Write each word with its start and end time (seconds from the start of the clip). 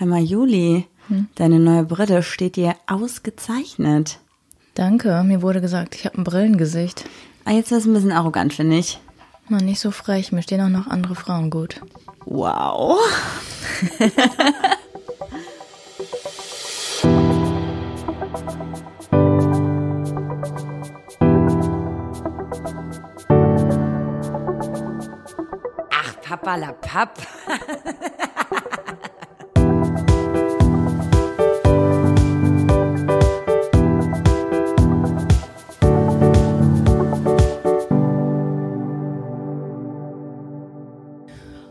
Hör 0.00 0.06
mal, 0.06 0.22
Juli, 0.22 0.86
deine 1.34 1.58
neue 1.58 1.84
Brille 1.84 2.22
steht 2.22 2.56
dir 2.56 2.74
ausgezeichnet. 2.86 4.18
Danke, 4.72 5.22
mir 5.24 5.42
wurde 5.42 5.60
gesagt, 5.60 5.94
ich 5.94 6.06
habe 6.06 6.16
ein 6.16 6.24
Brillengesicht. 6.24 7.04
Ah, 7.44 7.50
jetzt 7.50 7.70
ist 7.70 7.80
es 7.80 7.84
ein 7.84 7.92
bisschen 7.92 8.10
arrogant, 8.10 8.54
finde 8.54 8.78
ich. 8.78 8.98
Mann, 9.50 9.66
nicht 9.66 9.78
so 9.78 9.90
frech, 9.90 10.32
mir 10.32 10.40
stehen 10.40 10.62
auch 10.62 10.70
noch 10.70 10.86
andere 10.86 11.14
Frauen 11.14 11.50
gut. 11.50 11.82
Wow. 12.24 12.98
Ach, 25.90 26.20
Papa 26.22 26.56
la 26.56 26.72
Papp. 26.72 27.18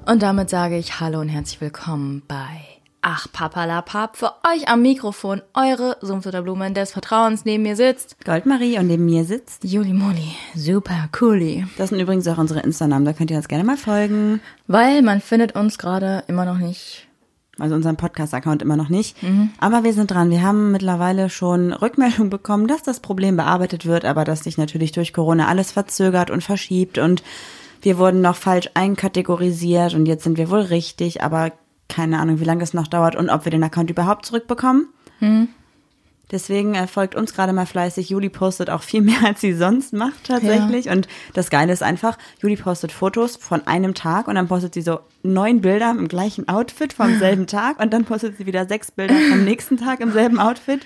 Und 0.09 0.23
damit 0.23 0.49
sage 0.49 0.75
ich 0.75 0.99
Hallo 0.99 1.19
und 1.19 1.29
herzlich 1.29 1.61
willkommen 1.61 2.23
bei 2.27 2.61
Ach 3.03 3.27
Papalapap. 3.31 4.17
Für 4.17 4.31
euch 4.43 4.67
am 4.67 4.81
Mikrofon 4.81 5.43
eure 5.53 5.97
Sumpfsutter 6.01 6.41
Blumen 6.41 6.73
des 6.73 6.93
Vertrauens 6.93 7.45
neben 7.45 7.61
mir 7.61 7.75
sitzt 7.75 8.15
Goldmarie 8.25 8.79
und 8.79 8.87
neben 8.87 9.05
mir 9.05 9.23
sitzt. 9.23 9.65
Juli 9.65 9.93
Moli. 9.93 10.35
Super 10.55 11.09
cooli. 11.11 11.67
Das 11.77 11.89
sind 11.89 11.99
übrigens 11.99 12.27
auch 12.27 12.39
unsere 12.39 12.61
Insta-Namen, 12.61 13.05
da 13.05 13.13
könnt 13.13 13.29
ihr 13.29 13.37
uns 13.37 13.47
gerne 13.47 13.63
mal 13.63 13.77
folgen. 13.77 14.41
Weil 14.65 15.03
man 15.03 15.21
findet 15.21 15.53
uns 15.55 15.77
gerade 15.77 16.23
immer 16.25 16.45
noch 16.45 16.57
nicht. 16.57 17.07
Also 17.59 17.75
unseren 17.75 17.97
Podcast-Account 17.97 18.63
immer 18.63 18.77
noch 18.77 18.89
nicht. 18.89 19.15
Aber 19.59 19.83
wir 19.83 19.93
sind 19.93 20.09
dran. 20.09 20.31
Wir 20.31 20.41
haben 20.41 20.71
mittlerweile 20.71 21.29
schon 21.29 21.71
Rückmeldung 21.71 22.31
bekommen, 22.31 22.67
dass 22.67 22.81
das 22.81 22.99
Problem 22.99 23.37
bearbeitet 23.37 23.85
wird, 23.85 24.05
aber 24.05 24.23
dass 24.23 24.43
sich 24.43 24.57
natürlich 24.57 24.91
durch 24.91 25.13
Corona 25.13 25.47
alles 25.47 25.71
verzögert 25.71 26.31
und 26.31 26.43
verschiebt 26.43 26.97
und 26.97 27.21
wir 27.81 27.97
wurden 27.97 28.21
noch 28.21 28.35
falsch 28.35 28.69
einkategorisiert 28.73 29.93
und 29.93 30.05
jetzt 30.05 30.23
sind 30.23 30.37
wir 30.37 30.49
wohl 30.49 30.61
richtig, 30.61 31.23
aber 31.23 31.51
keine 31.87 32.19
Ahnung, 32.19 32.39
wie 32.39 32.45
lange 32.45 32.63
es 32.63 32.73
noch 32.73 32.87
dauert 32.87 33.15
und 33.15 33.29
ob 33.29 33.45
wir 33.45 33.51
den 33.51 33.63
Account 33.63 33.89
überhaupt 33.89 34.25
zurückbekommen. 34.25 34.89
Deswegen 36.31 36.75
äh, 36.75 36.85
folgt 36.85 37.15
uns 37.15 37.33
gerade 37.33 37.53
mal 37.53 37.65
fleißig. 37.65 38.09
Juli 38.09 38.29
postet 38.29 38.69
auch 38.69 38.83
viel 38.83 39.01
mehr, 39.09 39.23
als 39.25 39.41
sie 39.41 39.53
sonst 39.53 39.93
macht 39.93 40.25
tatsächlich. 40.25 40.89
Und 40.89 41.07
das 41.33 41.49
Geile 41.49 41.73
ist 41.73 41.83
einfach, 41.83 42.17
Juli 42.41 42.55
postet 42.55 42.91
Fotos 42.91 43.35
von 43.35 43.65
einem 43.67 43.95
Tag 43.95 44.27
und 44.27 44.35
dann 44.35 44.47
postet 44.47 44.73
sie 44.75 44.81
so 44.81 44.99
neun 45.23 45.61
Bilder 45.61 45.91
im 45.91 46.07
gleichen 46.07 46.47
Outfit 46.47 46.93
vom 46.93 47.17
selben 47.19 47.47
Tag 47.47 47.79
und 47.79 47.91
dann 47.91 48.05
postet 48.05 48.37
sie 48.37 48.45
wieder 48.45 48.67
sechs 48.67 48.91
Bilder 48.91 49.15
vom 49.29 49.43
nächsten 49.43 49.77
Tag 49.77 49.99
im 50.01 50.11
selben 50.11 50.39
Outfit. 50.39 50.85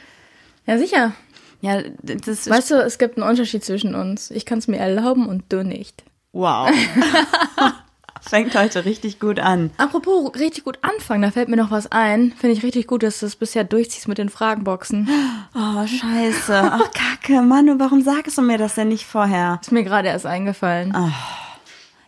Ja, 0.66 0.78
sicher. 0.78 1.12
Ja, 1.60 1.82
das 2.02 2.50
Weißt 2.50 2.72
du, 2.72 2.76
es 2.76 2.98
gibt 2.98 3.18
einen 3.18 3.30
Unterschied 3.30 3.64
zwischen 3.64 3.96
uns. 3.96 4.32
Ich 4.32 4.46
kann 4.46 4.60
es 4.60 4.68
mir 4.68 4.78
erlauben 4.78 5.28
und 5.28 5.46
du 5.50 5.64
nicht. 5.64 6.04
Wow. 6.34 6.70
Fängt 8.22 8.56
heute 8.56 8.86
richtig 8.86 9.20
gut 9.20 9.38
an. 9.40 9.72
Apropos 9.78 10.34
richtig 10.36 10.64
gut 10.64 10.80
anfangen, 10.82 11.22
da 11.24 11.32
fällt 11.32 11.50
mir 11.50 11.58
noch 11.58 11.72
was 11.72 11.92
ein. 11.92 12.32
Finde 12.40 12.56
ich 12.56 12.64
richtig 12.64 12.88
gut, 12.88 13.04
dass 13.04 13.20
du 13.20 13.26
es 13.26 13.36
bisher 13.36 13.66
durchziehst 13.66 14.08
mit 14.08 14.18
den 14.18 14.30
Fragenboxen. 14.30 15.10
Oh, 15.54 15.86
scheiße. 15.86 16.72
Ach, 16.74 16.90
kacke. 16.94 17.42
Manu, 17.42 17.76
warum 17.80 18.02
sagst 18.02 18.38
du 18.38 18.42
mir 18.42 18.58
das 18.58 18.76
denn 18.76 18.88
nicht 18.88 19.06
vorher? 19.06 19.60
Ist 19.62 19.74
mir 19.74 19.84
gerade 19.84 20.08
erst 20.08 20.26
eingefallen. 20.26 20.96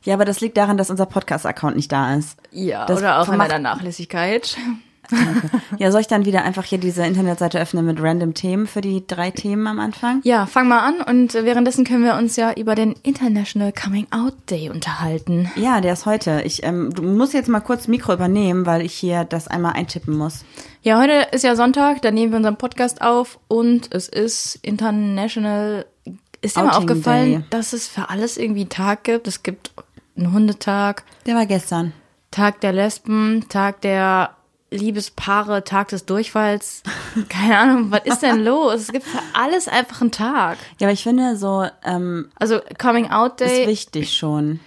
Ja, 0.03 0.13
aber 0.13 0.23
das 0.23 0.39
liegt 0.39 0.55
daran, 0.55 0.77
dass 0.77 0.89
unser 0.89 1.05
Podcast-Account 1.05 1.75
nicht 1.75 1.91
da 1.91 2.15
ist. 2.15 2.37
Ja, 2.51 2.85
Das 2.85 2.99
oder 2.99 3.19
auch 3.19 3.27
an 3.27 3.37
macht- 3.37 3.49
meiner 3.49 3.59
Nachlässigkeit. 3.59 4.55
Ja, 5.77 5.91
soll 5.91 6.01
ich 6.01 6.07
dann 6.07 6.25
wieder 6.25 6.43
einfach 6.43 6.63
hier 6.63 6.77
diese 6.77 7.05
Internetseite 7.05 7.59
öffnen 7.59 7.85
mit 7.85 8.01
random 8.01 8.33
Themen 8.33 8.67
für 8.67 8.81
die 8.81 9.05
drei 9.05 9.31
Themen 9.31 9.67
am 9.67 9.79
Anfang? 9.79 10.21
Ja, 10.23 10.45
fang 10.45 10.67
mal 10.67 10.79
an 10.79 11.01
und 11.01 11.33
währenddessen 11.33 11.83
können 11.85 12.03
wir 12.03 12.15
uns 12.15 12.35
ja 12.35 12.53
über 12.53 12.75
den 12.75 12.93
International 13.03 13.73
Coming 13.73 14.07
Out 14.11 14.33
Day 14.49 14.69
unterhalten. 14.69 15.51
Ja, 15.55 15.81
der 15.81 15.93
ist 15.93 16.05
heute. 16.05 16.41
Ich 16.43 16.63
ähm, 16.63 16.91
du 16.93 17.03
musst 17.03 17.33
jetzt 17.33 17.49
mal 17.49 17.59
kurz 17.59 17.87
Mikro 17.87 18.13
übernehmen, 18.13 18.65
weil 18.65 18.81
ich 18.81 18.93
hier 18.93 19.23
das 19.23 19.47
einmal 19.47 19.73
eintippen 19.73 20.17
muss. 20.17 20.45
Ja, 20.81 20.99
heute 20.99 21.27
ist 21.31 21.43
ja 21.43 21.55
Sonntag, 21.55 22.01
da 22.01 22.11
nehmen 22.11 22.31
wir 22.31 22.37
unseren 22.37 22.57
Podcast 22.57 23.01
auf 23.01 23.39
und 23.47 23.93
es 23.93 24.07
ist 24.07 24.59
International. 24.61 25.85
Ist 26.41 26.57
dir 26.57 26.63
mal 26.63 26.77
aufgefallen, 26.77 27.31
Day. 27.31 27.43
dass 27.49 27.73
es 27.73 27.87
für 27.87 28.09
alles 28.09 28.37
irgendwie 28.37 28.61
einen 28.61 28.69
Tag 28.69 29.03
gibt? 29.03 29.27
Es 29.27 29.41
gibt 29.41 29.71
einen 30.15 30.31
Hundetag, 30.31 31.03
Der 31.25 31.35
war 31.35 31.45
gestern. 31.45 31.93
Tag 32.31 32.61
der 32.61 32.73
Lesben, 32.73 33.45
Tag 33.49 33.81
der 33.81 34.34
Liebespaare, 34.75 35.63
Tag 35.63 35.87
des 35.89 36.05
Durchfalls. 36.05 36.83
Keine 37.29 37.57
Ahnung, 37.57 37.91
was 37.91 38.01
ist 38.05 38.21
denn 38.21 38.43
los? 38.43 38.81
Es 38.81 38.91
gibt 38.91 39.05
für 39.05 39.19
alles 39.33 39.67
einfach 39.67 40.01
einen 40.01 40.11
Tag. 40.11 40.57
Ja, 40.79 40.87
aber 40.87 40.93
ich 40.93 41.03
finde 41.03 41.35
so, 41.37 41.65
ähm, 41.83 42.29
Also 42.35 42.59
Coming 42.79 43.09
Out 43.09 43.41
ist 43.41 43.49
Day. 43.51 43.67
wichtig 43.67 44.13
schon. 44.15 44.59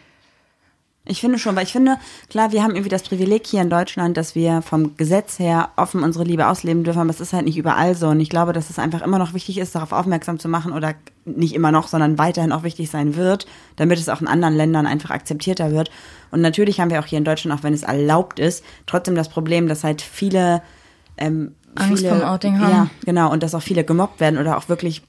Ich 1.09 1.21
finde 1.21 1.39
schon, 1.39 1.57
weil 1.57 1.65
ich 1.65 1.73
finde, 1.73 1.97
klar, 2.29 2.53
wir 2.53 2.63
haben 2.63 2.73
irgendwie 2.73 2.91
das 2.91 3.03
Privileg 3.03 3.47
hier 3.47 3.63
in 3.63 3.71
Deutschland, 3.71 4.17
dass 4.17 4.35
wir 4.35 4.63
vom 4.63 4.97
Gesetz 4.97 5.39
her 5.39 5.71
offen 5.77 6.03
unsere 6.03 6.25
Liebe 6.25 6.47
ausleben 6.47 6.85
dürfen, 6.85 7.01
aber 7.01 7.11
es 7.11 7.21
ist 7.21 7.33
halt 7.33 7.47
nicht 7.47 7.57
überall 7.57 7.95
so. 7.95 8.09
Und 8.09 8.21
ich 8.21 8.29
glaube, 8.29 8.53
dass 8.53 8.69
es 8.69 8.79
einfach 8.79 9.03
immer 9.03 9.19
noch 9.19 9.33
wichtig 9.33 9.59
ist, 9.59 9.75
darauf 9.75 9.93
aufmerksam 9.93 10.39
zu 10.39 10.49
machen 10.49 10.73
oder 10.73 10.95
nicht 11.25 11.55
immer 11.55 11.73
noch, 11.73 11.89
sondern 11.89 12.19
weiterhin 12.19 12.53
auch 12.53 12.63
wichtig 12.63 12.91
sein 12.91 13.17
wird, 13.17 13.47
damit 13.77 13.99
es 13.99 14.09
auch 14.09 14.21
in 14.21 14.27
anderen 14.27 14.55
Ländern 14.55 14.87
einfach 14.87 15.11
akzeptierter 15.11 15.73
wird. 15.73 15.91
Und 16.31 16.43
natürlich 16.43 16.81
haben 16.81 16.91
wir 16.91 17.01
auch 17.01 17.07
hier 17.07 17.19
in 17.19 17.25
Deutschland, 17.25 17.59
auch 17.59 17.65
wenn 17.65 17.75
es 17.75 17.83
erlaubt 17.83 18.39
ist, 18.39 18.63
trotzdem 18.87 19.15
das 19.15 19.31
Problem, 19.31 19.67
dass 19.67 19.85
halt 19.85 20.03
viele 20.03 20.63
ähm, 21.17 21.55
Angst 21.75 22.03
viele, 22.03 22.11
vorm 22.11 22.23
Outing 22.23 22.59
haben. 22.59 22.71
Ja, 22.71 22.91
genau. 23.05 23.33
Und 23.33 23.43
dass 23.43 23.55
auch 23.55 23.63
viele 23.63 23.85
gemobbt 23.85 24.21
werden 24.21 24.39
oder 24.39 24.59
auch 24.59 24.69
wirklich 24.69 25.03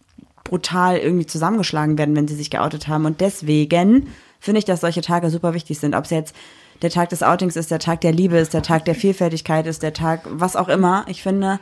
brutal 0.43 0.97
irgendwie 0.97 1.25
zusammengeschlagen 1.25 1.97
werden, 1.97 2.15
wenn 2.15 2.27
sie 2.27 2.35
sich 2.35 2.49
geoutet 2.49 2.87
haben. 2.87 3.05
Und 3.05 3.21
deswegen 3.21 4.07
finde 4.39 4.59
ich, 4.59 4.65
dass 4.65 4.81
solche 4.81 5.01
Tage 5.01 5.29
super 5.29 5.53
wichtig 5.53 5.79
sind. 5.79 5.95
Ob 5.95 6.05
es 6.05 6.11
jetzt 6.11 6.35
der 6.81 6.89
Tag 6.89 7.09
des 7.09 7.23
Outings 7.23 7.55
ist, 7.55 7.71
der 7.71 7.79
Tag 7.79 8.01
der 8.01 8.11
Liebe 8.13 8.37
ist, 8.37 8.53
der 8.53 8.61
Tag 8.61 8.85
der 8.85 8.95
Vielfältigkeit 8.95 9.67
ist, 9.67 9.83
der 9.83 9.93
Tag, 9.93 10.21
was 10.29 10.55
auch 10.55 10.69
immer. 10.69 11.03
Ich 11.07 11.21
finde, 11.21 11.59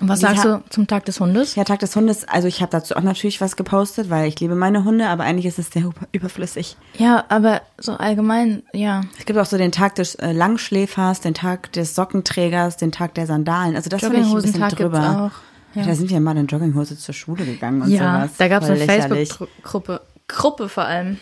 Was 0.00 0.20
sagst 0.20 0.44
du 0.44 0.62
zum 0.70 0.86
Tag 0.86 1.04
des 1.06 1.20
Hundes? 1.20 1.54
ja, 1.56 1.64
Tag 1.64 1.78
des 1.80 1.94
Hundes, 1.96 2.26
also 2.28 2.48
ich 2.48 2.60
habe 2.62 2.70
dazu 2.70 2.96
auch 2.96 3.02
natürlich 3.02 3.40
was 3.40 3.56
gepostet, 3.56 4.08
weil 4.10 4.28
ich 4.28 4.38
liebe 4.40 4.54
meine 4.54 4.84
Hunde, 4.84 5.08
aber 5.08 5.24
eigentlich 5.24 5.46
ist 5.46 5.58
es 5.58 5.70
sehr 5.70 5.82
über- 5.84 6.06
überflüssig. 6.12 6.76
Ja, 6.98 7.24
aber 7.28 7.60
so 7.78 7.92
allgemein, 7.92 8.62
ja. 8.72 9.02
Es 9.18 9.24
gibt 9.26 9.38
auch 9.38 9.46
so 9.46 9.56
den 9.58 9.72
Tag 9.72 9.94
des 9.96 10.14
äh, 10.16 10.32
Langschläfers, 10.32 11.20
den 11.20 11.34
Tag 11.34 11.72
des 11.72 11.94
Sockenträgers, 11.94 12.76
den 12.78 12.92
Tag 12.92 13.14
der 13.14 13.26
Sandalen. 13.26 13.74
Also 13.76 13.88
das 13.90 14.00
finde 14.00 14.20
ich 14.20 14.26
ein 14.26 14.34
bisschen 14.42 14.68
drüber. 14.68 15.30
Ja. 15.74 15.84
Da 15.84 15.94
sind 15.94 16.10
wir 16.10 16.18
mal 16.20 16.36
in 16.36 16.46
Jogginghose 16.46 16.98
zur 16.98 17.14
Schule 17.14 17.44
gegangen 17.44 17.82
und 17.82 17.90
Ja, 17.90 18.22
sowas. 18.22 18.30
da 18.38 18.48
gab 18.48 18.62
es 18.64 18.70
eine. 18.70 18.84
Facebook-Gruppe. 18.86 20.00
Gruppe 20.30 20.68
vor 20.68 20.84
allem. 20.84 21.18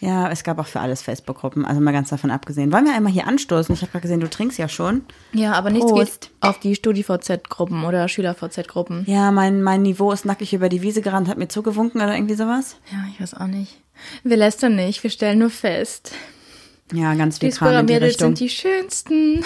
Ja, 0.00 0.30
es 0.30 0.44
gab 0.44 0.58
auch 0.58 0.66
für 0.66 0.80
alles 0.80 1.00
Facebook-Gruppen, 1.02 1.64
also 1.64 1.80
mal 1.80 1.92
ganz 1.92 2.10
davon 2.10 2.30
abgesehen. 2.30 2.70
Wollen 2.72 2.84
wir 2.84 2.94
einmal 2.94 3.12
hier 3.12 3.26
anstoßen? 3.26 3.74
Ich 3.74 3.80
habe 3.80 3.92
gerade 3.92 4.02
gesehen, 4.02 4.20
du 4.20 4.28
trinkst 4.28 4.58
ja 4.58 4.68
schon. 4.68 5.04
Ja, 5.32 5.52
aber 5.52 5.70
nichts 5.70 5.92
geht 5.92 6.30
auf 6.40 6.60
die 6.60 6.74
StudiVZ-Gruppen 6.74 7.84
oder 7.84 8.06
SchülerVZ-Gruppen. 8.08 9.04
Ja, 9.06 9.30
mein, 9.32 9.62
mein 9.62 9.82
Niveau 9.82 10.12
ist 10.12 10.26
nackig 10.26 10.52
über 10.52 10.68
die 10.68 10.82
Wiese 10.82 11.00
gerannt, 11.00 11.28
hat 11.28 11.38
mir 11.38 11.48
zugewunken 11.48 12.00
oder 12.02 12.14
irgendwie 12.14 12.34
sowas. 12.34 12.76
Ja, 12.92 12.98
ich 13.12 13.20
weiß 13.20 13.34
auch 13.34 13.46
nicht. 13.46 13.80
Wir 14.22 14.36
lästern 14.36 14.76
nicht, 14.76 15.02
wir 15.02 15.10
stellen 15.10 15.38
nur 15.38 15.50
fest. 15.50 16.12
Ja, 16.92 17.14
ganz 17.14 17.38
Die 17.38 17.50
viel 17.50 17.56
Kram 17.58 17.80
in 17.80 17.86
die 17.86 17.94
Richtung. 17.94 18.28
sind 18.36 18.40
die 18.40 18.48
schönsten. 18.50 19.44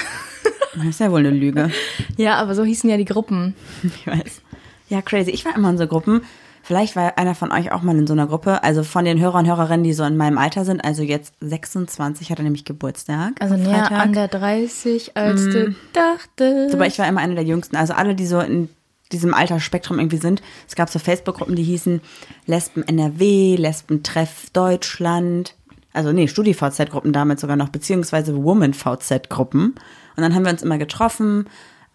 Das 0.75 0.85
ist 0.87 1.01
ja 1.01 1.11
wohl 1.11 1.21
eine 1.21 1.31
Lüge. 1.31 1.71
Ja, 2.17 2.35
aber 2.37 2.55
so 2.55 2.65
hießen 2.65 2.91
ja 2.91 2.97
die 2.97 3.05
Gruppen. 3.05 3.55
Ich 3.85 4.07
weiß. 4.07 4.43
Ja, 4.89 5.01
crazy. 5.01 5.31
Ich 5.31 5.45
war 5.45 5.55
immer 5.55 5.71
in 5.71 5.79
so 5.79 5.87
Gruppen. 5.87 6.23
Vielleicht 6.63 6.97
war 6.97 7.19
einer 7.19 7.35
von 7.35 7.53
euch 7.53 7.73
auch 7.73 7.83
mal 7.83 7.97
in 7.97 8.07
so 8.07 8.13
einer 8.13 8.27
Gruppe. 8.27 8.63
Also 8.63 8.85
von 8.85 9.05
den 9.05 9.19
Hörer 9.19 9.39
und 9.39 9.47
Hörerinnen, 9.47 9.85
die 9.85 9.93
so 9.93 10.05
in 10.05 10.17
meinem 10.17 10.39
Alter 10.39 10.65
sind. 10.65 10.85
Also 10.85 11.03
jetzt 11.03 11.35
26 11.41 12.31
hat 12.31 12.39
er 12.39 12.45
nämlich 12.45 12.65
Geburtstag. 12.65 13.35
Also 13.41 13.57
näher 13.57 13.87
Freitag. 13.87 14.01
an 14.01 14.13
der 14.13 14.29
30, 14.29 15.17
als 15.17 15.45
du 15.45 15.75
dachtest. 15.93 16.75
Aber 16.75 16.87
ich 16.87 16.99
war 16.99 17.09
immer 17.09 17.21
eine 17.21 17.35
der 17.35 17.45
Jüngsten. 17.45 17.77
Also 17.77 17.95
alle, 17.95 18.15
die 18.15 18.27
so 18.27 18.41
in 18.41 18.69
diesem 19.13 19.35
Altersspektrum 19.35 19.99
irgendwie 19.99 20.19
sind. 20.19 20.43
Es 20.69 20.77
gab 20.77 20.89
so 20.91 20.99
Facebook-Gruppen, 20.99 21.57
die 21.57 21.63
hießen 21.63 22.01
Lesben 22.47 22.87
NRW, 22.87 23.57
Lesben 23.57 24.03
Treff 24.03 24.51
Deutschland. 24.53 25.57
Also 25.93 26.13
nee, 26.13 26.29
Studi-VZ-Gruppen 26.29 27.13
damit 27.13 27.41
sogar 27.41 27.57
noch, 27.57 27.71
beziehungsweise 27.71 28.37
Woman-VZ-Gruppen. 28.43 29.75
Und 30.17 30.23
dann 30.23 30.35
haben 30.35 30.45
wir 30.45 30.53
uns 30.53 30.63
immer 30.63 30.79
getroffen 30.79 31.47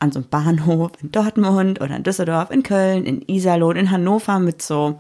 an 0.06 0.12
so 0.12 0.20
einem 0.20 0.30
Bahnhof 0.30 0.92
in 1.02 1.12
Dortmund 1.12 1.82
oder 1.82 1.96
in 1.96 2.04
Düsseldorf, 2.04 2.52
in 2.52 2.64
Köln, 2.64 3.06
in 3.06 3.22
Iserlohn, 3.28 3.76
in 3.76 3.92
Hannover 3.92 4.40
mit 4.40 4.62
so 4.62 4.98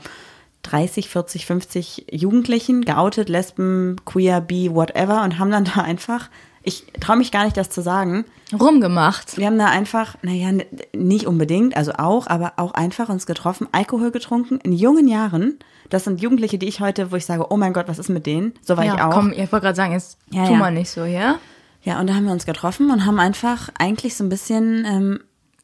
30, 0.63 1.09
40, 1.09 1.45
50 1.45 2.07
Jugendlichen, 2.11 2.83
geoutet, 2.83 3.29
Lesben, 3.29 3.97
queer, 4.05 4.41
bi, 4.41 4.69
whatever 4.73 5.23
und 5.23 5.37
haben 5.39 5.51
dann 5.51 5.65
da 5.65 5.81
einfach, 5.81 6.29
ich 6.63 6.85
traue 6.99 7.17
mich 7.17 7.31
gar 7.31 7.45
nicht, 7.45 7.55
das 7.55 7.69
zu 7.69 7.81
sagen, 7.81 8.25
Rumgemacht. 8.59 9.37
wir 9.37 9.45
haben 9.45 9.59
da 9.59 9.67
einfach, 9.67 10.15
naja, 10.23 10.51
nicht 10.93 11.27
unbedingt, 11.27 11.77
also 11.77 11.93
auch, 11.93 12.27
aber 12.27 12.53
auch 12.57 12.73
einfach 12.73 13.09
uns 13.09 13.27
getroffen, 13.27 13.67
Alkohol 13.71 14.11
getrunken 14.11 14.59
in 14.63 14.73
jungen 14.73 15.07
Jahren. 15.07 15.59
Das 15.91 16.03
sind 16.03 16.19
Jugendliche, 16.19 16.57
die 16.57 16.67
ich 16.67 16.79
heute, 16.79 17.11
wo 17.11 17.15
ich 17.15 17.27
sage, 17.27 17.45
oh 17.51 17.57
mein 17.57 17.73
Gott, 17.73 17.87
was 17.87 17.99
ist 17.99 18.09
mit 18.09 18.25
denen? 18.25 18.53
So 18.63 18.75
war 18.75 18.83
ja, 18.83 18.95
ich 18.95 19.01
auch. 19.01 19.11
komm, 19.11 19.31
ich 19.31 19.51
wollte 19.51 19.65
gerade 19.65 19.75
sagen, 19.75 19.93
jetzt 19.93 20.17
Ja, 20.31 20.45
tu 20.45 20.53
ja. 20.53 20.57
mal 20.57 20.71
nicht 20.71 20.89
so, 20.89 21.05
ja? 21.05 21.35
Ja, 21.85 21.99
und 21.99 22.07
da 22.07 22.15
haben 22.15 22.25
wir 22.25 22.33
uns 22.33 22.47
getroffen 22.47 22.89
und 22.89 23.05
haben 23.05 23.19
einfach 23.19 23.69
eigentlich 23.77 24.15
so 24.15 24.23
ein 24.23 24.29
bisschen 24.29 24.85
ähm, 24.85 25.19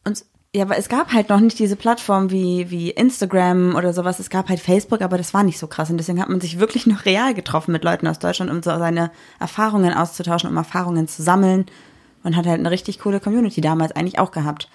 uns, 0.06 0.30
ja, 0.54 0.64
aber 0.64 0.78
es 0.78 0.88
gab 0.88 1.14
halt 1.14 1.30
noch 1.30 1.40
nicht 1.40 1.58
diese 1.58 1.76
Plattform 1.76 2.30
wie, 2.30 2.70
wie 2.70 2.92
Instagram 2.92 3.76
oder 3.76 3.92
sowas. 3.92 4.20
Es 4.20 4.30
gab 4.30 4.48
halt 4.48 4.60
Facebook, 4.60 5.02
aber 5.02 5.18
das 5.18 5.34
war 5.34 5.44
nicht 5.44 5.58
so 5.58 5.66
krass. 5.66 5.90
Und 5.90 5.98
deswegen 5.98 6.22
hat 6.22 6.30
man 6.30 6.40
sich 6.40 6.60
wirklich 6.60 6.86
noch 6.86 7.06
real 7.06 7.34
getroffen 7.34 7.72
mit 7.72 7.84
Leuten 7.84 8.06
aus 8.06 8.20
Deutschland, 8.20 8.52
um 8.52 8.62
so 8.62 8.70
seine 8.78 9.10
Erfahrungen 9.40 9.94
auszutauschen, 9.94 10.50
um 10.50 10.58
Erfahrungen 10.58 11.08
zu 11.08 11.24
sammeln. 11.24 11.66
Und 12.24 12.36
hat 12.36 12.46
halt 12.46 12.60
eine 12.60 12.70
richtig 12.70 13.00
coole 13.00 13.20
Community 13.20 13.62
damals 13.62 13.94
eigentlich 13.94 14.20
auch 14.20 14.30
gehabt. 14.30 14.70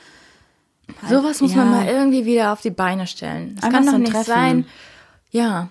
Sowas 1.08 1.40
muss 1.40 1.52
ja. 1.52 1.58
man 1.58 1.70
mal 1.70 1.86
irgendwie 1.86 2.24
wieder 2.24 2.52
auf 2.52 2.60
die 2.60 2.70
Beine 2.70 3.06
stellen. 3.06 3.54
Das 3.54 3.64
Einfach 3.64 3.78
kann 3.78 3.84
so 3.84 3.90
doch 3.90 3.96
ein 3.96 4.02
nicht 4.02 4.12
Treffen. 4.12 4.26
sein. 4.26 4.66
Ja. 5.30 5.68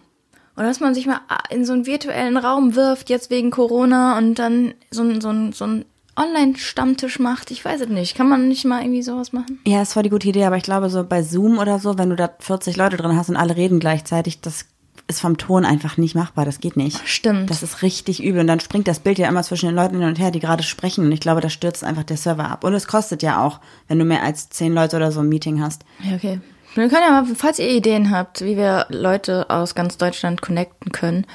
Oder 0.57 0.67
dass 0.67 0.79
man 0.79 0.93
sich 0.93 1.05
mal 1.05 1.21
in 1.49 1.65
so 1.65 1.73
einen 1.73 1.85
virtuellen 1.85 2.37
Raum 2.37 2.75
wirft, 2.75 3.09
jetzt 3.09 3.29
wegen 3.29 3.51
Corona, 3.51 4.17
und 4.17 4.35
dann 4.35 4.73
so 4.89 5.03
ein, 5.03 5.19
so 5.21 5.29
ein, 5.29 5.51
so 5.51 5.65
ein 5.65 5.85
Online-Stammtisch 6.17 7.19
macht. 7.19 7.51
Ich 7.51 7.63
weiß 7.63 7.81
es 7.81 7.89
nicht. 7.89 8.15
Kann 8.15 8.29
man 8.29 8.47
nicht 8.47 8.63
mal 8.65 8.81
irgendwie 8.81 9.03
sowas 9.03 9.33
machen? 9.33 9.59
Ja, 9.67 9.81
ist 9.81 9.93
voll 9.93 10.03
die 10.03 10.09
gute 10.09 10.29
Idee, 10.29 10.45
aber 10.45 10.57
ich 10.57 10.63
glaube, 10.63 10.89
so 10.89 11.03
bei 11.03 11.23
Zoom 11.23 11.57
oder 11.57 11.79
so, 11.79 11.97
wenn 11.97 12.09
du 12.09 12.15
da 12.15 12.29
40 12.39 12.77
Leute 12.77 12.97
drin 12.97 13.17
hast 13.17 13.29
und 13.29 13.35
alle 13.35 13.57
reden 13.57 13.79
gleichzeitig, 13.79 14.39
das 14.39 14.65
ist 15.07 15.19
vom 15.19 15.37
Ton 15.37 15.65
einfach 15.65 15.97
nicht 15.97 16.15
machbar. 16.15 16.45
Das 16.45 16.59
geht 16.59 16.77
nicht. 16.77 17.07
Stimmt. 17.07 17.49
Das 17.49 17.61
ist 17.61 17.81
richtig 17.81 18.23
übel. 18.23 18.41
Und 18.41 18.47
dann 18.47 18.59
springt 18.59 18.87
das 18.87 18.99
Bild 18.99 19.19
ja 19.19 19.27
immer 19.27 19.43
zwischen 19.43 19.67
den 19.67 19.75
Leuten 19.75 19.99
hin 19.99 20.07
und 20.07 20.17
her, 20.17 20.31
die 20.31 20.39
gerade 20.39 20.63
sprechen. 20.63 21.05
Und 21.05 21.11
ich 21.11 21.19
glaube, 21.19 21.41
da 21.41 21.49
stürzt 21.49 21.83
einfach 21.83 22.03
der 22.03 22.17
Server 22.17 22.49
ab. 22.49 22.63
Und 22.63 22.73
es 22.73 22.87
kostet 22.87 23.21
ja 23.21 23.45
auch, 23.45 23.59
wenn 23.87 23.99
du 23.99 24.05
mehr 24.05 24.23
als 24.23 24.49
zehn 24.49 24.73
Leute 24.73 24.95
oder 24.95 25.11
so 25.11 25.19
ein 25.19 25.29
Meeting 25.29 25.61
hast. 25.61 25.83
Ja, 26.01 26.15
okay. 26.15 26.39
Wir 26.75 26.89
können 26.89 27.03
ja 27.07 27.21
mal, 27.21 27.35
falls 27.35 27.57
ihr 27.59 27.69
Ideen 27.69 28.11
habt, 28.11 28.41
wie 28.41 28.57
wir 28.57 28.85
Leute 28.89 29.49
aus 29.49 29.75
ganz 29.75 29.97
Deutschland 29.97 30.41
connecten 30.41 30.91
können, 30.91 31.25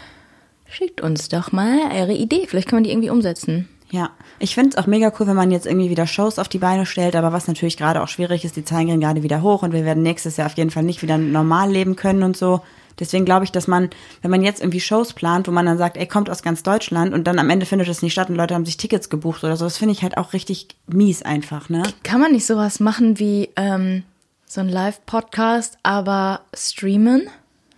schickt 0.69 1.00
uns 1.00 1.28
doch 1.28 1.50
mal 1.50 1.78
eure 1.92 2.12
Idee. 2.12 2.46
Vielleicht 2.46 2.69
können 2.69 2.84
wir 2.84 2.88
die 2.88 2.92
irgendwie 2.92 3.10
umsetzen. 3.10 3.69
Ja, 3.90 4.10
ich 4.38 4.54
finde 4.54 4.70
es 4.70 4.76
auch 4.76 4.87
mega 4.87 5.12
cool, 5.19 5.26
wenn 5.26 5.37
man 5.37 5.50
jetzt 5.50 5.66
irgendwie 5.66 5.90
wieder 5.90 6.06
Shows 6.06 6.38
auf 6.38 6.48
die 6.48 6.58
Beine 6.58 6.87
stellt, 6.87 7.16
aber 7.16 7.32
was 7.32 7.48
natürlich 7.48 7.76
gerade 7.76 8.02
auch 8.02 8.08
schwierig 8.08 8.44
ist, 8.44 8.54
die 8.54 8.64
Zahlen 8.64 8.87
gehen 8.87 9.00
gerade 9.00 9.25
wieder 9.25 9.42
hoch 9.42 9.62
und 9.62 9.72
wir 9.72 9.84
werden 9.84 10.02
nächstes 10.02 10.37
Jahr 10.37 10.46
auf 10.46 10.56
jeden 10.56 10.70
Fall 10.70 10.84
nicht 10.84 11.02
wieder 11.02 11.19
normal 11.19 11.72
leben 11.72 11.96
können 11.96 12.22
und 12.22 12.37
so. 12.37 12.60
Deswegen 13.00 13.25
glaube 13.25 13.46
ich, 13.46 13.50
dass 13.50 13.66
man, 13.66 13.88
wenn 14.20 14.31
man 14.31 14.42
jetzt 14.42 14.60
irgendwie 14.60 14.78
Shows 14.78 15.14
plant, 15.14 15.48
wo 15.48 15.52
man 15.52 15.66
dann 15.66 15.78
sagt, 15.78 15.96
ey, 15.96 16.06
kommt 16.06 16.28
aus 16.31 16.42
ganz 16.42 16.62
Deutschland 16.62 17.14
und 17.14 17.26
dann 17.26 17.38
am 17.38 17.50
Ende 17.50 17.66
findet 17.66 17.88
es 17.88 18.02
nicht 18.02 18.12
statt 18.12 18.28
und 18.28 18.37
Leute 18.37 18.54
haben 18.54 18.66
sich 18.66 18.76
Tickets 18.76 19.08
gebucht 19.08 19.42
oder 19.42 19.56
so, 19.56 19.64
das 19.64 19.78
finde 19.78 19.92
ich 19.92 20.02
halt 20.02 20.19
auch 20.19 20.34
richtig 20.34 20.69
mies 20.87 21.22
einfach, 21.22 21.69
ne? 21.69 21.82
Kann 22.04 22.20
man 22.20 22.32
nicht 22.32 22.46
sowas 22.46 22.78
machen 22.78 23.19
wie 23.19 23.48
ähm, 23.56 24.04
so 24.50 24.61
ein 24.61 24.69
Live-Podcast, 24.69 25.79
aber 25.85 26.41
streamen? 26.52 27.29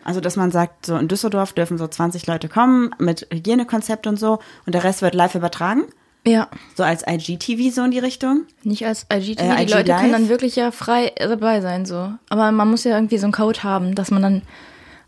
Also, 0.05 0.21
dass 0.21 0.37
man 0.37 0.51
sagt, 0.51 0.87
so 0.87 0.97
in 0.97 1.07
Düsseldorf 1.07 1.53
dürfen 1.53 1.77
so 1.77 1.87
20 1.87 2.27
Leute 2.27 2.49
kommen 2.49 2.95
mit 2.99 3.27
Hygienekonzept 3.31 4.07
und 4.07 4.19
so 4.19 4.39
und 4.65 4.75
der 4.75 4.83
Rest 4.83 5.03
wird 5.03 5.15
live 5.15 5.35
übertragen. 5.35 5.85
Ja. 6.27 6.49
So 6.75 6.83
als 6.83 7.05
IGTV 7.07 7.75
so 7.75 7.85
in 7.85 7.91
die 7.91 7.99
Richtung. 7.99 8.47
Nicht 8.63 8.87
als 8.87 9.07
IGTV. 9.13 9.43
Äh, 9.43 9.57
die 9.57 9.63
IG 9.65 9.73
Leute 9.75 9.89
Live? 9.91 10.01
können 10.01 10.13
dann 10.13 10.29
wirklich 10.31 10.57
ja 10.57 10.71
frei 10.71 11.13
dabei 11.19 11.61
sein, 11.61 11.85
so. 11.85 12.11
Aber 12.31 12.51
man 12.53 12.71
muss 12.71 12.85
ja 12.85 12.95
irgendwie 12.95 13.19
so 13.19 13.27
einen 13.27 13.35
Code 13.35 13.63
haben, 13.63 13.95
dass 13.95 14.11
man 14.11 14.23
dann 14.23 14.43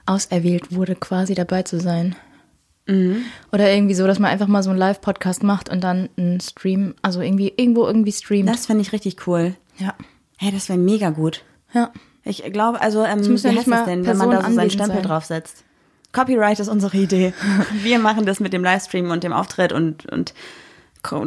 auserwählt 0.05 0.75
wurde, 0.75 0.97
quasi 0.97 1.35
dabei 1.35 1.63
zu 1.63 1.81
sein. 1.81 2.15
Mhm. 2.87 3.25
Oder 3.53 3.73
irgendwie 3.73 3.95
so, 3.95 4.07
dass 4.07 4.19
man 4.19 4.31
einfach 4.31 4.49
mal 4.49 4.63
so 4.63 4.69
einen 4.69 4.79
Live-Podcast 4.79 5.43
macht 5.43 5.71
und 5.71 5.83
dann 5.83 6.11
einen 6.19 6.41
Stream, 6.41 6.95
also 7.01 7.23
irgendwie 7.23 7.55
irgendwo 7.57 7.87
irgendwie 7.87 8.13
streamt. 8.13 8.51
Das 8.51 8.67
finde 8.67 8.83
ich 8.83 8.93
richtig 8.93 9.27
cool. 9.27 9.55
ja. 9.79 9.95
Hey, 10.37 10.53
das 10.53 10.69
wäre 10.69 10.79
mega 10.79 11.11
gut. 11.11 11.43
Ja. 11.75 11.91
Ich 12.25 12.43
glaube, 12.53 12.81
also, 12.81 13.05
ähm, 13.05 13.19
müssen 13.19 13.53
wie 13.53 13.59
heißt 13.59 13.69
das 13.69 13.85
denn, 13.85 14.07
wenn 14.07 14.17
man 14.17 14.31
da 14.31 14.37
so 14.37 14.43
Personen 14.43 14.57
seinen 14.57 14.71
Stempel 14.71 14.97
sein. 14.97 15.03
draufsetzt? 15.03 15.65
Copyright 16.13 16.59
ist 16.61 16.69
unsere 16.69 16.97
Idee. 16.97 17.35
Wir 17.83 17.99
machen 17.99 18.25
das 18.25 18.41
mit 18.41 18.53
dem 18.53 18.65
Livestream 18.65 19.11
und 19.11 19.25
dem 19.25 19.33
Auftritt 19.33 19.73
und, 19.73 20.07
und 20.07 20.33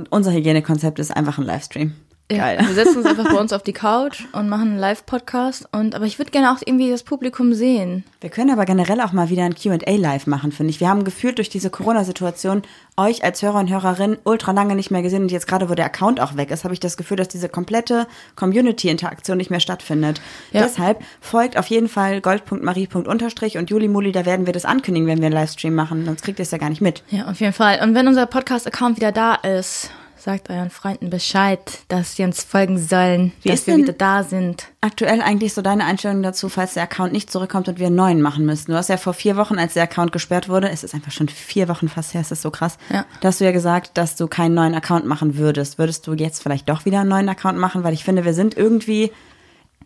unser 0.09 0.31
Hygienekonzept 0.31 0.97
ist 0.97 1.15
einfach 1.15 1.37
ein 1.37 1.43
Livestream. 1.43 1.93
Geil. 2.29 2.57
Ja, 2.59 2.67
wir 2.67 2.75
setzen 2.75 2.97
uns 2.97 3.05
einfach 3.05 3.31
bei 3.31 3.39
uns 3.39 3.53
auf 3.53 3.63
die 3.63 3.71
Couch 3.71 4.25
und 4.33 4.49
machen 4.49 4.71
einen 4.71 4.77
Live-Podcast. 4.77 5.69
Und 5.71 5.95
aber 5.95 6.05
ich 6.05 6.19
würde 6.19 6.31
gerne 6.31 6.51
auch 6.51 6.57
irgendwie 6.65 6.89
das 6.89 7.03
Publikum 7.03 7.53
sehen. 7.53 8.03
Wir 8.19 8.29
können 8.29 8.51
aber 8.51 8.65
generell 8.65 8.99
auch 8.99 9.13
mal 9.13 9.29
wieder 9.29 9.43
ein 9.43 9.55
Q&A 9.55 9.91
live 9.95 10.27
machen, 10.27 10.51
finde 10.51 10.71
ich. 10.71 10.81
Wir 10.81 10.89
haben 10.89 11.05
gefühlt 11.05 11.37
durch 11.37 11.47
diese 11.47 11.69
Corona-Situation 11.69 12.63
euch 12.97 13.23
als 13.23 13.41
Hörer 13.41 13.59
und 13.59 13.69
Hörerin 13.69 14.17
ultra 14.25 14.51
lange 14.51 14.75
nicht 14.75 14.91
mehr 14.91 15.03
gesehen 15.03 15.21
und 15.21 15.31
jetzt 15.31 15.47
gerade, 15.47 15.69
wo 15.69 15.75
der 15.75 15.85
Account 15.85 16.19
auch 16.19 16.35
weg 16.35 16.51
ist, 16.51 16.65
habe 16.65 16.73
ich 16.73 16.81
das 16.81 16.97
Gefühl, 16.97 17.15
dass 17.15 17.29
diese 17.29 17.47
komplette 17.47 18.07
Community-Interaktion 18.35 19.37
nicht 19.37 19.51
mehr 19.51 19.59
stattfindet. 19.61 20.19
Ja. 20.51 20.63
Deshalb 20.63 21.01
folgt 21.21 21.57
auf 21.57 21.67
jeden 21.67 21.87
Fall 21.87 22.19
gold.marie.unterstrich 22.19 23.57
und 23.57 23.69
Julimuli, 23.69 24.11
da 24.11 24.25
werden 24.25 24.47
wir 24.47 24.53
das 24.53 24.65
ankündigen, 24.65 25.07
wenn 25.07 25.19
wir 25.19 25.27
einen 25.27 25.35
Livestream 25.35 25.75
machen, 25.75 26.03
sonst 26.05 26.23
kriegt 26.23 26.39
ihr 26.39 26.43
es 26.43 26.51
ja 26.51 26.57
gar 26.57 26.69
nicht 26.69 26.81
mit. 26.81 27.03
Ja, 27.09 27.27
auf 27.27 27.39
jeden 27.39 27.53
Fall. 27.53 27.79
Und 27.81 27.95
wenn 27.95 28.07
unser 28.07 28.25
Podcast-Account 28.25 28.97
wieder 28.97 29.11
da 29.11 29.35
ist, 29.35 29.91
sagt 30.27 30.49
euren 30.49 30.69
Freunden 30.69 31.09
Bescheid, 31.09 31.61
dass 31.87 32.17
sie 32.17 32.23
uns 32.25 32.43
folgen 32.43 32.77
sollen, 32.77 33.31
Wie 33.43 33.49
dass 33.49 33.65
wir 33.65 33.77
wieder 33.77 33.93
da 33.93 34.25
sind. 34.25 34.65
Aktuell 34.81 35.21
eigentlich 35.21 35.53
so 35.53 35.61
deine 35.61 35.85
Einstellung 35.85 36.21
dazu, 36.21 36.49
falls 36.49 36.73
der 36.73 36.83
Account 36.83 37.13
nicht 37.13 37.31
zurückkommt 37.31 37.69
und 37.69 37.79
wir 37.79 37.87
einen 37.87 37.95
neuen 37.95 38.21
machen 38.21 38.45
müssen. 38.45 38.71
Du 38.71 38.77
hast 38.77 38.89
ja 38.89 38.97
vor 38.97 39.13
vier 39.13 39.37
Wochen, 39.37 39.57
als 39.57 39.75
der 39.75 39.83
Account 39.83 40.11
gesperrt 40.11 40.49
wurde, 40.49 40.69
es 40.69 40.83
ist 40.83 40.93
einfach 40.93 41.13
schon 41.13 41.29
vier 41.29 41.69
Wochen 41.69 41.87
fast 41.87 42.13
her, 42.13 42.19
es 42.19 42.31
ist 42.33 42.41
so 42.41 42.51
krass, 42.51 42.77
Ja. 42.89 43.05
da 43.21 43.29
hast 43.29 43.39
du 43.39 43.45
ja 43.45 43.53
gesagt, 43.53 43.97
dass 43.97 44.17
du 44.17 44.27
keinen 44.27 44.53
neuen 44.53 44.75
Account 44.75 45.05
machen 45.05 45.37
würdest. 45.37 45.77
Würdest 45.79 46.05
du 46.07 46.13
jetzt 46.13 46.43
vielleicht 46.43 46.67
doch 46.67 46.83
wieder 46.83 46.99
einen 46.99 47.09
neuen 47.09 47.29
Account 47.29 47.57
machen? 47.57 47.85
Weil 47.85 47.93
ich 47.93 48.03
finde, 48.03 48.25
wir 48.25 48.33
sind 48.33 48.57
irgendwie 48.57 49.13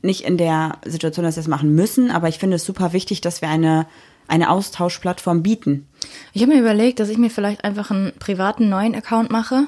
nicht 0.01 0.21
in 0.21 0.37
der 0.37 0.79
Situation, 0.85 1.23
dass 1.23 1.35
wir 1.35 1.41
es 1.41 1.47
machen 1.47 1.75
müssen, 1.75 2.09
aber 2.09 2.29
ich 2.29 2.39
finde 2.39 2.55
es 2.55 2.65
super 2.65 2.93
wichtig, 2.93 3.21
dass 3.21 3.43
wir 3.43 3.49
eine, 3.49 3.85
eine 4.27 4.49
Austauschplattform 4.49 5.43
bieten. 5.43 5.87
Ich 6.33 6.41
habe 6.41 6.51
mir 6.53 6.59
überlegt, 6.61 6.99
dass 6.99 7.09
ich 7.09 7.19
mir 7.19 7.29
vielleicht 7.29 7.63
einfach 7.63 7.91
einen 7.91 8.11
privaten 8.17 8.69
neuen 8.69 8.95
Account 8.95 9.29
mache, 9.29 9.67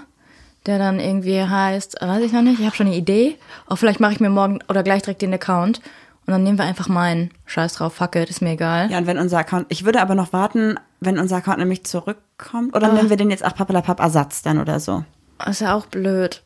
der 0.66 0.78
dann 0.80 1.00
irgendwie 1.00 1.42
heißt, 1.44 1.98
weiß 2.02 2.24
ich 2.24 2.32
noch 2.32 2.42
nicht, 2.42 2.60
ich 2.60 2.66
habe 2.66 2.76
schon 2.76 2.88
eine 2.88 2.96
Idee. 2.96 3.38
Auch 3.68 3.76
vielleicht 3.78 4.00
mache 4.00 4.14
ich 4.14 4.20
mir 4.20 4.30
morgen 4.30 4.60
oder 4.70 4.84
gleich 4.84 5.02
direkt 5.02 5.22
den 5.22 5.34
Account 5.34 5.80
und 6.26 6.32
dann 6.32 6.44
nehmen 6.44 6.58
wir 6.58 6.66
einfach 6.66 6.88
meinen. 6.88 7.32
Scheiß 7.46 7.74
drauf, 7.76 7.94
fuck 7.96 8.16
it, 8.16 8.30
ist 8.30 8.42
mir 8.42 8.52
egal. 8.52 8.90
Ja, 8.92 8.98
und 8.98 9.08
wenn 9.08 9.18
unser 9.18 9.40
Account, 9.40 9.66
ich 9.70 9.84
würde 9.86 10.02
aber 10.02 10.16
noch 10.16 10.32
warten, 10.34 10.76
wenn 11.02 11.20
unser 11.20 11.38
Account 11.38 11.60
nämlich 11.60 11.84
zurückkommt, 11.86 12.76
oder 12.76 12.90
Ah. 12.90 12.94
nennen 12.94 13.10
wir 13.10 13.18
den 13.18 13.30
jetzt 13.30 13.44
Ach 13.44 13.54
Pappelapapp 13.56 14.00
Ersatz 14.00 14.42
dann 14.42 14.60
oder 14.60 14.80
so? 14.80 15.04
Ist 15.46 15.60
ja 15.62 15.76
auch 15.76 15.86
blöd, 15.88 16.42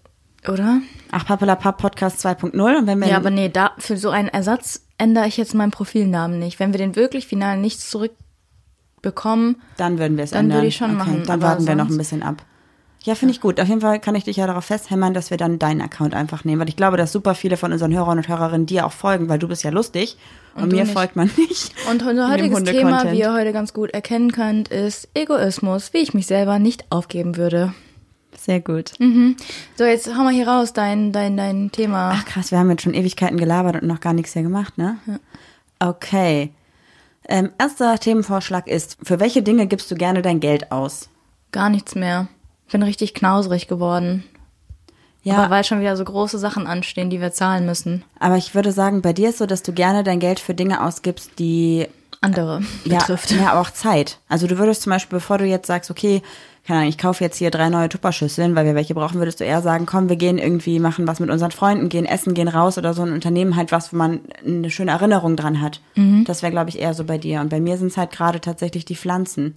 oder? 0.47 0.79
Ach 1.11 1.25
Pappelapapp 1.25 1.77
Podcast 1.77 2.25
2.0 2.25 2.77
und 2.77 2.87
wenn 2.87 2.99
wir 2.99 3.07
Ja, 3.07 3.17
aber 3.17 3.29
nee, 3.29 3.49
da, 3.49 3.71
für 3.77 3.97
so 3.97 4.09
einen 4.09 4.29
Ersatz 4.29 4.81
ändere 4.97 5.27
ich 5.27 5.37
jetzt 5.37 5.53
meinen 5.53 5.69
Profilnamen 5.71 6.39
nicht. 6.39 6.59
Wenn 6.59 6.73
wir 6.73 6.79
den 6.79 6.95
wirklich 6.95 7.27
final 7.27 7.57
nicht 7.59 7.79
zurückbekommen, 7.81 9.61
Dann 9.77 9.99
würden 9.99 10.17
wir 10.17 10.23
es 10.23 10.31
Dann 10.31 10.45
ändern. 10.45 10.57
würde 10.57 10.67
ich 10.67 10.75
schon 10.75 10.95
machen, 10.97 11.23
Dann 11.27 11.41
warten 11.41 11.67
wir 11.67 11.75
noch 11.75 11.89
ein 11.89 11.97
bisschen 11.97 12.23
ab. 12.23 12.41
Ja, 13.03 13.15
finde 13.15 13.33
ich 13.33 13.39
gut. 13.41 13.59
Auf 13.59 13.67
jeden 13.67 13.81
Fall 13.81 13.99
kann 13.99 14.15
ich 14.15 14.25
dich 14.25 14.37
ja 14.37 14.47
darauf 14.47 14.65
festhämmern, 14.65 15.13
dass 15.13 15.29
wir 15.29 15.37
dann 15.37 15.59
deinen 15.59 15.81
Account 15.81 16.13
einfach 16.13 16.43
nehmen. 16.43 16.59
Weil 16.59 16.69
ich 16.69 16.75
glaube, 16.75 16.97
dass 16.97 17.11
super 17.11 17.35
viele 17.35 17.55
von 17.55 17.71
unseren 17.71 17.93
Hörern 17.93 18.17
und 18.17 18.27
Hörerinnen 18.27 18.65
dir 18.65 18.85
auch 18.85 18.91
folgen, 18.91 19.29
weil 19.29 19.39
du 19.39 19.47
bist 19.47 19.63
ja 19.63 19.69
lustig 19.69 20.17
und, 20.55 20.63
Und 20.63 20.71
mir 20.73 20.83
nicht. 20.83 20.93
folgt 20.93 21.15
man 21.15 21.29
nicht. 21.37 21.73
Und 21.89 22.03
unser 22.03 22.29
heutiges 22.31 22.63
Thema, 22.63 23.11
wie 23.11 23.19
ihr 23.19 23.31
heute 23.33 23.53
ganz 23.53 23.73
gut 23.73 23.91
erkennen 23.91 24.31
könnt, 24.31 24.67
ist 24.69 25.07
Egoismus, 25.13 25.93
wie 25.93 25.99
ich 25.99 26.13
mich 26.13 26.27
selber 26.27 26.59
nicht 26.59 26.85
aufgeben 26.89 27.37
würde. 27.37 27.73
Sehr 28.35 28.59
gut. 28.59 28.91
So, 29.77 29.83
jetzt 29.83 30.07
hau 30.07 30.23
mal 30.23 30.33
hier 30.33 30.47
raus, 30.47 30.73
dein, 30.73 31.11
dein, 31.11 31.37
dein 31.37 31.71
Thema. 31.71 32.11
Ach 32.13 32.25
krass, 32.25 32.51
wir 32.51 32.59
haben 32.59 32.69
jetzt 32.69 32.83
schon 32.83 32.93
Ewigkeiten 32.93 33.37
gelabert 33.37 33.81
und 33.81 33.87
noch 33.87 33.99
gar 33.99 34.13
nichts 34.13 34.33
hier 34.33 34.43
gemacht, 34.43 34.77
ne? 34.77 34.97
Okay. 35.79 36.51
Ähm, 37.27 37.51
erster 37.57 37.97
Themenvorschlag 37.99 38.67
ist, 38.67 38.97
für 39.03 39.19
welche 39.19 39.41
Dinge 39.43 39.67
gibst 39.67 39.91
du 39.91 39.95
gerne 39.95 40.21
dein 40.21 40.39
Geld 40.39 40.71
aus? 40.71 41.09
Gar 41.51 41.69
nichts 41.69 41.95
mehr. 41.95 42.27
Bin 42.71 42.83
richtig 42.83 43.13
knauserig 43.13 43.67
geworden. 43.67 44.23
Ja, 45.23 45.37
Aber 45.37 45.49
weil 45.49 45.63
schon 45.63 45.81
wieder 45.81 45.97
so 45.97 46.05
große 46.05 46.37
Sachen 46.37 46.67
anstehen, 46.67 47.09
die 47.09 47.19
wir 47.19 47.31
zahlen 47.33 47.65
müssen. 47.65 48.03
aber 48.19 48.37
ich 48.37 48.55
würde 48.55 48.71
sagen, 48.71 49.01
bei 49.01 49.11
dir 49.13 49.29
ist 49.29 49.39
so, 49.39 49.45
dass 49.45 49.61
du 49.63 49.73
gerne 49.73 50.03
dein 50.03 50.19
Geld 50.19 50.39
für 50.39 50.53
Dinge 50.53 50.83
ausgibst, 50.85 51.31
die 51.39 51.87
Andere 52.21 52.61
ja, 52.85 52.99
betrifft. 52.99 53.31
Ja, 53.31 53.51
aber 53.51 53.61
auch 53.61 53.71
Zeit. 53.71 54.19
Also 54.29 54.47
du 54.47 54.57
würdest 54.57 54.83
zum 54.83 54.91
Beispiel, 54.91 55.17
bevor 55.17 55.37
du 55.37 55.45
jetzt 55.45 55.67
sagst, 55.67 55.91
okay, 55.91 56.21
keine 56.65 56.79
Ahnung, 56.79 56.89
ich 56.89 56.97
kaufe 56.97 57.23
jetzt 57.23 57.37
hier 57.37 57.51
drei 57.51 57.69
neue 57.69 57.89
Tupperschüsseln, 57.89 58.55
weil 58.55 58.65
wir 58.65 58.75
welche 58.75 58.93
brauchen, 58.93 59.19
würdest 59.19 59.39
du 59.39 59.45
eher 59.45 59.61
sagen, 59.61 59.85
komm, 59.85 60.09
wir 60.09 60.15
gehen 60.17 60.37
irgendwie, 60.37 60.79
machen 60.79 61.07
was 61.07 61.19
mit 61.19 61.29
unseren 61.29 61.51
Freunden, 61.51 61.89
gehen 61.89 62.05
essen, 62.05 62.33
gehen 62.33 62.47
raus 62.49 62.77
oder 62.77 62.93
so 62.93 63.03
ein 63.03 63.13
Unternehmen 63.13 63.55
halt 63.55 63.71
was, 63.71 63.93
wo 63.93 63.97
man 63.97 64.19
eine 64.45 64.69
schöne 64.69 64.91
Erinnerung 64.91 65.35
dran 65.35 65.61
hat. 65.61 65.79
Mhm. 65.95 66.25
Das 66.25 66.41
wäre, 66.41 66.51
glaube 66.51 66.69
ich, 66.69 66.79
eher 66.79 66.93
so 66.93 67.03
bei 67.03 67.17
dir. 67.17 67.41
Und 67.41 67.49
bei 67.49 67.59
mir 67.61 67.77
sind 67.77 67.87
es 67.87 67.97
halt 67.97 68.11
gerade 68.11 68.39
tatsächlich 68.41 68.83
die 68.85 68.95
Pflanzen. 68.95 69.55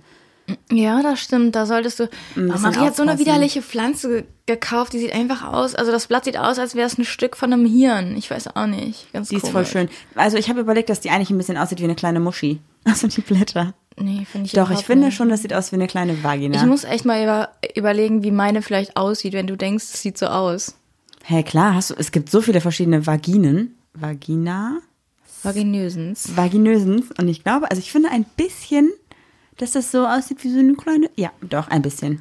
Ja, 0.70 1.02
das 1.02 1.20
stimmt. 1.20 1.54
Da 1.56 1.66
solltest 1.66 2.00
du. 2.00 2.08
Bisschen 2.34 2.60
Marie 2.62 2.78
hat 2.78 2.96
so 2.96 3.02
eine 3.02 3.18
widerliche 3.18 3.62
Pflanze 3.62 4.08
ge- 4.08 4.24
gekauft. 4.46 4.92
Die 4.92 4.98
sieht 4.98 5.12
einfach 5.12 5.44
aus. 5.44 5.74
Also 5.74 5.92
das 5.92 6.06
Blatt 6.06 6.24
sieht 6.24 6.36
aus, 6.38 6.58
als 6.58 6.74
wäre 6.74 6.86
es 6.86 6.98
ein 6.98 7.04
Stück 7.04 7.36
von 7.36 7.52
einem 7.52 7.66
Hirn. 7.66 8.16
Ich 8.16 8.30
weiß 8.30 8.54
auch 8.56 8.66
nicht. 8.66 9.12
Ganz 9.12 9.28
Die 9.28 9.36
ist 9.36 9.42
komisch. 9.42 9.52
voll 9.52 9.66
schön. 9.66 9.88
Also 10.14 10.36
ich 10.36 10.48
habe 10.48 10.60
überlegt, 10.60 10.88
dass 10.90 11.00
die 11.00 11.10
eigentlich 11.10 11.30
ein 11.30 11.38
bisschen 11.38 11.56
aussieht 11.56 11.80
wie 11.80 11.84
eine 11.84 11.94
kleine 11.94 12.20
Muschi. 12.20 12.60
Also 12.84 13.08
die 13.08 13.20
Blätter. 13.20 13.74
Nee, 13.98 14.24
finde 14.24 14.46
ich 14.46 14.52
Doch, 14.52 14.70
ich 14.70 14.86
finde 14.86 15.06
nicht. 15.06 15.16
schon, 15.16 15.28
das 15.28 15.42
sieht 15.42 15.52
aus 15.52 15.70
wie 15.70 15.76
eine 15.76 15.86
kleine 15.86 16.24
Vagina. 16.24 16.56
Ich 16.56 16.64
muss 16.64 16.84
echt 16.84 17.04
mal 17.04 17.22
über, 17.22 17.50
überlegen, 17.76 18.22
wie 18.22 18.30
meine 18.30 18.62
vielleicht 18.62 18.96
aussieht, 18.96 19.34
wenn 19.34 19.46
du 19.46 19.54
denkst, 19.56 19.84
es 19.92 20.00
sieht 20.00 20.16
so 20.16 20.26
aus. 20.28 20.76
Hä, 21.24 21.42
klar, 21.42 21.74
hast 21.74 21.90
du, 21.90 21.94
es 21.98 22.10
gibt 22.10 22.30
so 22.30 22.40
viele 22.40 22.62
verschiedene 22.62 23.06
Vaginen. 23.06 23.76
Vagina? 23.92 24.78
Vaginösens. 25.42 26.36
Vaginösens. 26.36 27.06
Und 27.18 27.28
ich 27.28 27.42
glaube, 27.44 27.70
also 27.70 27.80
ich 27.80 27.92
finde 27.92 28.10
ein 28.10 28.24
bisschen, 28.36 28.90
dass 29.60 29.72
das 29.72 29.90
so 29.90 30.06
aussieht 30.06 30.42
wie 30.44 30.50
so 30.50 30.58
eine 30.58 30.74
kleine. 30.74 31.10
Ja, 31.16 31.30
doch, 31.42 31.68
ein 31.68 31.82
bisschen. 31.82 32.20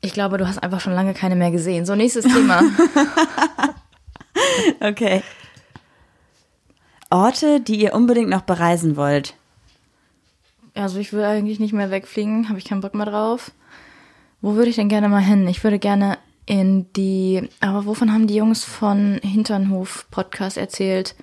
Ich 0.00 0.12
glaube, 0.12 0.38
du 0.38 0.46
hast 0.46 0.62
einfach 0.62 0.80
schon 0.80 0.92
lange 0.92 1.14
keine 1.14 1.34
mehr 1.36 1.50
gesehen. 1.50 1.84
So, 1.84 1.94
nächstes 1.94 2.24
Thema. 2.24 2.62
Okay. 4.80 5.22
Orte, 7.10 7.60
die 7.60 7.76
ihr 7.76 7.94
unbedingt 7.94 8.28
noch 8.28 8.42
bereisen 8.42 8.96
wollt. 8.96 9.34
also 10.74 10.98
ich 10.98 11.12
will 11.12 11.24
eigentlich 11.24 11.58
nicht 11.58 11.72
mehr 11.72 11.90
wegfliegen, 11.90 12.48
habe 12.48 12.58
ich 12.58 12.64
keinen 12.64 12.80
Bock 12.80 12.94
mehr 12.94 13.06
drauf. 13.06 13.50
Wo 14.40 14.54
würde 14.54 14.70
ich 14.70 14.76
denn 14.76 14.88
gerne 14.88 15.08
mal 15.08 15.22
hin? 15.22 15.48
Ich 15.48 15.64
würde 15.64 15.78
gerne 15.78 16.18
in 16.46 16.86
die, 16.92 17.48
aber 17.60 17.86
wovon 17.86 18.12
haben 18.12 18.26
die 18.26 18.36
Jungs 18.36 18.64
von 18.64 19.18
Hinternhof 19.22 20.06
Podcast 20.10 20.56
erzählt? 20.56 21.16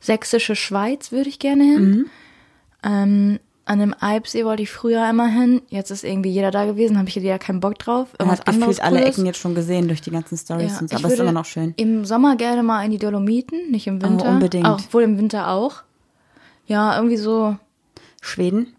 Sächsische 0.00 0.54
Schweiz 0.56 1.10
würde 1.10 1.28
ich 1.28 1.38
gerne 1.38 1.64
hin. 1.64 2.06
Ähm, 2.84 3.40
an 3.70 3.78
dem 3.78 3.94
Alpsee 4.00 4.44
wollte 4.44 4.64
ich 4.64 4.70
früher 4.70 5.08
immer 5.08 5.28
hin. 5.28 5.62
Jetzt 5.68 5.92
ist 5.92 6.02
irgendwie 6.02 6.30
jeder 6.30 6.50
da 6.50 6.64
gewesen, 6.66 6.98
habe 6.98 7.08
ich 7.08 7.14
ja 7.14 7.38
keinen 7.38 7.60
Bock 7.60 7.78
drauf. 7.78 8.08
Man 8.18 8.26
Irgendwas 8.28 8.40
hat 8.40 8.46
gefühlt 8.58 8.82
alle. 8.82 9.04
Ecken 9.04 9.26
jetzt 9.26 9.38
schon 9.38 9.54
gesehen 9.54 9.86
durch 9.86 10.00
die 10.00 10.10
ganzen 10.10 10.36
Stories, 10.36 10.72
Ja, 10.72 10.78
und 10.80 10.90
so, 10.90 10.96
aber 10.96 11.06
es 11.06 11.12
ist 11.12 11.20
immer 11.20 11.30
noch 11.30 11.44
schön. 11.44 11.72
Im 11.76 12.04
Sommer 12.04 12.34
gerne 12.34 12.64
mal 12.64 12.84
in 12.84 12.90
die 12.90 12.98
Dolomiten, 12.98 13.70
nicht 13.70 13.86
im 13.86 14.02
Winter. 14.02 14.28
unbedingt. 14.28 14.66
Obwohl 14.66 15.04
im 15.04 15.18
Winter 15.18 15.50
auch. 15.50 15.84
Ja, 16.66 16.96
irgendwie 16.96 17.16
so. 17.16 17.56
Schweden, 18.20 18.74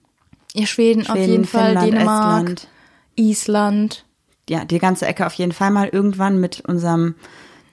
Ja, 0.53 0.65
Schweden, 0.65 1.03
auf 1.07 1.15
Schweden, 1.15 1.31
jeden 1.31 1.45
Fall, 1.45 1.67
Finnland, 1.67 1.93
Dänemark, 1.93 2.41
Estland. 2.49 2.67
Island. 3.15 4.05
Ja, 4.49 4.65
die 4.65 4.79
ganze 4.79 5.05
Ecke 5.07 5.25
auf 5.25 5.33
jeden 5.35 5.53
Fall 5.53 5.71
mal 5.71 5.87
irgendwann 5.87 6.41
mit 6.41 6.65
unserem 6.67 7.15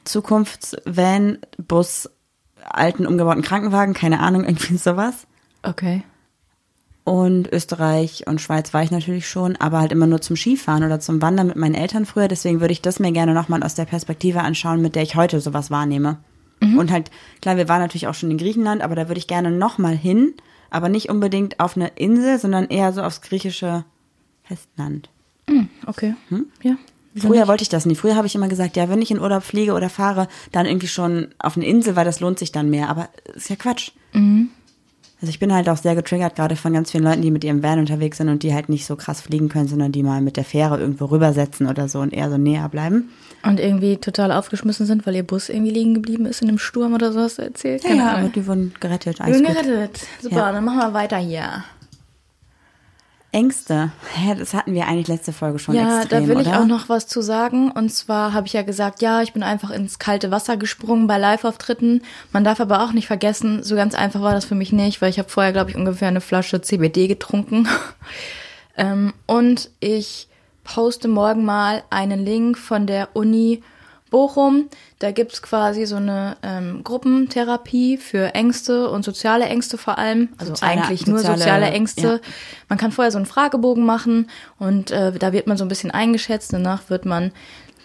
Zukunftsvan, 0.04 1.38
Bus, 1.58 2.08
alten 2.64 3.06
umgebauten 3.08 3.42
Krankenwagen, 3.42 3.92
keine 3.94 4.20
Ahnung, 4.20 4.44
irgendwie 4.46 4.76
sowas. 4.76 5.26
Okay. 5.64 6.04
Und 7.08 7.50
Österreich 7.50 8.26
und 8.26 8.38
Schweiz 8.38 8.74
war 8.74 8.82
ich 8.82 8.90
natürlich 8.90 9.26
schon, 9.26 9.56
aber 9.56 9.80
halt 9.80 9.92
immer 9.92 10.06
nur 10.06 10.20
zum 10.20 10.36
Skifahren 10.36 10.84
oder 10.84 11.00
zum 11.00 11.22
Wandern 11.22 11.46
mit 11.46 11.56
meinen 11.56 11.74
Eltern 11.74 12.04
früher. 12.04 12.28
Deswegen 12.28 12.60
würde 12.60 12.72
ich 12.72 12.82
das 12.82 12.98
mir 12.98 13.12
gerne 13.12 13.32
nochmal 13.32 13.62
aus 13.62 13.74
der 13.74 13.86
Perspektive 13.86 14.42
anschauen, 14.42 14.82
mit 14.82 14.94
der 14.94 15.04
ich 15.04 15.16
heute 15.16 15.40
sowas 15.40 15.70
wahrnehme. 15.70 16.18
Und 16.76 16.90
halt, 16.90 17.10
klar, 17.40 17.56
wir 17.56 17.66
waren 17.66 17.80
natürlich 17.80 18.08
auch 18.08 18.14
schon 18.14 18.30
in 18.30 18.36
Griechenland, 18.36 18.82
aber 18.82 18.94
da 18.94 19.08
würde 19.08 19.18
ich 19.18 19.26
gerne 19.26 19.50
nochmal 19.50 19.96
hin, 19.96 20.34
aber 20.68 20.90
nicht 20.90 21.08
unbedingt 21.08 21.60
auf 21.60 21.76
eine 21.76 21.88
Insel, 21.94 22.38
sondern 22.38 22.66
eher 22.66 22.92
so 22.92 23.02
aufs 23.02 23.22
griechische 23.22 23.86
Festland. 24.42 25.08
Okay. 25.86 26.14
Ja. 26.62 26.76
wieso 27.14 27.28
Früher 27.28 27.38
nicht? 27.38 27.48
wollte 27.48 27.62
ich 27.62 27.70
das 27.70 27.86
nie. 27.86 27.94
Früher 27.94 28.16
habe 28.16 28.26
ich 28.26 28.34
immer 28.34 28.48
gesagt, 28.48 28.76
ja, 28.76 28.90
wenn 28.90 29.00
ich 29.00 29.10
in 29.10 29.20
Urlaub 29.20 29.44
fliege 29.44 29.72
oder 29.72 29.88
fahre, 29.88 30.28
dann 30.52 30.66
irgendwie 30.66 30.88
schon 30.88 31.28
auf 31.38 31.56
eine 31.56 31.64
Insel, 31.64 31.96
weil 31.96 32.04
das 32.04 32.20
lohnt 32.20 32.38
sich 32.38 32.52
dann 32.52 32.68
mehr. 32.68 32.90
Aber 32.90 33.08
ist 33.34 33.48
ja 33.48 33.56
Quatsch. 33.56 33.92
Also 35.20 35.30
ich 35.30 35.40
bin 35.40 35.52
halt 35.52 35.68
auch 35.68 35.76
sehr 35.76 35.96
getriggert, 35.96 36.36
gerade 36.36 36.54
von 36.54 36.72
ganz 36.72 36.92
vielen 36.92 37.02
Leuten, 37.02 37.22
die 37.22 37.32
mit 37.32 37.42
ihrem 37.42 37.60
Van 37.62 37.80
unterwegs 37.80 38.18
sind 38.18 38.28
und 38.28 38.44
die 38.44 38.54
halt 38.54 38.68
nicht 38.68 38.86
so 38.86 38.94
krass 38.94 39.20
fliegen 39.20 39.48
können, 39.48 39.66
sondern 39.66 39.90
die 39.90 40.04
mal 40.04 40.20
mit 40.20 40.36
der 40.36 40.44
Fähre 40.44 40.78
irgendwo 40.78 41.06
rübersetzen 41.06 41.66
oder 41.66 41.88
so 41.88 41.98
und 41.98 42.12
eher 42.12 42.30
so 42.30 42.38
näher 42.38 42.68
bleiben. 42.68 43.08
Und 43.42 43.58
irgendwie 43.58 43.96
total 43.96 44.30
aufgeschmissen 44.30 44.86
sind, 44.86 45.06
weil 45.06 45.16
ihr 45.16 45.24
Bus 45.26 45.48
irgendwie 45.48 45.70
liegen 45.72 45.94
geblieben 45.94 46.24
ist 46.26 46.42
in 46.42 46.48
einem 46.48 46.58
Sturm 46.58 46.94
oder 46.94 47.12
so, 47.12 47.20
hast 47.20 47.38
du 47.38 47.42
erzählt? 47.42 47.82
Ja, 47.82 47.88
Keine 47.90 48.00
ja, 48.02 48.16
aber 48.16 48.28
die 48.28 48.46
wurden 48.46 48.74
gerettet. 48.78 49.20
Alles 49.20 49.36
sind 49.38 49.46
gut. 49.46 49.56
gerettet. 49.56 50.00
Super, 50.22 50.36
Ja. 50.36 50.52
dann 50.52 50.64
machen 50.64 50.78
wir 50.78 50.94
weiter 50.94 51.16
hier. 51.18 51.64
Ängste. 53.30 53.92
Hä, 54.14 54.34
das 54.38 54.54
hatten 54.54 54.72
wir 54.72 54.86
eigentlich 54.86 55.08
letzte 55.08 55.34
Folge 55.34 55.58
schon 55.58 55.74
Ja, 55.74 56.00
extrem, 56.00 56.22
da 56.22 56.28
will 56.28 56.40
ich 56.40 56.48
oder? 56.48 56.60
auch 56.60 56.66
noch 56.66 56.88
was 56.88 57.06
zu 57.06 57.20
sagen. 57.20 57.70
Und 57.70 57.90
zwar 57.92 58.32
habe 58.32 58.46
ich 58.46 58.54
ja 58.54 58.62
gesagt, 58.62 59.02
ja, 59.02 59.20
ich 59.20 59.34
bin 59.34 59.42
einfach 59.42 59.70
ins 59.70 59.98
kalte 59.98 60.30
Wasser 60.30 60.56
gesprungen 60.56 61.06
bei 61.06 61.18
Live-Auftritten. 61.18 62.02
Man 62.32 62.44
darf 62.44 62.58
aber 62.60 62.82
auch 62.82 62.92
nicht 62.92 63.06
vergessen, 63.06 63.62
so 63.62 63.76
ganz 63.76 63.94
einfach 63.94 64.22
war 64.22 64.32
das 64.32 64.46
für 64.46 64.54
mich 64.54 64.72
nicht, 64.72 65.02
weil 65.02 65.10
ich 65.10 65.18
habe 65.18 65.28
vorher, 65.28 65.52
glaube 65.52 65.70
ich, 65.70 65.76
ungefähr 65.76 66.08
eine 66.08 66.22
Flasche 66.22 66.62
CBD 66.62 67.06
getrunken. 67.06 67.68
ähm, 68.76 69.12
und 69.26 69.70
ich 69.80 70.28
poste 70.64 71.08
morgen 71.08 71.44
mal 71.44 71.82
einen 71.90 72.24
Link 72.24 72.56
von 72.56 72.86
der 72.86 73.10
Uni 73.14 73.62
Bochum. 74.10 74.68
Da 74.98 75.10
gibt's 75.12 75.42
quasi 75.42 75.86
so 75.86 75.96
eine 75.96 76.36
ähm, 76.42 76.82
Gruppentherapie 76.84 77.96
für 77.98 78.34
Ängste 78.34 78.88
und 78.90 79.04
soziale 79.04 79.44
Ängste 79.46 79.78
vor 79.78 79.98
allem. 79.98 80.30
Also 80.38 80.52
Soziale- 80.54 80.82
eigentlich 80.82 81.06
nur 81.06 81.18
soziale- 81.18 81.38
soziale 81.38 81.66
Ängste. 81.70 82.20
ja. 82.24 82.30
Man 82.68 82.78
kann 82.78 82.92
vorher 82.92 83.12
so 83.12 83.18
einen 83.18 83.26
Fragebogen 83.26 83.84
machen 83.84 84.28
und 84.58 84.90
äh, 84.90 85.12
da 85.12 85.32
wird 85.32 85.46
man 85.46 85.56
so 85.56 85.64
ein 85.64 85.68
bisschen 85.68 85.90
eingeschätzt. 85.90 86.52
Danach 86.52 86.90
wird 86.90 87.04
man 87.06 87.32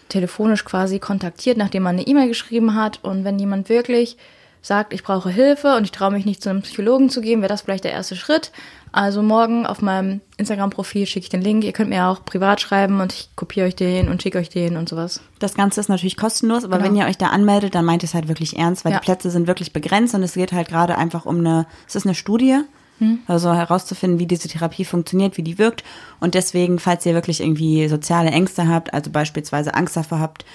telefonisch 0.09 0.65
quasi 0.65 0.99
kontaktiert, 0.99 1.57
nachdem 1.57 1.83
man 1.83 1.95
eine 1.95 2.07
E-Mail 2.07 2.27
geschrieben 2.27 2.75
hat. 2.75 2.99
Und 3.03 3.23
wenn 3.23 3.39
jemand 3.39 3.69
wirklich 3.69 4.17
sagt, 4.61 4.93
ich 4.93 5.03
brauche 5.03 5.29
Hilfe 5.29 5.75
und 5.75 5.83
ich 5.83 5.91
traue 5.91 6.11
mich 6.11 6.25
nicht 6.25 6.41
zu 6.41 6.49
einem 6.49 6.61
Psychologen 6.61 7.09
zu 7.09 7.21
gehen, 7.21 7.41
wäre 7.41 7.49
das 7.49 7.61
vielleicht 7.61 7.83
der 7.83 7.91
erste 7.91 8.15
Schritt. 8.15 8.51
Also 8.93 9.23
morgen 9.23 9.65
auf 9.65 9.81
meinem 9.81 10.21
Instagram-Profil 10.37 11.07
schicke 11.07 11.23
ich 11.25 11.29
den 11.29 11.41
Link. 11.41 11.63
Ihr 11.63 11.73
könnt 11.73 11.89
mir 11.89 12.05
auch 12.07 12.23
privat 12.23 12.61
schreiben 12.61 13.01
und 13.01 13.11
ich 13.11 13.29
kopiere 13.35 13.65
euch 13.65 13.75
den 13.75 14.07
und 14.07 14.21
schicke 14.21 14.37
euch 14.37 14.49
den 14.49 14.77
und 14.77 14.87
sowas. 14.87 15.19
Das 15.39 15.55
Ganze 15.55 15.79
ist 15.81 15.89
natürlich 15.89 16.15
kostenlos, 16.15 16.63
aber 16.63 16.77
Genau. 16.77 16.89
wenn 16.89 16.95
ihr 16.97 17.05
euch 17.07 17.17
da 17.17 17.27
anmeldet, 17.27 17.73
dann 17.73 17.85
meint 17.85 18.03
ihr 18.03 18.07
es 18.07 18.13
halt 18.13 18.27
wirklich 18.27 18.55
ernst, 18.57 18.85
weil 18.85 18.91
Ja. 18.91 18.99
die 18.99 19.03
Plätze 19.05 19.31
sind 19.31 19.47
wirklich 19.47 19.73
begrenzt 19.73 20.13
und 20.13 20.21
es 20.21 20.35
geht 20.35 20.53
halt 20.53 20.67
gerade 20.67 20.95
einfach 20.95 21.25
um 21.25 21.39
eine, 21.39 21.65
es 21.87 21.95
ist 21.95 22.05
eine 22.05 22.13
Studie, 22.13 22.59
Hm. 22.99 23.17
also 23.25 23.51
herauszufinden, 23.51 24.19
wie 24.19 24.27
diese 24.27 24.47
Therapie 24.47 24.85
funktioniert, 24.85 25.37
wie 25.37 25.43
die 25.43 25.57
wirkt. 25.57 25.83
Und 26.19 26.35
deswegen, 26.35 26.77
falls 26.77 27.03
ihr 27.07 27.15
wirklich 27.15 27.41
irgendwie 27.41 27.87
soziale 27.87 28.29
Ängste 28.29 28.67
habt, 28.67 28.93
also 28.93 29.09
beispielsweise 29.09 29.73
Angst 29.73 29.97
davor 29.97 30.19
habt, 30.19 30.45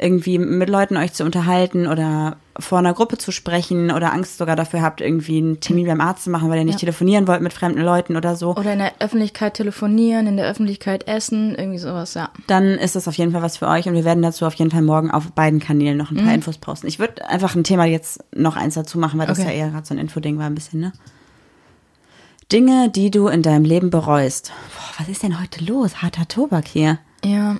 irgendwie 0.00 0.38
mit 0.38 0.68
Leuten 0.68 0.96
euch 0.96 1.12
zu 1.12 1.24
unterhalten 1.24 1.88
oder 1.88 2.36
vor 2.56 2.78
einer 2.78 2.94
Gruppe 2.94 3.18
zu 3.18 3.32
sprechen 3.32 3.90
oder 3.90 4.12
Angst 4.12 4.38
sogar 4.38 4.54
dafür 4.54 4.80
habt, 4.80 5.00
irgendwie 5.00 5.38
einen 5.38 5.58
Termin 5.60 5.86
beim 5.86 6.00
Arzt 6.00 6.22
zu 6.24 6.30
machen, 6.30 6.48
weil 6.50 6.58
ihr 6.58 6.64
nicht 6.64 6.74
Ja. 6.74 6.80
telefonieren 6.80 7.26
wollt 7.26 7.40
mit 7.40 7.52
fremden 7.52 7.80
Leuten 7.80 8.16
oder 8.16 8.36
so, 8.36 8.54
Oder 8.54 8.74
in 8.74 8.78
der 8.78 8.92
Öffentlichkeit 9.00 9.54
telefonieren, 9.54 10.28
in 10.28 10.36
der 10.36 10.48
Öffentlichkeit 10.48 11.08
essen, 11.08 11.56
irgendwie 11.56 11.78
sowas, 11.78 12.14
ja. 12.14 12.30
dann 12.46 12.64
ist 12.78 12.94
das 12.94 13.08
auf 13.08 13.14
jeden 13.14 13.32
Fall 13.32 13.42
was 13.42 13.56
für 13.56 13.66
euch 13.66 13.88
und 13.88 13.94
wir 13.94 14.04
werden 14.04 14.22
dazu 14.22 14.46
auf 14.46 14.54
jeden 14.54 14.70
Fall 14.70 14.82
morgen 14.82 15.10
auf 15.10 15.32
beiden 15.32 15.58
Kanälen 15.58 15.96
noch 15.96 16.10
ein 16.12 16.16
paar 16.16 16.32
Infos 16.34 16.58
posten. 16.58 16.86
Ich 16.86 16.98
würde 17.00 17.28
einfach 17.28 17.56
ein 17.56 17.64
Thema 17.64 17.84
jetzt 17.84 18.22
noch 18.34 18.56
eins 18.56 18.74
dazu 18.74 18.98
machen, 18.98 19.18
weil 19.18 19.26
das 19.26 19.40
Okay. 19.40 19.48
ja 19.48 19.54
eher 19.54 19.70
gerade 19.70 19.86
so 19.86 19.94
ein 19.94 19.98
Infoding 19.98 20.38
war 20.38 20.46
ein 20.46 20.54
bisschen, 20.54 20.78
ne? 20.80 20.92
Dinge, 22.50 22.88
die 22.88 23.10
du 23.10 23.28
in 23.28 23.42
deinem 23.42 23.64
Leben 23.64 23.90
bereust. 23.90 24.52
Boah, 24.74 25.00
was 25.00 25.08
ist 25.08 25.22
denn 25.22 25.40
heute 25.40 25.64
los? 25.64 26.02
Harter 26.02 26.26
Tobak 26.28 26.66
hier. 26.66 26.98
Ja. 27.24 27.56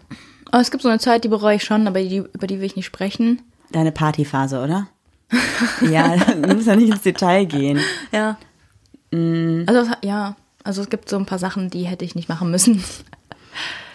Aber 0.50 0.60
es 0.60 0.70
gibt 0.70 0.82
so 0.82 0.88
eine 0.88 0.98
Zeit, 0.98 1.24
die 1.24 1.28
bereue 1.28 1.56
ich 1.56 1.64
schon, 1.64 1.86
aber 1.86 2.00
die, 2.00 2.18
über 2.18 2.46
die 2.46 2.58
will 2.58 2.66
ich 2.66 2.76
nicht 2.76 2.86
sprechen. 2.86 3.42
Deine 3.70 3.92
Partyphase, 3.92 4.62
oder? 4.62 4.88
ja, 5.82 6.16
du 6.16 6.54
musst 6.54 6.66
ja 6.66 6.76
nicht 6.76 6.90
ins 6.90 7.02
Detail 7.02 7.44
gehen. 7.44 7.80
Ja. 8.12 8.38
Also, 9.10 9.90
ja. 10.02 10.36
Also 10.64 10.82
es 10.82 10.90
gibt 10.90 11.08
so 11.08 11.16
ein 11.16 11.24
paar 11.24 11.38
Sachen, 11.38 11.70
die 11.70 11.84
hätte 11.84 12.04
ich 12.04 12.14
nicht 12.14 12.28
machen 12.28 12.50
müssen. 12.50 12.82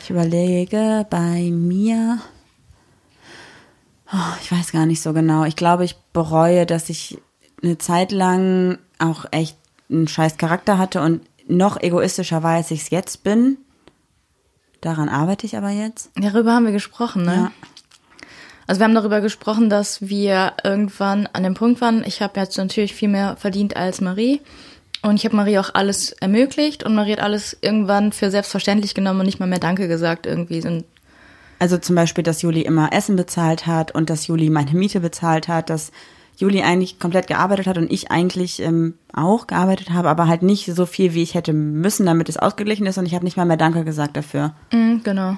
Ich 0.04 0.10
überlege 0.10 1.08
bei 1.10 1.50
mir. 1.50 2.20
Oh, 4.12 4.34
ich 4.42 4.52
weiß 4.52 4.74
gar 4.74 4.86
nicht 4.86 5.02
so 5.02 5.14
genau. 5.14 5.46
Ich 5.46 5.56
glaube, 5.56 5.86
ich 5.86 5.96
bereue, 6.12 6.66
dass 6.66 6.90
ich 6.90 7.20
eine 7.64 7.78
Zeit 7.78 8.12
lang 8.12 8.80
auch 9.00 9.24
echt 9.32 9.58
einen 9.90 10.10
scheiß 10.10 10.36
Charakter 10.38 10.78
hatte 10.78 11.02
und 11.02 11.22
noch 11.48 11.82
egoistischer 11.82 12.44
war, 12.44 12.56
als 12.56 12.72
ich 12.72 12.82
es 12.82 12.90
jetzt 12.90 13.24
bin. 13.24 13.58
Daran 14.84 15.08
arbeite 15.08 15.46
ich 15.46 15.56
aber 15.56 15.70
jetzt. 15.70 16.12
Darüber 16.16 16.54
haben 16.54 16.66
wir 16.66 16.74
gesprochen, 16.74 17.24
ne? 17.24 17.36
Ja. 17.36 17.52
Also 18.68 18.80
wir 18.80 18.86
haben 18.86 18.96
darüber 18.96 19.22
gesprochen, 19.22 19.70
dass 19.70 20.02
wir 20.02 20.54
irgendwann 20.64 21.28
an 21.32 21.44
dem 21.44 21.54
Punkt 21.54 21.80
waren, 21.80 22.04
ich 22.06 22.22
habe 22.22 22.40
jetzt 22.40 22.58
natürlich 22.58 22.94
viel 22.94 23.08
mehr 23.08 23.38
verdient 23.38 23.78
als 23.78 24.02
Marie. 24.02 24.42
Und 25.02 25.16
ich 25.16 25.26
habe 25.26 25.36
Marie 25.36 25.58
auch 25.58 25.74
alles 25.74 26.12
ermöglicht 26.14 26.84
und 26.84 26.96
Marie 26.96 27.14
hat 27.14 27.20
alles 27.20 27.58
irgendwann 27.62 28.12
für 28.12 28.30
selbstverständlich 28.30 28.94
genommen 28.94 29.22
und 29.22 29.26
nicht 29.26 29.40
mal 29.40 29.48
mehr 29.48 29.60
Danke 29.60 29.88
gesagt 29.88 30.26
irgendwie. 30.26 30.66
Und 30.66 30.84
Also 31.60 31.78
zum 31.78 31.96
Beispiel, 31.96 32.24
dass 32.24 32.42
Juli 32.42 32.62
immer 32.62 32.92
Essen 32.92 33.16
bezahlt 33.16 33.66
hat 33.66 33.96
und 33.96 34.10
dass 34.10 34.28
Juli 34.28 34.50
meine 34.50 34.72
Miete 34.72 35.00
bezahlt 35.00 35.48
hat, 35.48 35.70
dass 35.70 35.92
Juli 36.38 36.62
eigentlich 36.64 37.00
komplett 37.00 37.28
gearbeitet 37.28 37.68
hat 37.68 37.78
und 37.78 37.92
ich 37.92 38.12
eigentlich 38.12 38.62
ähm, 38.62 38.96
auch 39.14 39.48
gearbeitet 39.48 39.92
habe, 39.92 40.10
aber 40.10 40.28
halt 40.28 40.42
nicht 40.42 40.66
so 40.74 40.86
viel, 40.86 41.14
wie 41.14 41.22
ich 41.24 41.36
hätte 41.36 41.54
müssen, 41.54 42.06
damit 42.06 42.28
es 42.30 42.38
ausgeglichen 42.38 42.86
ist 42.88 42.98
und 42.98 43.06
ich 43.06 43.14
habe 43.14 43.24
nicht 43.26 43.38
mal 43.38 43.46
mehr 43.46 43.58
Danke 43.58 43.84
gesagt 43.84 44.18
dafür. 44.18 44.54
mm, 44.72 44.98
genau. 45.04 45.38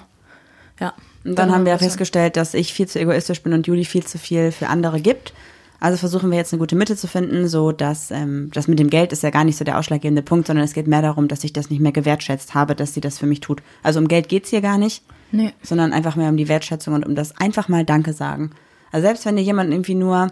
Ja. 0.79 0.93
Und 1.23 1.39
dann 1.39 1.51
haben 1.51 1.65
wir 1.65 1.77
festgestellt, 1.79 2.37
dass 2.37 2.53
ich 2.53 2.73
viel 2.73 2.87
zu 2.87 2.99
egoistisch 2.99 3.41
bin 3.41 3.53
und 3.53 3.65
Juli 3.67 3.83
viel 3.85 4.05
zu 4.05 4.17
viel 4.17 4.51
für 4.51 4.67
andere 4.67 5.01
gibt. 5.01 5.33
Also 5.79 5.97
versuchen 5.97 6.31
wir 6.31 6.37
jetzt 6.37 6.53
eine 6.53 6.59
gute 6.59 6.75
Mitte 6.75 6.95
zu 6.95 7.07
finden, 7.07 7.47
so 7.47 7.71
dass 7.71 8.09
ähm, 8.11 8.49
das 8.53 8.67
mit 8.67 8.79
dem 8.79 8.89
Geld 8.89 9.11
ist 9.11 9.23
ja 9.23 9.29
gar 9.29 9.43
nicht 9.43 9.57
so 9.57 9.65
der 9.65 9.77
ausschlaggebende 9.77 10.21
Punkt, 10.21 10.47
sondern 10.47 10.63
es 10.63 10.73
geht 10.73 10.87
mehr 10.87 11.01
darum, 11.01 11.27
dass 11.27 11.43
ich 11.43 11.51
das 11.53 11.69
nicht 11.69 11.81
mehr 11.81 11.91
gewertschätzt 11.91 12.53
habe, 12.55 12.75
dass 12.75 12.93
sie 12.93 13.01
das 13.01 13.17
für 13.17 13.25
mich 13.25 13.39
tut. 13.41 13.61
Also 13.83 13.99
um 13.99 14.07
Geld 14.07 14.29
geht's 14.29 14.49
hier 14.49 14.61
gar 14.61 14.77
nicht, 14.77 15.03
Nee. 15.31 15.51
sondern 15.61 15.91
einfach 15.93 16.15
mehr 16.15 16.29
um 16.29 16.37
die 16.37 16.47
Wertschätzung 16.47 16.93
und 16.93 17.05
um 17.05 17.15
das 17.15 17.35
einfach 17.37 17.67
mal 17.67 17.83
Danke 17.83 18.13
sagen. 18.13 18.51
Also 18.91 19.05
selbst 19.07 19.25
wenn 19.25 19.35
dir 19.35 19.43
jemand 19.43 19.71
irgendwie 19.71 19.95
nur, 19.95 20.31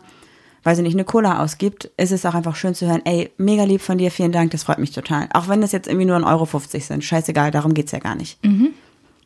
weiß 0.63 0.77
ich 0.77 0.83
nicht, 0.83 0.95
eine 0.95 1.03
Cola 1.03 1.43
ausgibt, 1.43 1.91
ist 1.97 2.11
es 2.11 2.25
auch 2.25 2.33
einfach 2.33 2.55
schön 2.55 2.75
zu 2.75 2.87
hören, 2.87 3.01
ey, 3.05 3.31
mega 3.37 3.63
lieb 3.63 3.81
von 3.81 3.97
dir, 3.97 4.11
vielen 4.11 4.31
Dank, 4.31 4.51
das 4.51 4.63
freut 4.63 4.79
mich 4.79 4.91
total. 4.91 5.27
Auch 5.33 5.47
wenn 5.47 5.61
das 5.61 5.71
jetzt 5.71 5.87
irgendwie 5.87 6.05
nur 6.05 6.17
1,50 6.17 6.27
Euro 6.27 6.59
sind, 6.79 7.03
scheißegal, 7.03 7.51
darum 7.51 7.73
geht's 7.73 7.91
ja 7.91 7.99
gar 7.99 8.15
nicht. 8.15 8.39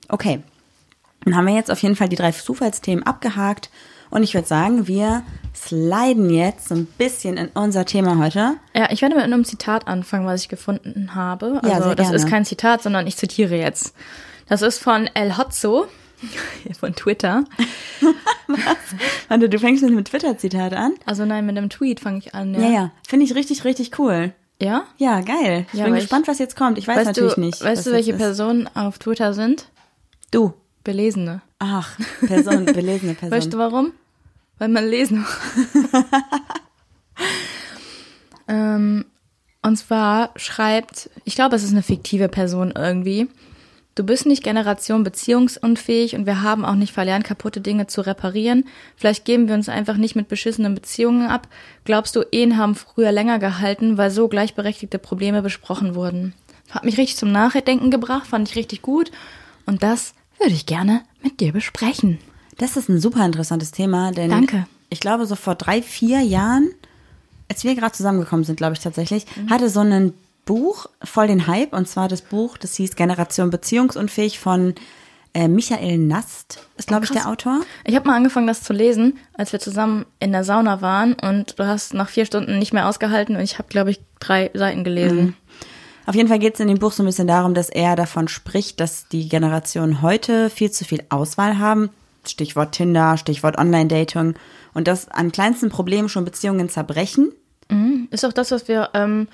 Okay, 0.09 0.41
dann 1.25 1.35
haben 1.35 1.47
wir 1.47 1.53
jetzt 1.53 1.71
auf 1.71 1.81
jeden 1.81 1.95
Fall 1.95 2.09
die 2.09 2.15
drei 2.15 2.31
Zufallsthemen 2.31 3.05
abgehakt. 3.05 3.69
Und 4.09 4.23
ich 4.23 4.33
würde 4.33 4.47
sagen, 4.47 4.87
wir 4.87 5.23
sliden 5.53 6.29
jetzt 6.29 6.69
so 6.69 6.75
ein 6.75 6.85
bisschen 6.85 7.35
in 7.35 7.49
unser 7.49 7.83
Thema 7.83 8.17
heute. 8.17 8.53
Ja, 8.73 8.89
ich 8.89 9.01
werde 9.01 9.15
mit 9.15 9.25
einem 9.25 9.43
Zitat 9.43 9.87
anfangen, 9.87 10.25
was 10.25 10.41
ich 10.41 10.47
gefunden 10.47 11.13
habe. 11.13 11.59
Also 11.61 11.89
Ja, 11.89 11.95
das 11.95 12.11
ist 12.11 12.27
kein 12.27 12.45
Zitat, 12.45 12.81
sondern 12.81 13.05
ich 13.05 13.17
zitiere 13.17 13.57
jetzt. 13.57 13.93
Das 14.47 14.61
ist 14.61 14.79
von 14.79 15.09
El 15.13 15.37
Hotzo. 15.37 15.87
von 16.79 16.95
Twitter. 16.95 17.43
Warte, 19.27 19.49
du 19.49 19.59
fängst 19.59 19.83
mit 19.83 19.91
einem 19.91 20.03
Twitter-Zitat 20.05 20.73
an? 20.73 20.93
Also 21.05 21.25
nein, 21.25 21.45
mit 21.45 21.57
einem 21.57 21.69
Tweet 21.69 21.99
fange 21.99 22.19
ich 22.19 22.33
an. 22.33 22.53
Ja, 22.53 22.69
ja. 22.69 22.91
Finde 23.07 23.25
ich 23.25 23.35
richtig, 23.35 23.63
richtig 23.65 23.97
cool. 23.99 24.33
Ja? 24.61 24.85
Ja, 24.97 25.21
geil. 25.21 25.65
Ich 25.73 25.79
Ja, 25.79 25.85
bin 25.85 25.95
gespannt, 25.95 26.23
ich- 26.23 26.29
was 26.29 26.39
jetzt 26.39 26.55
kommt. 26.55 26.77
Ich 26.77 26.87
weiß 26.87 27.05
natürlich 27.05 27.35
du, 27.35 27.41
nicht. 27.41 27.61
weißt 27.63 27.77
was 27.79 27.83
du, 27.85 27.91
welche. 27.91 28.13
Personen 28.13 28.67
auf 28.75 28.97
Twitter 28.99 29.33
sind? 29.33 29.67
Du. 30.31 30.53
Belesene. 30.83 31.41
Ach, 31.59 31.97
Person, 32.25 32.65
belesene 32.65 33.13
Person. 33.13 33.37
Weißt 33.37 33.53
du 33.53 33.57
warum? 33.57 33.91
Weil 34.57 34.69
man 34.69 34.87
lesen. 34.87 35.25
ähm, 38.47 39.05
und 39.61 39.75
zwar 39.77 40.31
schreibt, 40.37 41.09
ich 41.25 41.35
glaube, 41.35 41.55
es 41.55 41.63
ist 41.63 41.71
eine 41.71 41.83
fiktive 41.83 42.29
Person 42.29 42.71
irgendwie. 42.75 43.27
Du 43.97 44.03
bist 44.03 44.27
nicht 44.27 44.43
Generation 44.43 45.03
beziehungsunfähig 45.03 46.15
und 46.15 46.27
wir 46.27 46.43
haben 46.43 46.63
auch 46.65 46.75
nicht 46.75 46.93
verlernt, 46.93 47.23
kaputte 47.25 47.61
Dinge 47.61 47.87
zu 47.87 48.01
reparieren. 48.01 48.65
Vielleicht 48.95 49.25
geben 49.25 49.47
wir 49.47 49.55
uns 49.55 49.69
einfach 49.69 49.97
nicht 49.97 50.15
mit 50.15 50.27
beschissenen 50.27 50.75
Beziehungen 50.75 51.27
ab. 51.27 51.47
Glaubst 51.83 52.15
du, 52.15 52.21
Ehen 52.31 52.57
haben 52.57 52.75
früher 52.75 53.11
länger 53.11 53.39
gehalten, 53.39 53.97
weil 53.97 54.11
so 54.11 54.27
gleichberechtigte 54.27 54.99
Probleme 54.99 55.41
besprochen 55.41 55.95
wurden? 55.95 56.33
Hat 56.69 56.83
mich 56.85 56.99
richtig 56.99 57.17
zum 57.17 57.31
Nachdenken 57.31 57.89
gebracht, 57.89 58.27
fand 58.27 58.47
ich 58.47 58.55
richtig 58.55 58.83
gut. 58.83 59.09
Und 59.65 59.81
das 59.81 60.13
würde 60.39 60.53
ich 60.53 60.67
gerne 60.67 61.01
mit 61.23 61.39
dir 61.39 61.51
besprechen. 61.51 62.19
Das 62.59 62.77
ist 62.77 62.89
ein 62.89 62.99
super 62.99 63.25
interessantes 63.25 63.71
Thema, 63.71 64.11
denn 64.11 64.29
Danke. 64.29 64.67
ich 64.91 64.99
glaube, 64.99 65.25
so 65.25 65.35
vor 65.35 65.55
drei, 65.55 65.81
vier 65.81 66.19
Jahren, 66.21 66.69
als 67.49 67.63
wir 67.63 67.73
gerade 67.73 67.93
zusammengekommen 67.93 68.45
sind, 68.45 68.57
glaube 68.57 68.73
ich 68.73 68.79
tatsächlich, 68.79 69.25
Mhm. 69.35 69.49
hatte 69.49 69.69
so 69.69 69.79
ein 69.79 70.13
Buch 70.47 70.87
voll 71.03 71.27
den 71.27 71.45
Hype, 71.45 71.73
und 71.73 71.87
zwar 71.87 72.07
das 72.07 72.23
Buch, 72.23 72.57
das 72.57 72.73
hieß 72.73 72.95
Generation 72.95 73.51
Beziehungsunfähig 73.51 74.39
von 74.39 74.73
äh, 75.35 75.47
Michael 75.47 75.99
Nast, 75.99 76.67
ist, 76.77 76.87
glaube 76.87 77.05
ich, 77.05 77.11
der 77.11 77.27
Autor. 77.27 77.59
Ich 77.83 77.95
habe 77.95 78.07
mal 78.07 78.15
angefangen, 78.15 78.47
das 78.47 78.63
zu 78.63 78.73
lesen, 78.73 79.19
als 79.35 79.51
wir 79.51 79.59
zusammen 79.59 80.07
in 80.19 80.31
der 80.31 80.43
Sauna 80.43 80.81
waren 80.81 81.13
und 81.13 81.59
du 81.59 81.67
hast 81.67 81.93
nach 81.93 82.09
vier 82.09 82.25
Stunden 82.25 82.57
nicht 82.57 82.73
mehr 82.73 82.87
ausgehalten 82.87 83.35
und 83.35 83.43
ich 83.43 83.59
habe, 83.59 83.67
glaube 83.67 83.91
ich, 83.91 83.99
drei 84.19 84.49
Seiten 84.55 84.83
gelesen. 84.83 85.35
Auf 86.07 86.15
jeden 86.15 86.29
Fall 86.29 86.39
geht 86.39 86.55
es 86.55 86.59
in 86.59 86.69
dem 86.69 86.79
Buch 86.79 86.93
so 86.93 87.03
ein 87.03 87.05
bisschen 87.05 87.27
darum, 87.27 87.53
dass 87.53 87.69
er 87.69 87.95
davon 87.95 88.27
spricht, 88.27 88.79
dass 88.79 89.09
die 89.09 89.29
Generationen 89.29 90.01
heute 90.01 90.49
viel 90.49 90.71
zu 90.71 90.85
viel 90.85 91.03
Auswahl 91.09 91.59
haben. 91.59 91.89
Stichwort 92.25 92.71
Tinder, 92.71 93.17
Stichwort 93.17 93.57
Online-Dating. 93.57 94.35
Und 94.73 94.87
dass 94.87 95.09
an 95.09 95.31
kleinsten 95.31 95.69
Problemen 95.69 96.07
schon 96.07 96.23
Beziehungen 96.23 96.69
zerbrechen. 96.69 97.33
Ist 98.09 98.25
auch 98.25 98.33
das, 98.33 98.51
was 98.51 98.69
wir 98.69 98.89
ähm, 98.93 99.27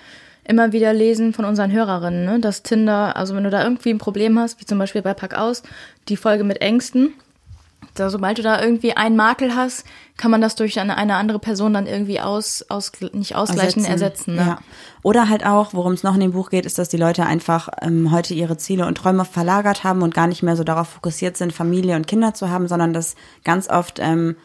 immer 0.46 0.72
wieder 0.72 0.94
lesen 0.94 1.34
von 1.34 1.46
unseren 1.46 1.72
Hörerinnen, 1.72 2.26
ne? 2.26 2.40
dass 2.40 2.64
Tinder, 2.64 3.16
also 3.16 3.36
wenn 3.36 3.44
du 3.44 3.50
da 3.50 3.64
irgendwie 3.64 3.92
ein 3.92 3.98
Problem 3.98 4.38
hast, 4.38 4.60
wie 4.60 4.66
zum 4.66 4.78
Beispiel 4.78 5.02
bei 5.02 5.14
Pack 5.14 5.36
aus, 5.36 5.64
die 6.10 6.18
Folge 6.18 6.44
mit 6.44 6.62
Ängsten, 6.62 7.14
da, 7.96 8.10
sobald 8.10 8.40
du 8.40 8.42
da 8.42 8.62
irgendwie 8.62 8.98
einen 8.98 9.16
Makel 9.16 9.56
hast, 9.56 9.86
kann 10.18 10.32
man 10.32 10.42
das 10.42 10.56
durch 10.56 10.80
eine, 10.80 10.98
eine 10.98 11.16
andere 11.16 11.40
Person 11.40 11.74
dann 11.74 11.86
irgendwie 11.86 12.20
aus, 12.20 12.66
aus 12.70 12.92
nicht 13.14 13.36
ausgleichen, 13.36 13.86
ersetzen. 13.86 14.36
ne? 14.36 14.42
Ja. 14.42 14.60
Oder 15.04 15.30
halt 15.30 15.46
auch, 15.46 15.74
worum 15.74 15.94
es 15.94 16.04
noch 16.04 16.16
in 16.16 16.22
dem 16.22 16.32
Buch 16.32 16.50
geht, 16.50 16.66
ist, 16.66 16.80
dass 16.80 16.90
die 16.90 16.98
Leute 16.98 17.26
einfach 17.26 17.70
ähm, 17.82 18.12
heute 18.12 18.34
ihre 18.34 18.58
Ziele 18.58 18.88
und 18.88 18.96
Träume 18.96 19.26
verlagert 19.26 19.84
haben 19.84 20.02
und 20.02 20.14
gar 20.14 20.28
nicht 20.28 20.44
mehr 20.44 20.56
so 20.56 20.64
darauf 20.64 20.90
fokussiert 20.90 21.38
sind, 21.38 21.54
Familie 21.54 21.96
und 21.96 22.08
Kinder 22.08 22.34
zu 22.34 22.50
haben, 22.50 22.68
sondern 22.68 22.94
dass 22.94 23.16
ganz 23.44 23.70
oft 23.70 24.00
ähm, 24.00 24.36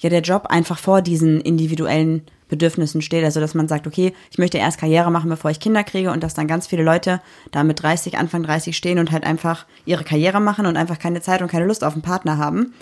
ja 0.00 0.10
der 0.10 0.22
Job 0.22 0.46
einfach 0.46 0.78
vor 0.78 1.02
diesen 1.02 1.40
individuellen 1.40 2.22
Bedürfnissen 2.48 3.02
steht. 3.02 3.24
Also 3.24 3.40
dass 3.40 3.54
man 3.54 3.68
sagt, 3.68 3.86
okay, 3.86 4.12
ich 4.30 4.38
möchte 4.38 4.58
erst 4.58 4.78
Karriere 4.78 5.10
machen, 5.10 5.30
bevor 5.30 5.50
ich 5.50 5.60
Kinder 5.60 5.82
kriege 5.82 6.10
und 6.10 6.22
dass 6.22 6.34
dann 6.34 6.46
ganz 6.46 6.66
viele 6.66 6.82
Leute 6.82 7.20
da 7.50 7.64
mit 7.64 7.82
30, 7.82 8.18
Anfang 8.18 8.42
30 8.42 8.76
stehen 8.76 8.98
und 8.98 9.10
halt 9.10 9.24
einfach 9.24 9.66
ihre 9.86 10.04
Karriere 10.04 10.40
machen 10.40 10.66
und 10.66 10.76
einfach 10.76 10.98
keine 10.98 11.20
Zeit 11.20 11.42
und 11.42 11.48
keine 11.48 11.66
Lust 11.66 11.84
auf 11.84 11.94
einen 11.94 12.02
Partner 12.02 12.38
haben. 12.38 12.74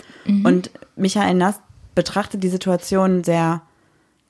Und 0.45 0.71
Michael 0.95 1.35
Nass 1.35 1.59
betrachtet 1.95 2.43
die 2.43 2.49
Situation 2.49 3.23
sehr 3.23 3.61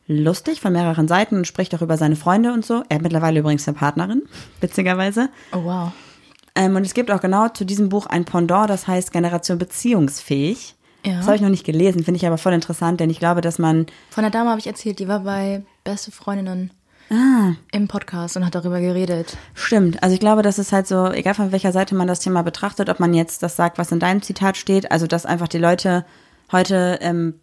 lustig 0.08 0.60
von 0.60 0.74
mehreren 0.74 1.08
Seiten 1.08 1.38
und 1.38 1.48
spricht 1.48 1.74
auch 1.75 1.82
über 1.82 1.98
seine 1.98 2.16
Freunde 2.16 2.54
und 2.54 2.66
so. 2.66 2.84
Er 2.89 2.96
hat 2.96 3.04
mittlerweile 3.04 3.39
übrigens 3.39 3.67
eine 3.67 3.78
Partnerin, 3.78 4.24
witzigerweise. 4.62 5.30
Oh 5.52 5.63
wow. 5.63 5.91
Ähm, 6.56 6.76
und 6.76 6.86
es 6.86 6.93
gibt 6.93 7.10
auch 7.10 7.22
genau 7.22 7.50
zu 7.50 7.65
diesem 7.65 7.89
Buch 7.89 8.06
ein 8.06 8.26
Pendant, 8.26 8.69
das 8.69 8.88
heißt 8.88 9.12
Generation 9.12 9.58
beziehungsfähig. 9.58 10.76
Ja. 11.06 11.18
Das 11.18 11.26
habe 11.26 11.36
ich 11.36 11.42
noch 11.42 11.50
nicht 11.50 11.66
gelesen, 11.66 12.04
finde 12.04 12.18
ich 12.18 12.26
aber 12.26 12.38
voll 12.38 12.54
interessant, 12.54 13.00
denn 13.00 13.10
ich 13.10 13.20
glaube, 13.20 13.42
dass 13.42 13.60
man, 13.60 13.88
Von 14.10 14.24
der 14.24 14.32
Dame 14.32 14.50
habe 14.50 14.60
ich 14.60 14.68
erzählt, 14.68 15.00
die 15.00 15.08
war 15.08 15.22
bei 15.22 15.63
Beste 15.84 16.12
Freundinnen 16.12 16.72
ah, 17.10 17.54
im 17.72 17.88
Podcast 17.88 18.38
und 18.38 18.46
hat 18.46 18.56
darüber 18.56 18.80
geredet. 18.80 19.38
stimmt. 19.54 20.02
Also 20.02 20.13
ich 20.13 20.20
glaube, 20.20 20.42
das 20.42 20.60
ist 20.60 20.72
halt 20.72 20.88
so, 20.88 21.12
egal 21.12 21.34
von 21.34 21.52
welcher 21.52 21.72
Seite 21.72 21.96
man 21.96 22.08
das 22.08 22.20
Thema 22.20 22.42
betrachtet, 22.42 22.89
ob 22.89 23.00
man 23.00 23.13
jetzt 23.13 23.44
das 23.44 23.56
sagt, 23.56 23.78
was 23.78 23.92
in 23.92 24.00
deinem 24.00 24.22
Zitat 24.22 24.56
steht, 24.56 24.92
also 24.92 25.08
dass 25.08 25.26
einfach 25.26 25.48
die 25.48 25.58
Leute 25.58 26.06
heute 26.52 27.00
ähm, 27.02 27.36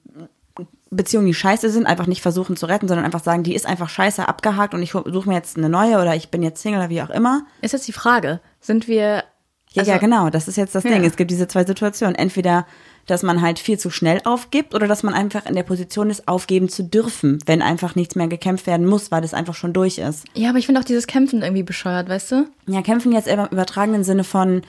Beziehungen, 0.90 1.26
die 1.26 1.34
scheiße 1.34 1.70
sind, 1.70 1.86
einfach 1.86 2.06
nicht 2.06 2.20
versuchen 2.20 2.56
zu 2.56 2.66
retten, 2.66 2.88
sondern 2.88 3.04
einfach 3.04 3.22
sagen, 3.22 3.44
die 3.44 3.54
ist 3.54 3.66
einfach 3.66 3.88
scheiße 3.88 4.26
abgehakt 4.26 4.74
und 4.74 4.82
ich 4.82 4.90
suche 4.90 5.28
mir 5.28 5.36
jetzt 5.36 5.56
eine 5.56 5.68
neue 5.68 6.00
oder 6.00 6.16
ich 6.16 6.30
bin 6.30 6.42
jetzt 6.42 6.62
Single 6.62 6.80
oder 6.80 6.90
wie 6.90 7.02
auch 7.02 7.10
immer. 7.10 7.42
Ist 7.60 7.72
jetzt 7.72 7.86
die 7.86 7.92
Frage, 7.92 8.40
sind 8.60 8.88
wir 8.88 9.24
Ja, 9.72 9.80
Also- 9.82 9.92
ja, 9.92 9.98
genau, 9.98 10.30
das 10.30 10.48
ist 10.48 10.56
jetzt 10.56 10.74
das 10.74 10.82
Ja. 10.84 10.90
Ding. 10.90 11.04
Es 11.04 11.16
gibt 11.16 11.30
diese 11.30 11.46
zwei 11.46 11.64
Situationen. 11.64 12.16
Entweder, 12.16 12.66
dass 13.06 13.22
man 13.22 13.40
halt 13.40 13.58
viel 13.60 13.78
zu 13.78 13.88
schnell 13.90 14.20
aufgibt 14.24 14.74
oder 14.74 14.88
dass 14.88 15.02
man 15.04 15.14
einfach 15.14 15.46
in 15.46 15.54
der 15.54 15.62
Position 15.62 16.10
ist, 16.10 16.26
aufgeben 16.26 16.68
zu 16.68 16.82
dürfen, 16.82 17.38
wenn 17.46 17.62
einfach 17.62 17.94
nichts 17.94 18.16
mehr 18.16 18.26
gekämpft 18.26 18.66
werden 18.66 18.84
muss, 18.86 19.10
weil 19.12 19.22
das 19.22 19.32
einfach 19.32 19.54
schon 19.54 19.72
durch 19.72 19.98
ist. 19.98 20.24
Ja, 20.34 20.48
aber 20.50 20.58
ich 20.58 20.66
finde 20.66 20.80
auch 20.80 20.84
dieses 20.84 21.06
Kämpfen 21.06 21.42
irgendwie 21.42 21.62
bescheuert, 21.62 22.08
weißt 22.08 22.32
du? 22.32 22.46
Ja, 22.66 22.82
kämpfen 22.82 23.12
jetzt 23.12 23.28
eher 23.28 23.38
im 23.38 23.46
übertragenen 23.52 24.02
Sinne 24.02 24.24
von, 24.24 24.62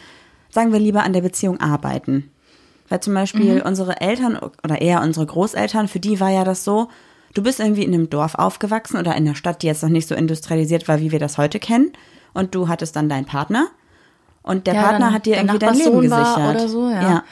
sagen 0.52 0.72
wir 0.72 0.80
lieber 0.80 1.04
an 1.04 1.14
der 1.14 1.22
Beziehung 1.22 1.60
arbeiten. 1.60 2.30
Weil 2.90 3.00
zum 3.00 3.14
Beispiel 3.16 3.56
Mhm. 3.56 3.62
unsere 3.62 4.02
Eltern 4.02 4.38
oder 4.64 4.82
eher 4.82 5.02
unsere 5.02 5.26
Großeltern, 5.26 5.88
für 5.88 6.00
die 6.00 6.20
war 6.20 6.30
ja 6.30 6.44
das 6.44 6.64
so, 6.64 6.90
du 7.34 7.42
bist 7.42 7.60
irgendwie 7.60 7.84
in 7.84 7.94
einem 7.94 8.10
Dorf 8.10 8.36
aufgewachsen 8.36 8.98
oder 8.98 9.16
in 9.16 9.26
einer 9.26 9.36
Stadt, 9.36 9.64
die 9.64 9.68
jetzt 9.68 9.82
noch 9.82 9.90
nicht 9.90 10.08
so 10.08 10.14
industrialisiert 10.14 10.88
war, 10.88 11.00
wie 11.00 11.12
wir 11.12 11.20
das 11.20 11.38
heute 11.40 11.58
kennen. 11.60 11.92
Und 12.34 12.54
du 12.54 12.68
hattest 12.68 12.96
dann 12.96 13.10
deinen 13.10 13.26
Partner. 13.26 13.68
Und 14.44 14.66
der 14.68 14.74
Ja, 14.76 14.82
Partner 14.84 15.00
dann 15.08 15.14
hat 15.14 15.26
dir 15.26 15.38
irgendwie 15.38 15.60
dein 15.60 15.76
Leben 15.76 16.02
gesichert. 16.02 16.38
oder 16.56 16.68
so, 16.68 16.90
ja. 16.90 17.02
ja. 17.02 17.24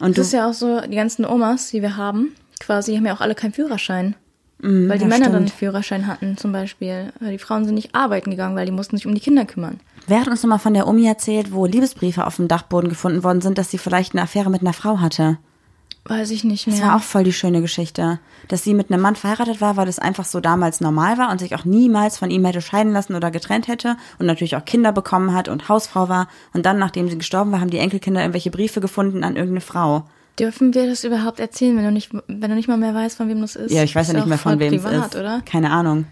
Und 0.00 0.16
Das 0.18 0.26
ist 0.26 0.32
du, 0.32 0.36
ja 0.38 0.48
auch 0.48 0.54
so, 0.54 0.80
die 0.80 0.96
ganzen 0.96 1.24
Omas, 1.24 1.70
die 1.70 1.82
wir 1.82 1.96
haben, 1.96 2.34
quasi 2.60 2.96
haben 2.96 3.06
ja 3.06 3.14
auch 3.14 3.20
alle 3.20 3.34
keinen 3.34 3.52
Führerschein. 3.52 4.14
weil 4.60 4.98
die 4.98 5.04
Mm, 5.04 5.08
Männer 5.08 5.08
dann 5.08 5.18
stimmt. 5.20 5.36
einen 5.36 5.48
Führerschein 5.48 6.06
hatten 6.08 6.36
zum 6.36 6.50
Beispiel. 6.52 7.12
Weil 7.20 7.32
die 7.32 7.38
Frauen 7.38 7.64
sind 7.64 7.74
nicht 7.74 7.94
arbeiten 7.94 8.30
gegangen, 8.30 8.56
weil 8.56 8.66
die 8.66 8.72
mussten 8.72 8.96
sich 8.96 9.06
um 9.06 9.14
die 9.14 9.20
Kinder 9.20 9.44
kümmern. 9.44 9.78
wer 10.08 10.20
hat 10.20 10.28
uns 10.28 10.42
nochmal 10.42 10.58
von 10.58 10.74
der 10.74 10.88
Omi 10.88 11.06
erzählt, 11.06 11.52
wo 11.52 11.66
Liebesbriefe 11.66 12.26
auf 12.26 12.36
dem 12.36 12.48
Dachboden 12.48 12.88
gefunden 12.88 13.22
worden 13.22 13.40
sind, 13.40 13.58
dass 13.58 13.70
sie 13.70 13.78
vielleicht 13.78 14.14
eine 14.14 14.22
Affäre 14.22 14.50
mit 14.50 14.62
einer 14.62 14.72
Frau 14.72 14.98
hatte? 15.00 15.38
Weiß 16.08 16.30
ich 16.30 16.42
nicht 16.44 16.66
mehr. 16.66 16.76
Das 16.76 16.84
war 16.84 16.96
auch 16.96 17.02
voll 17.02 17.24
die 17.24 17.32
schöne 17.32 17.60
Geschichte. 17.60 18.18
Dass 18.48 18.64
sie 18.64 18.74
mit 18.74 18.90
einem 18.90 19.02
Mann 19.02 19.14
verheiratet 19.14 19.60
war, 19.60 19.76
weil 19.76 19.86
das 19.86 19.98
einfach 19.98 20.24
so 20.24 20.40
damals 20.40 20.80
normal 20.80 21.18
war 21.18 21.30
und 21.30 21.38
sich 21.38 21.54
auch 21.54 21.64
niemals 21.64 22.16
von 22.18 22.30
ihm 22.30 22.44
hätte 22.44 22.62
scheiden 22.62 22.92
lassen 22.92 23.14
oder 23.14 23.30
getrennt 23.30 23.68
hätte 23.68 23.96
und 24.18 24.26
natürlich 24.26 24.56
auch 24.56 24.64
Kinder 24.64 24.92
bekommen 24.92 25.34
hat 25.34 25.48
und 25.48 25.68
Hausfrau 25.68 26.08
war. 26.08 26.28
Und 26.54 26.64
dann, 26.66 26.78
nachdem 26.78 27.08
sie 27.08 27.18
gestorben 27.18 27.52
war, 27.52 27.60
haben 27.60 27.70
die 27.70 27.78
Enkelkinder 27.78 28.20
irgendwelche 28.22 28.50
Briefe 28.50 28.80
gefunden 28.80 29.22
an 29.22 29.36
irgendeine 29.36 29.60
Frau. 29.60 30.04
Dürfen 30.38 30.72
wir 30.72 30.86
das 30.86 31.04
überhaupt 31.04 31.40
erzählen, 31.40 31.76
wenn 31.76 31.84
du 31.84 31.90
nicht, 31.92 32.10
wenn 32.12 32.48
du 32.50 32.54
nicht 32.54 32.68
mal 32.68 32.78
mehr 32.78 32.94
weißt, 32.94 33.16
von 33.16 33.28
wem 33.28 33.40
das 33.40 33.56
ist? 33.56 33.72
Ja, 33.72 33.82
ich 33.82 33.94
weiß 33.94 34.06
ja 34.08 34.12
Ist 34.14 34.20
nicht 34.20 34.28
mehr, 34.28 34.38
von 34.38 34.58
wem 34.60 34.70
privat, 34.72 34.92
es 34.92 35.06
ist. 35.08 35.16
oder? 35.16 35.42
Keine 35.44 35.70
Ahnung. 35.70 36.06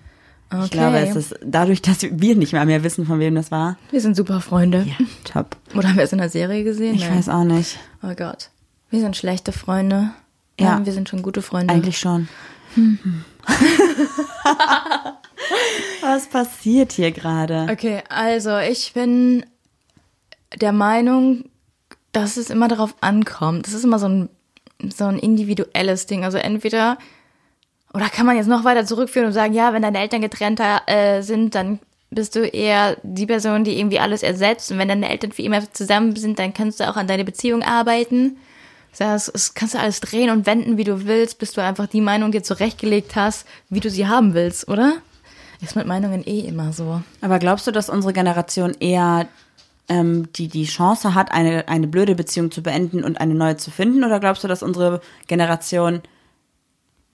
Okay. 0.51 0.65
Ich 0.65 0.71
glaube, 0.73 0.99
es 0.99 1.17
ist 1.17 1.35
dadurch, 1.45 1.81
dass 1.83 2.03
wir 2.03 2.37
nicht 2.37 2.53
mal 2.53 2.67
mehr 2.67 2.85
wissen, 2.85 3.07
von 3.07 3.19
wem 3.19 3.35
das 3.35 3.51
war. 3.51 3.77
Wir 3.91 4.01
sind 4.01 4.17
super 4.17 4.41
Freunde. 4.41 4.87
Ja, 4.87 5.07
top. 5.25 5.57
Oder 5.75 5.89
haben 5.89 5.97
wir 5.97 6.05
es 6.05 6.13
in 6.13 6.19
der 6.19 6.29
Serie 6.29 6.65
gesehen? 6.65 6.95
Ich 6.95 7.09
Nein. 7.09 7.19
weiß 7.19 7.29
auch 7.29 7.45
nicht. 7.45 7.79
Oh 8.03 8.15
Gott. 8.17 8.51
Wir 8.91 9.01
sind 9.01 9.17
schlechte 9.17 9.53
Freunde. 9.53 10.11
Ja. 10.59 10.75
Nein, 10.75 10.87
wir 10.87 10.93
sind 10.93 11.09
schon 11.09 11.23
gute 11.23 11.43
Freunde. 11.43 11.73
Eigentlich 11.75 11.99
schon. 11.99 12.29
Hm. 12.75 13.25
Was 16.01 16.27
passiert 16.29 16.93
hier 16.93 17.13
gerade? 17.13 17.67
Okay, 17.71 18.03
also 18.09 18.59
ich 18.59 18.93
bin 18.93 19.45
der 20.55 20.73
Meinung, 20.73 21.45
dass 22.13 22.37
es 22.37 22.51
immer 22.51 22.69
darauf 22.69 22.95
ankommt. 23.01 23.67
Das 23.67 23.75
ist 23.75 23.85
immer 23.85 23.99
so 23.99 24.09
ein, 24.09 24.29
so 24.95 25.05
ein 25.05 25.19
individuelles 25.19 26.07
Ding. 26.07 26.25
Also 26.25 26.39
entweder, 26.39 26.99
oder 27.93 28.09
kann 28.09 28.27
man 28.27 28.37
jetzt 28.37 28.47
noch 28.47 28.65
weiter 28.65 28.87
zurückführen 28.87 29.27
und 29.27 29.33
sagen, 29.33 29.53
ja, 29.53 29.73
wenn 29.73 29.83
deine 29.83 29.99
Eltern 29.99 30.21
getrennt 30.21 30.61
äh, 30.87 31.23
sind, 31.23 31.55
dann 31.55 31.79
bist 32.11 32.37
du 32.37 32.47
eher 32.47 32.97
die 33.03 33.27
Person, 33.27 33.65
die 33.65 33.79
irgendwie 33.79 33.99
alles 33.99 34.23
ersetzt. 34.23 34.71
Und 34.71 34.79
wenn 34.79 34.89
deine 34.89 35.09
Eltern 35.09 35.33
für 35.33 35.43
immer 35.43 35.71
zusammen 35.73 36.15
sind, 36.17 36.39
dann 36.39 36.55
kannst 36.55 36.81
du 36.81 36.89
auch 36.89 36.97
an 36.97 37.09
deine 37.09 37.25
Beziehung 37.25 37.63
arbeiten. 37.63 38.37
Das, 38.99 39.31
das 39.33 39.55
kannst 39.55 39.75
du 39.75 39.79
alles 39.79 40.01
drehen 40.01 40.31
und 40.31 40.47
wenden, 40.47 40.79
wie 40.79 40.85
du 40.85 41.05
willst, 41.07 41.39
bis 41.39 41.53
du 41.53 41.63
einfach 41.63 41.87
die 41.87 42.01
Meinung 42.01 42.33
dir 42.33 42.43
zurechtgelegt 42.43 43.15
hast, 43.17 43.47
wie 43.69 43.81
du 43.81 43.91
sie 43.91 44.07
haben 44.07 44.35
willst, 44.35 44.69
oder? 44.69 44.95
Ist 45.61 45.77
mit 45.77 45.87
Meinungen 45.87 46.27
eh 46.27 46.41
immer 46.41 46.73
so. 46.73 47.03
Aber 47.21 47.39
glaubst 47.39 47.67
du, 47.67 47.73
dass 47.73 47.89
unsere 47.89 48.13
Generation 48.13 48.75
eher 48.79 49.27
ähm, 49.89 50.29
die 50.35 50.49
die 50.49 50.65
Chance 50.65 51.15
hat, 51.15 51.33
eine, 51.33 51.69
eine 51.69 51.87
blöde 51.87 52.15
Beziehung 52.15 52.51
zu 52.51 52.63
beenden 52.63 53.05
und 53.05 53.21
eine 53.21 53.35
neue 53.35 53.57
zu 53.57 53.71
finden? 53.71 54.05
Oder 54.05 54.21
glaubst 54.21 54.45
du, 54.45 54.49
dass 54.49 54.63
unsere 54.63 55.01
Generation 55.27 56.03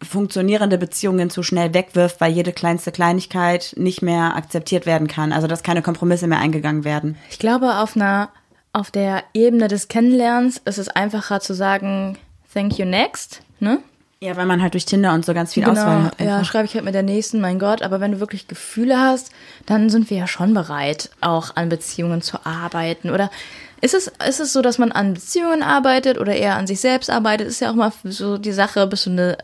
funktionierende 0.02 0.78
Beziehungen 0.78 1.30
zu 1.30 1.42
schnell 1.42 1.74
wegwirft, 1.74 2.20
weil 2.20 2.32
jede 2.32 2.52
kleinste 2.52 2.90
Kleinigkeit 2.90 3.74
nicht 3.76 4.02
mehr 4.02 4.34
akzeptiert 4.36 4.86
werden 4.86 5.06
kann? 5.06 5.32
Also 5.32 5.46
dass 5.46 5.62
keine 5.62 5.82
Kompromisse 5.82 6.26
mehr 6.26 6.40
eingegangen 6.40 6.84
werden? 6.84 7.16
Ich 7.30 7.38
glaube, 7.38 7.78
auf 7.78 7.94
einer 7.94 8.30
auf 8.72 8.90
der 8.90 9.24
Ebene 9.34 9.68
des 9.68 9.88
Kennenlernens 9.88 10.60
ist 10.64 10.78
es 10.78 10.88
einfacher 10.88 11.40
zu 11.40 11.54
sagen, 11.54 12.18
thank 12.52 12.78
you 12.78 12.86
next, 12.86 13.42
ne? 13.60 13.78
Ja, 14.20 14.36
weil 14.36 14.46
man 14.46 14.62
halt 14.62 14.74
durch 14.74 14.84
Tinder 14.84 15.14
und 15.14 15.26
so 15.26 15.34
ganz 15.34 15.52
viel 15.52 15.64
Auswahl 15.64 16.04
hat. 16.04 16.20
ja, 16.20 16.36
einfach. 16.36 16.48
schreibe 16.48 16.66
ich 16.66 16.74
halt 16.74 16.84
mit 16.84 16.94
der 16.94 17.02
nächsten, 17.02 17.40
mein 17.40 17.58
Gott. 17.58 17.82
Aber 17.82 17.98
wenn 17.98 18.12
du 18.12 18.20
wirklich 18.20 18.46
Gefühle 18.46 19.00
hast, 19.00 19.32
dann 19.66 19.90
sind 19.90 20.10
wir 20.10 20.16
ja 20.16 20.28
schon 20.28 20.54
bereit, 20.54 21.10
auch 21.20 21.56
an 21.56 21.68
Beziehungen 21.68 22.22
zu 22.22 22.46
arbeiten. 22.46 23.10
Oder 23.10 23.32
ist 23.80 23.94
es, 23.94 24.12
ist 24.28 24.38
es 24.38 24.52
so, 24.52 24.62
dass 24.62 24.78
man 24.78 24.92
an 24.92 25.14
Beziehungen 25.14 25.64
arbeitet 25.64 26.18
oder 26.18 26.36
eher 26.36 26.54
an 26.54 26.68
sich 26.68 26.80
selbst 26.80 27.10
arbeitet? 27.10 27.48
Ist 27.48 27.60
ja 27.60 27.72
auch 27.72 27.74
mal 27.74 27.92
so 28.04 28.38
die 28.38 28.52
Sache, 28.52 28.86
bist 28.86 29.06
du 29.06 29.10
eine 29.10 29.38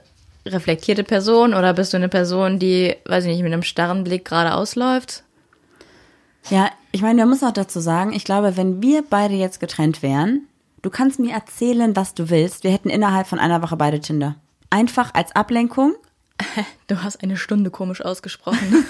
reflektierte 0.46 1.02
Person 1.02 1.54
oder 1.54 1.74
bist 1.74 1.92
du 1.92 1.96
eine 1.96 2.08
Person, 2.08 2.60
die, 2.60 2.94
weiß 3.04 3.24
ich 3.24 3.32
nicht, 3.32 3.42
mit 3.42 3.52
einem 3.52 3.64
starren 3.64 4.04
Blick 4.04 4.26
geradeaus 4.26 4.76
läuft? 4.76 5.24
Ja, 6.50 6.70
ich 6.98 7.02
meine, 7.02 7.22
man 7.22 7.28
muss 7.28 7.44
auch 7.44 7.52
dazu 7.52 7.78
sagen, 7.78 8.12
ich 8.12 8.24
glaube, 8.24 8.56
wenn 8.56 8.82
wir 8.82 9.04
beide 9.08 9.34
jetzt 9.34 9.60
getrennt 9.60 10.02
wären, 10.02 10.48
du 10.82 10.90
kannst 10.90 11.20
mir 11.20 11.32
erzählen, 11.32 11.94
was 11.94 12.12
du 12.12 12.28
willst. 12.28 12.64
Wir 12.64 12.72
hätten 12.72 12.90
innerhalb 12.90 13.28
von 13.28 13.38
einer 13.38 13.62
Woche 13.62 13.76
beide 13.76 14.00
Tinder. 14.00 14.34
Einfach 14.68 15.14
als 15.14 15.30
Ablenkung. 15.36 15.94
Du 16.88 17.00
hast 17.04 17.22
eine 17.22 17.36
Stunde 17.36 17.70
komisch 17.70 18.04
ausgesprochen. 18.04 18.84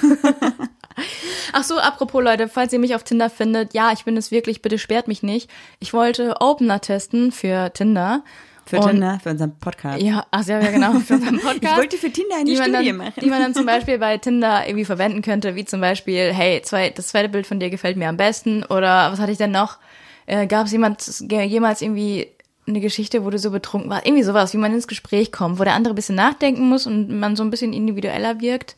Ach 1.53 1.65
so, 1.65 1.79
apropos 1.79 2.25
Leute, 2.25 2.49
falls 2.49 2.73
ihr 2.73 2.79
mich 2.79 2.95
auf 2.95 3.03
Tinder 3.05 3.29
findet, 3.29 3.75
ja, 3.75 3.93
ich 3.93 4.07
bin 4.07 4.17
es 4.17 4.31
wirklich, 4.31 4.63
bitte 4.63 4.79
sperrt 4.79 5.07
mich 5.07 5.23
nicht. 5.23 5.51
Ich 5.79 5.93
wollte 5.93 6.37
Opener 6.41 6.81
testen 6.81 7.31
für 7.31 7.71
Tinder. 7.75 8.25
Für 8.69 8.81
Tinder, 8.81 9.19
für 9.23 9.31
unseren 9.31 9.57
Podcast. 9.59 10.03
Ja, 10.03 10.27
ach 10.31 10.45
ja, 10.45 10.59
genau, 10.59 10.93
für 11.01 11.15
unseren 11.15 11.39
Podcast. 11.41 11.63
Ich 11.63 11.77
wollte 11.77 11.97
für 11.97 12.11
Tinder 12.11 12.37
eine 12.37 12.55
Studie 12.55 12.89
dann, 12.89 12.97
machen. 12.97 13.13
die 13.23 13.31
man 13.31 13.41
dann 13.41 13.55
zum 13.55 13.67
Beispiel 13.67 13.99
bei 13.99 14.19
Tinder 14.19 14.67
irgendwie 14.67 14.85
verwenden 14.85 15.23
könnte, 15.23 15.55
wie 15.55 15.65
zum 15.65 15.81
Beispiel, 15.81 16.33
hey, 16.33 16.61
zwei, 16.63 16.91
das 16.91 17.09
zweite 17.09 17.29
Bild 17.29 17.47
von 17.47 17.61
dir 17.61 17.71
gefällt 17.71 17.97
mir 17.97 18.09
am 18.09 18.17
besten 18.17 18.65
oder 18.65 19.11
was 19.11 19.21
hatte 19.21 19.33
ich 19.33 19.39
denn 19.39 19.53
noch? 19.53 19.79
Äh, 20.27 20.47
Gab 20.47 20.67
es 20.67 20.73
jemand, 20.73 21.03
jemals 21.31 21.81
irgendwie 21.81 22.29
eine 22.67 22.81
Geschichte, 22.81 23.25
wo 23.25 23.31
du 23.31 23.39
so 23.39 23.51
betrunken 23.51 23.91
warst? 23.91 24.07
Irgendwie 24.07 24.23
sowas, 24.23 24.53
wie 24.53 24.59
man 24.59 24.75
ins 24.75 24.87
Gespräch 24.87 25.33
kommt, 25.33 25.59
wo 25.59 25.65
der 25.65 25.75
andere 25.75 25.95
ein 25.95 25.97
bisschen 25.97 26.17
nachdenken 26.17 26.69
muss 26.69 26.87
und 26.87 27.09
man 27.19 27.37
so 27.37 27.43
ein 27.43 27.51
bisschen 27.51 27.73
individueller 27.73 28.41
wirkt. 28.41 28.77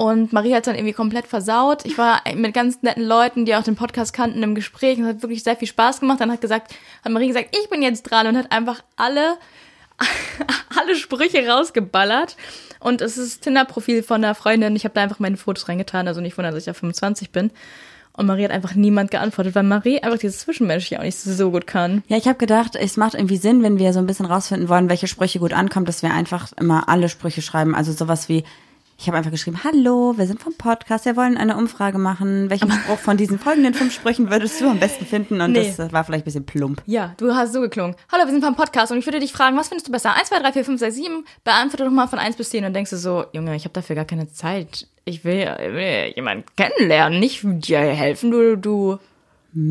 Und 0.00 0.32
Marie 0.32 0.54
hat 0.54 0.66
dann 0.66 0.76
irgendwie 0.76 0.94
komplett 0.94 1.26
versaut. 1.26 1.84
Ich 1.84 1.98
war 1.98 2.22
mit 2.34 2.54
ganz 2.54 2.80
netten 2.80 3.04
Leuten, 3.04 3.44
die 3.44 3.54
auch 3.54 3.62
den 3.62 3.76
Podcast 3.76 4.14
kannten, 4.14 4.42
im 4.42 4.54
Gespräch 4.54 4.98
es 4.98 5.04
hat 5.04 5.20
wirklich 5.20 5.42
sehr 5.42 5.56
viel 5.56 5.68
Spaß 5.68 6.00
gemacht. 6.00 6.22
Dann 6.22 6.32
hat 6.32 6.40
gesagt, 6.40 6.74
hat 7.04 7.12
Marie 7.12 7.28
gesagt, 7.28 7.54
ich 7.54 7.68
bin 7.68 7.82
jetzt 7.82 8.04
dran 8.04 8.26
und 8.26 8.34
hat 8.38 8.50
einfach 8.50 8.82
alle, 8.96 9.36
alle 10.80 10.96
Sprüche 10.96 11.46
rausgeballert. 11.46 12.38
Und 12.78 13.02
es 13.02 13.18
ist 13.18 13.42
Tinder-Profil 13.42 14.02
von 14.02 14.24
einer 14.24 14.34
Freundin. 14.34 14.74
Ich 14.74 14.84
habe 14.84 14.94
da 14.94 15.02
einfach 15.02 15.18
meine 15.18 15.36
Fotos 15.36 15.68
reingetan, 15.68 16.08
also 16.08 16.22
nicht 16.22 16.38
wundern, 16.38 16.54
dass 16.54 16.62
ich 16.62 16.68
ja 16.68 16.72
25 16.72 17.30
bin. 17.30 17.50
Und 18.14 18.24
Marie 18.24 18.44
hat 18.44 18.52
einfach 18.52 18.74
niemand 18.74 19.10
geantwortet, 19.10 19.54
weil 19.54 19.64
Marie 19.64 20.02
einfach 20.02 20.18
dieses 20.18 20.38
Zwischenmenschliche 20.38 20.98
auch 20.98 21.04
nicht 21.04 21.20
so 21.20 21.50
gut 21.50 21.66
kann. 21.66 22.04
Ja, 22.08 22.16
ich 22.16 22.26
habe 22.26 22.38
gedacht, 22.38 22.74
es 22.74 22.96
macht 22.96 23.12
irgendwie 23.12 23.36
Sinn, 23.36 23.62
wenn 23.62 23.78
wir 23.78 23.92
so 23.92 23.98
ein 23.98 24.06
bisschen 24.06 24.24
rausfinden 24.24 24.70
wollen, 24.70 24.88
welche 24.88 25.08
Sprüche 25.08 25.40
gut 25.40 25.52
ankommen, 25.52 25.84
dass 25.84 26.02
wir 26.02 26.14
einfach 26.14 26.52
immer 26.58 26.88
alle 26.88 27.10
Sprüche 27.10 27.42
schreiben. 27.42 27.74
Also 27.74 27.92
sowas 27.92 28.30
wie, 28.30 28.44
ich 29.00 29.06
habe 29.06 29.16
einfach 29.16 29.30
geschrieben, 29.30 29.64
hallo, 29.64 30.12
wir 30.18 30.26
sind 30.26 30.42
vom 30.42 30.52
Podcast, 30.52 31.06
wir 31.06 31.16
wollen 31.16 31.38
eine 31.38 31.56
Umfrage 31.56 31.96
machen. 31.96 32.50
Welchen 32.50 32.70
Spruch 32.70 32.98
von 32.98 33.16
diesen 33.16 33.38
folgenden 33.38 33.72
fünf 33.72 33.94
Sprüchen 33.94 34.28
würdest 34.30 34.60
du 34.60 34.68
am 34.68 34.78
besten 34.78 35.06
finden? 35.06 35.40
Und 35.40 35.52
Nee. 35.52 35.68
das 35.74 35.78
äh, 35.78 35.90
war 35.90 36.04
vielleicht 36.04 36.24
ein 36.24 36.26
bisschen 36.26 36.44
plump. 36.44 36.82
Ja, 36.84 37.14
du 37.16 37.34
hast 37.34 37.54
so 37.54 37.62
geklungen. 37.62 37.96
Hallo, 38.12 38.24
wir 38.26 38.30
sind 38.30 38.44
vom 38.44 38.54
Podcast 38.56 38.92
und 38.92 38.98
ich 38.98 39.06
würde 39.06 39.18
dich 39.18 39.32
fragen, 39.32 39.56
was 39.56 39.68
findest 39.68 39.88
du 39.88 39.92
besser? 39.92 40.14
1, 40.14 40.28
2, 40.28 40.40
3, 40.40 40.52
4, 40.52 40.64
5, 40.66 40.80
6, 40.80 40.94
7. 40.96 41.24
Beantworte 41.44 41.84
doch 41.84 41.90
mal 41.90 42.08
von 42.08 42.18
1 42.18 42.36
bis 42.36 42.50
10 42.50 42.66
und 42.66 42.74
denkst 42.74 42.90
du 42.90 42.98
so, 42.98 43.24
Junge, 43.32 43.56
ich 43.56 43.64
habe 43.64 43.72
dafür 43.72 43.96
gar 43.96 44.04
keine 44.04 44.30
Zeit. 44.30 44.86
Ich 45.06 45.24
will, 45.24 45.48
ich 45.58 45.72
will 45.72 46.12
jemanden 46.14 46.44
kennenlernen, 46.56 47.18
nicht 47.20 47.40
dir 47.42 47.78
helfen, 47.78 48.30
du, 48.30 48.56
du 48.56 48.98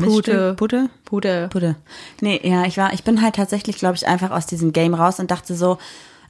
Pute. 0.00 0.54
Pute? 0.58 0.90
Pute. 1.04 1.48
Pute. 1.52 1.76
Nee, 2.20 2.40
ja, 2.42 2.64
ich 2.66 2.76
war, 2.76 2.92
ich 2.92 3.04
bin 3.04 3.22
halt 3.22 3.36
tatsächlich, 3.36 3.76
glaube 3.76 3.94
ich, 3.94 4.08
einfach 4.08 4.32
aus 4.32 4.46
diesem 4.46 4.72
Game 4.72 4.92
raus 4.92 5.20
und 5.20 5.30
dachte 5.30 5.54
so, 5.54 5.78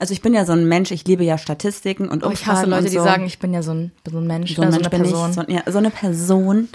also 0.01 0.13
ich 0.13 0.23
bin 0.23 0.35
ja 0.35 0.45
so 0.45 0.53
ein 0.53 0.67
Mensch, 0.67 0.91
ich 0.91 1.07
liebe 1.07 1.23
ja 1.25 1.39
Statistiken 1.39 2.09
und 2.09 2.25
Oh, 2.25 2.29
Umfragen 2.29 2.33
ich 2.33 2.47
hasse 2.47 2.67
Leute, 2.67 2.85
und 2.85 2.91
die 2.91 2.97
so. 2.97 3.05
sagen, 3.05 3.27
ich 3.27 3.39
bin 3.39 3.53
ja 3.55 3.63
so 3.63 3.73
ein, 3.73 3.93
so 4.11 4.19
ein 4.19 4.27
Mensch, 4.27 4.55
so 4.57 4.63
ein 4.63 4.71
Mensch 4.71 4.83
so 4.85 4.91
eine 4.91 5.03
Person. 5.03 5.31
ich, 5.31 5.35
so, 5.37 5.43
ja, 5.49 5.63
so 5.67 5.79
eine 5.79 5.91
Person. 5.91 6.69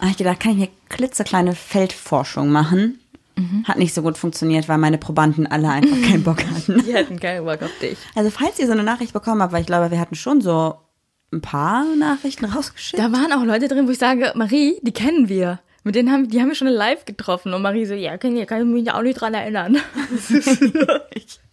Da 0.00 0.06
ich 0.08 0.16
gedacht, 0.16 0.40
kann 0.40 0.52
ich 0.52 0.58
eine 0.58 0.68
klitzekleine 0.88 1.54
Feldforschung 1.54 2.50
machen? 2.50 3.00
Mhm. 3.36 3.64
Hat 3.66 3.78
nicht 3.78 3.92
so 3.94 4.02
gut 4.02 4.16
funktioniert, 4.16 4.68
weil 4.68 4.78
meine 4.78 4.98
Probanden 4.98 5.46
alle 5.46 5.68
einfach 5.70 6.00
keinen 6.02 6.22
Bock 6.22 6.44
hatten. 6.54 6.84
Die 6.84 6.92
hätten 6.94 7.18
keinen 7.18 7.44
Bock 7.44 7.62
auf 7.62 7.70
dich. 7.80 7.98
Also 8.14 8.30
falls 8.30 8.58
ihr 8.58 8.66
so 8.66 8.72
eine 8.72 8.84
Nachricht 8.84 9.12
bekommen 9.12 9.42
habt, 9.42 9.52
weil 9.52 9.62
ich 9.62 9.66
glaube, 9.66 9.90
wir 9.90 9.98
hatten 9.98 10.14
schon 10.14 10.40
so 10.40 10.76
ein 11.32 11.40
paar 11.40 11.84
Nachrichten 11.96 12.44
rausgeschickt. 12.44 13.02
Da 13.02 13.10
waren 13.10 13.32
auch 13.32 13.44
Leute 13.44 13.66
drin, 13.66 13.86
wo 13.88 13.90
ich 13.90 13.98
sage, 13.98 14.32
Marie, 14.36 14.78
die 14.82 14.92
kennen 14.92 15.28
wir. 15.28 15.58
Mit 15.82 15.96
denen 15.96 16.12
haben, 16.12 16.28
die 16.28 16.40
haben 16.40 16.48
wir 16.48 16.54
schon 16.54 16.68
live 16.68 17.04
getroffen. 17.04 17.52
Und 17.52 17.62
Marie 17.62 17.84
so, 17.86 17.94
ja, 17.94 18.16
kann, 18.16 18.46
kann 18.46 18.60
ich 18.60 18.66
mich 18.66 18.92
auch 18.92 19.02
nicht 19.02 19.20
dran 19.20 19.34
erinnern. 19.34 19.78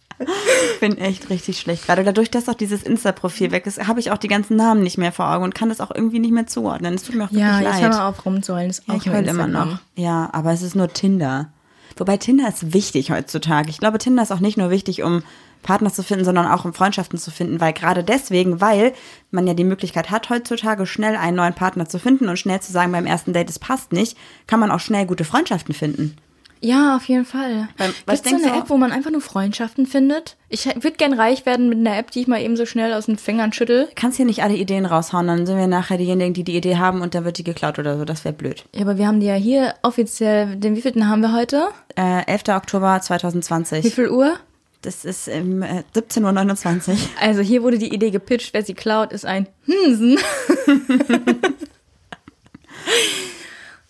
Ich 0.74 0.80
bin 0.80 0.98
echt 0.98 1.30
richtig 1.30 1.58
schlecht. 1.58 1.86
Gerade 1.86 2.04
dadurch, 2.04 2.30
dass 2.30 2.48
auch 2.48 2.54
dieses 2.54 2.82
Insta-Profil 2.82 3.50
weg 3.50 3.66
ist, 3.66 3.86
habe 3.86 4.00
ich 4.00 4.10
auch 4.10 4.18
die 4.18 4.28
ganzen 4.28 4.56
Namen 4.56 4.82
nicht 4.82 4.98
mehr 4.98 5.12
vor 5.12 5.30
Augen 5.32 5.44
und 5.44 5.54
kann 5.54 5.68
das 5.68 5.80
auch 5.80 5.90
irgendwie 5.94 6.18
nicht 6.18 6.32
mehr 6.32 6.46
zuordnen. 6.46 6.94
Es 6.94 7.02
tut 7.04 7.14
mir 7.14 7.24
auch 7.24 7.30
Ja, 7.30 7.58
wirklich 7.60 7.72
leid. 7.72 7.82
hör 7.82 7.88
mal 7.90 8.08
auf 8.08 8.24
rumzuheulen. 8.26 8.70
Ist 8.70 8.82
Ja, 8.86 8.94
auch 8.94 8.98
ich 8.98 9.08
heule 9.08 9.30
immer 9.30 9.46
noch. 9.46 9.78
Ja, 9.96 10.28
aber 10.32 10.52
es 10.52 10.62
ist 10.62 10.74
nur 10.74 10.88
Tinder. 10.92 11.50
Wobei 11.96 12.16
Tinder 12.16 12.48
ist 12.48 12.72
wichtig 12.72 13.10
heutzutage. 13.10 13.68
Ich 13.70 13.78
glaube, 13.78 13.98
Tinder 13.98 14.22
ist 14.22 14.32
auch 14.32 14.40
nicht 14.40 14.56
nur 14.56 14.70
wichtig, 14.70 15.02
um 15.02 15.22
Partner 15.62 15.92
zu 15.92 16.02
finden, 16.02 16.24
sondern 16.24 16.46
auch 16.46 16.64
um 16.64 16.72
Freundschaften 16.74 17.18
zu 17.18 17.30
finden, 17.30 17.60
weil 17.60 17.72
gerade 17.72 18.02
deswegen, 18.02 18.60
weil 18.60 18.94
man 19.30 19.46
ja 19.46 19.54
die 19.54 19.62
Möglichkeit 19.62 20.10
hat, 20.10 20.28
heutzutage 20.30 20.86
schnell 20.86 21.14
einen 21.16 21.36
neuen 21.36 21.54
Partner 21.54 21.86
zu 21.88 22.00
finden 22.00 22.28
und 22.28 22.38
schnell 22.38 22.60
zu 22.60 22.72
sagen, 22.72 22.90
beim 22.90 23.06
ersten 23.06 23.32
Date, 23.32 23.48
es 23.50 23.58
passt 23.60 23.92
nicht, 23.92 24.16
kann 24.48 24.58
man 24.58 24.70
auch 24.72 24.80
schnell 24.80 25.06
gute 25.06 25.24
Freundschaften 25.24 25.74
finden. 25.74 26.16
Ja, 26.64 26.94
auf 26.94 27.08
jeden 27.08 27.24
Fall. 27.24 27.68
Weil- 27.76 27.92
was 28.06 28.22
Gibt's 28.22 28.40
so 28.42 28.48
eine 28.48 28.56
App, 28.56 28.70
wo 28.70 28.76
man 28.76 28.92
einfach 28.92 29.10
nur 29.10 29.20
Freundschaften 29.20 29.84
findet? 29.84 30.36
Ich 30.48 30.64
würde 30.66 30.92
gern 30.92 31.12
reich 31.12 31.44
werden 31.44 31.68
mit 31.68 31.78
einer 31.78 31.98
App, 31.98 32.12
die 32.12 32.20
ich 32.20 32.28
mal 32.28 32.40
eben 32.40 32.56
so 32.56 32.66
schnell 32.66 32.92
aus 32.94 33.06
den 33.06 33.18
Fingern 33.18 33.52
schüttel. 33.52 33.88
Kannst 33.96 34.16
hier 34.16 34.26
nicht 34.26 34.44
alle 34.44 34.54
Ideen 34.54 34.86
raushauen, 34.86 35.26
dann 35.26 35.44
sind 35.44 35.58
wir 35.58 35.66
nachher 35.66 35.98
diejenigen, 35.98 36.34
die 36.34 36.44
die 36.44 36.56
Idee 36.56 36.76
haben 36.76 37.00
und 37.00 37.16
dann 37.16 37.24
wird 37.24 37.38
die 37.38 37.44
geklaut 37.44 37.80
oder 37.80 37.98
so. 37.98 38.04
Das 38.04 38.24
wäre 38.24 38.32
blöd. 38.32 38.64
Ja, 38.74 38.82
aber 38.82 38.96
wir 38.96 39.08
haben 39.08 39.18
die 39.18 39.26
ja 39.26 39.34
hier 39.34 39.74
offiziell, 39.82 40.54
den 40.54 40.76
wievielten 40.76 41.08
haben 41.08 41.20
wir 41.20 41.32
heute? 41.34 41.66
Äh, 41.96 42.24
11. 42.26 42.44
Oktober 42.56 42.94
Wie 42.96 43.00
2020. 43.00 43.92
viel 43.92 44.08
Uhr? 44.08 44.36
Das 44.82 45.04
ist 45.04 45.26
ähm, 45.26 45.62
äh, 45.62 45.82
17.29 45.96 46.90
Uhr. 46.90 46.96
Also 47.20 47.40
hier 47.40 47.64
wurde 47.64 47.78
die 47.78 47.92
Idee 47.92 48.10
gepitcht, 48.10 48.54
wer 48.54 48.64
sie 48.64 48.74
klaut, 48.74 49.12
ist 49.12 49.26
ein 49.26 49.48
Hinsen. 49.64 50.16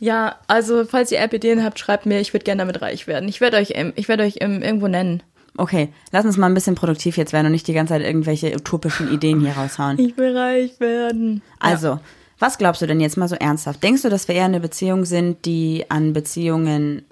ja, 0.03 0.35
also 0.49 0.85
falls 0.85 1.13
ihr 1.13 1.21
App-Ideen 1.21 1.63
habt, 1.63 1.79
schreibt 1.79 2.07
mir, 2.07 2.19
ich 2.19 2.35
würde 2.35 2.43
gerne 2.43 2.59
damit 2.59 2.83
reich 2.83 3.07
werden. 3.07 3.29
Ich 3.29 3.41
werde 3.41 3.59
euch, 3.59 3.75
ähm, 3.77 3.93
ich 3.95 4.09
werde 4.09 4.25
euch 4.25 4.39
ähm, 4.41 4.61
irgendwo 4.61 4.89
nennen. 4.89 5.23
Okay, 5.57 5.91
lass 6.11 6.25
uns 6.25 6.37
mal 6.37 6.49
ein 6.49 6.55
bisschen 6.55 6.75
produktiv 6.75 7.17
jetzt 7.17 7.33
werden 7.33 7.47
und 7.47 7.53
nicht 7.53 7.69
die 7.69 7.73
ganze 7.73 7.95
Zeit 7.95 8.03
irgendwelche 8.03 8.53
utopischen 8.53 9.13
Ideen 9.13 9.39
hier 9.39 9.53
raushauen. 9.53 10.01
Ich 10.01 10.17
will 10.17 10.37
reich 10.37 10.81
werden. 10.81 11.41
Also, 11.61 12.01
was 12.41 12.59
glaubst 12.59 12.83
du 12.83 12.87
denn 12.89 12.99
jetzt 12.99 13.17
mal 13.17 13.29
so 13.29 13.37
ernsthaft? 13.37 13.81
Denkst 13.81 14.03
du, 14.03 14.09
dass 14.09 14.27
wir 14.27 14.35
eher 14.35 14.47
eine 14.47 14.59
Beziehung 14.59 15.05
sind, 15.05 15.45
die 15.45 15.85
an 15.89 16.13
Beziehungen 16.13 17.05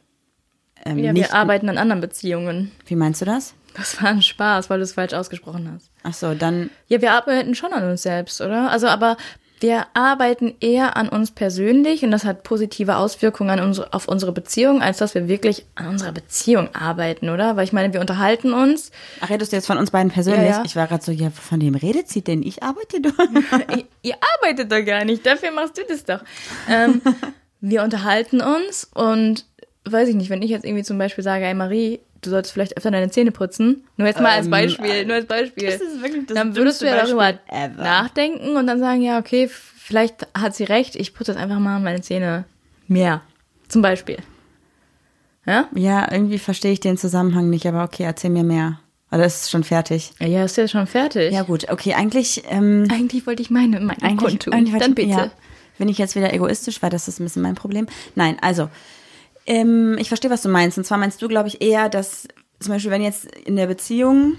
ähm, 0.85 0.99
ja, 0.99 1.15
wir 1.15 1.33
arbeiten 1.33 1.69
an 1.69 1.79
anderen 1.79 2.01
Beziehungen. 2.01 2.73
Wie 2.87 2.97
meinst 2.97 3.21
du 3.21 3.25
das? 3.25 3.55
Das 3.75 4.03
war 4.03 4.11
ein 4.11 4.23
Spaß, 4.23 4.69
weil 4.69 4.79
du 4.79 4.85
es 4.85 4.95
falsch 4.95 5.13
ausgesprochen 5.13 5.71
hast. 5.73 5.91
Ach 6.03 6.15
so, 6.15 6.35
dann. 6.35 6.71
Ja, 6.89 7.01
wir 7.01 7.13
arbeiten 7.13 7.55
schon 7.55 7.73
an 7.73 7.89
uns 7.89 8.03
selbst, 8.03 8.41
oder? 8.41 8.71
Also, 8.71 8.89
aber 8.89 9.17
wir 9.61 9.87
arbeiten 9.93 10.55
eher 10.61 10.97
an 10.97 11.09
uns 11.09 11.31
persönlich 11.31 12.03
und 12.03 12.11
das 12.11 12.25
hat 12.25 12.43
positive 12.43 12.97
Auswirkungen 12.97 13.51
an 13.51 13.61
unsere, 13.61 13.93
auf 13.93 14.09
unsere 14.09 14.33
Beziehung, 14.33 14.81
als 14.81 14.99
dass 14.99 15.15
wir 15.15 15.29
wirklich 15.29 15.67
an 15.75 15.89
unserer 15.89 16.13
Beziehung 16.13 16.75
arbeiten, 16.75 17.29
oder? 17.29 17.57
Weil 17.57 17.65
ich 17.65 17.73
meine, 17.73 17.93
wir 17.93 18.01
unterhalten 18.01 18.55
uns. 18.55 18.91
Ach, 19.21 19.29
redest 19.29 19.53
du 19.53 19.57
jetzt 19.57 19.67
von 19.67 19.77
uns 19.77 19.91
beiden 19.91 20.11
persönlich? 20.11 20.51
Ja, 20.51 20.59
ja. 20.59 20.65
Ich 20.65 20.77
war 20.77 20.87
gerade 20.87 21.05
so, 21.05 21.13
ja, 21.13 21.31
von 21.31 21.61
dem 21.61 21.75
redet 21.75 22.09
sie 22.09 22.23
denn? 22.23 22.43
Ich 22.43 22.63
arbeite 22.63 23.03
doch. 23.03 23.13
ihr, 23.77 23.85
ihr 24.03 24.17
arbeitet 24.39 24.73
doch 24.73 24.85
gar 24.85 25.05
nicht, 25.05 25.27
dafür 25.27 25.51
machst 25.51 25.77
du 25.77 25.83
das 25.87 26.05
doch. 26.05 26.21
Ähm, 26.69 27.03
wir 27.61 27.83
unterhalten 27.83 28.41
uns 28.41 28.91
und 28.95 29.45
weiß 29.85 30.09
ich 30.09 30.15
nicht, 30.15 30.31
wenn 30.31 30.43
ich 30.43 30.51
jetzt 30.51 30.65
irgendwie 30.65 30.85
zum 30.85 30.97
Beispiel 30.97 31.25
sage, 31.25 31.45
hey 31.45 31.55
Marie, 31.55 32.01
du 32.23 32.31
solltest 32.31 32.53
vielleicht 32.53 32.77
öfter 32.77 32.91
deine 32.91 33.11
Zähne 33.11 33.31
putzen, 33.33 33.85
nur 33.97 34.07
jetzt 34.09 34.21
mal 34.21 34.31
als 34.33 34.47
Ähm, 34.47 34.51
Beispiel, 34.51 35.05
nur 35.07 35.17
als 35.17 35.27
Beispiel. 35.27 35.65
das 35.71 35.81
ist 35.81 36.03
wirklich 36.03 36.27
das 36.27 36.35
dann 36.35 36.57
würdest 36.57 36.81
du 36.83 36.87
ja 36.87 36.97
darüber 37.05 37.35
ever. 37.49 37.83
nachdenken 37.83 38.57
und 38.57 38.67
dann 38.67 38.79
sagen, 38.79 39.03
ja, 39.03 39.19
okay, 39.19 39.49
vielleicht 39.49 40.27
hat 40.35 40.55
sie 40.55 40.65
recht, 40.65 40.97
ich 40.97 41.15
putze 41.15 41.33
jetzt 41.33 41.41
einfach 41.41 41.59
mal 41.59 41.81
meine 41.81 42.01
Zähne 42.01 42.45
mehr. 42.89 43.23
Zum 43.69 43.83
Beispiel. 43.83 44.19
Ja? 45.47 45.69
ja, 45.75 46.11
irgendwie 46.13 46.39
verstehe 46.39 46.73
ich 46.73 46.81
den 46.81 46.97
Zusammenhang 46.99 47.49
nicht, 47.51 47.67
aber 47.67 47.85
okay, 47.85 48.03
erzähl 48.05 48.31
mir 48.31 48.45
mehr. 48.45 48.79
Oder 49.11 49.25
ist 49.25 49.43
es 49.45 49.51
schon 49.51 49.65
fertig? 49.65 50.13
Ja, 50.21 50.45
ist 50.45 50.57
ja 50.57 50.69
schon 50.69 50.87
fertig. 50.87 51.33
Ja, 51.33 51.43
gut, 51.43 51.69
okay, 51.69 51.95
eigentlich. 51.95 52.45
Ähm, 52.49 52.87
Eigentlich 52.93 53.27
wollte 53.27 53.43
ich 53.43 53.51
meine 53.51 53.81
Meinung 53.81 54.03
Eigentlich, 54.03 54.39
kundtun. 54.41 54.71
Dann 54.79 54.95
bitte. 54.95 55.09
Ja, 55.09 55.31
bin 55.79 55.89
ich 55.89 55.99
jetzt 55.99 56.15
wieder 56.15 56.33
egoistisch, 56.33 56.81
weil 56.83 56.91
das 56.91 57.09
ist 57.09 57.19
ein 57.19 57.25
bisschen 57.25 57.43
mein 57.43 57.57
Problem. 57.57 57.87
Nein, 58.15 58.37
also, 58.41 58.69
ähm, 59.51 59.97
ich 59.99 60.09
verstehe, 60.09 60.31
was 60.31 60.43
du 60.43 60.49
meinst. 60.49 60.79
Und 60.79 60.85
zwar 60.85 60.99
meinst 60.99 61.21
du, 61.21 61.29
glaube 61.29 61.49
ich, 61.49 61.61
eher, 61.61 61.89
dass 61.89 62.29
zum 62.61 62.73
Beispiel, 62.73 62.91
wenn 62.91 63.03
jetzt 63.03 63.25
in 63.25 63.57
der 63.57 63.67
Beziehung, 63.67 64.37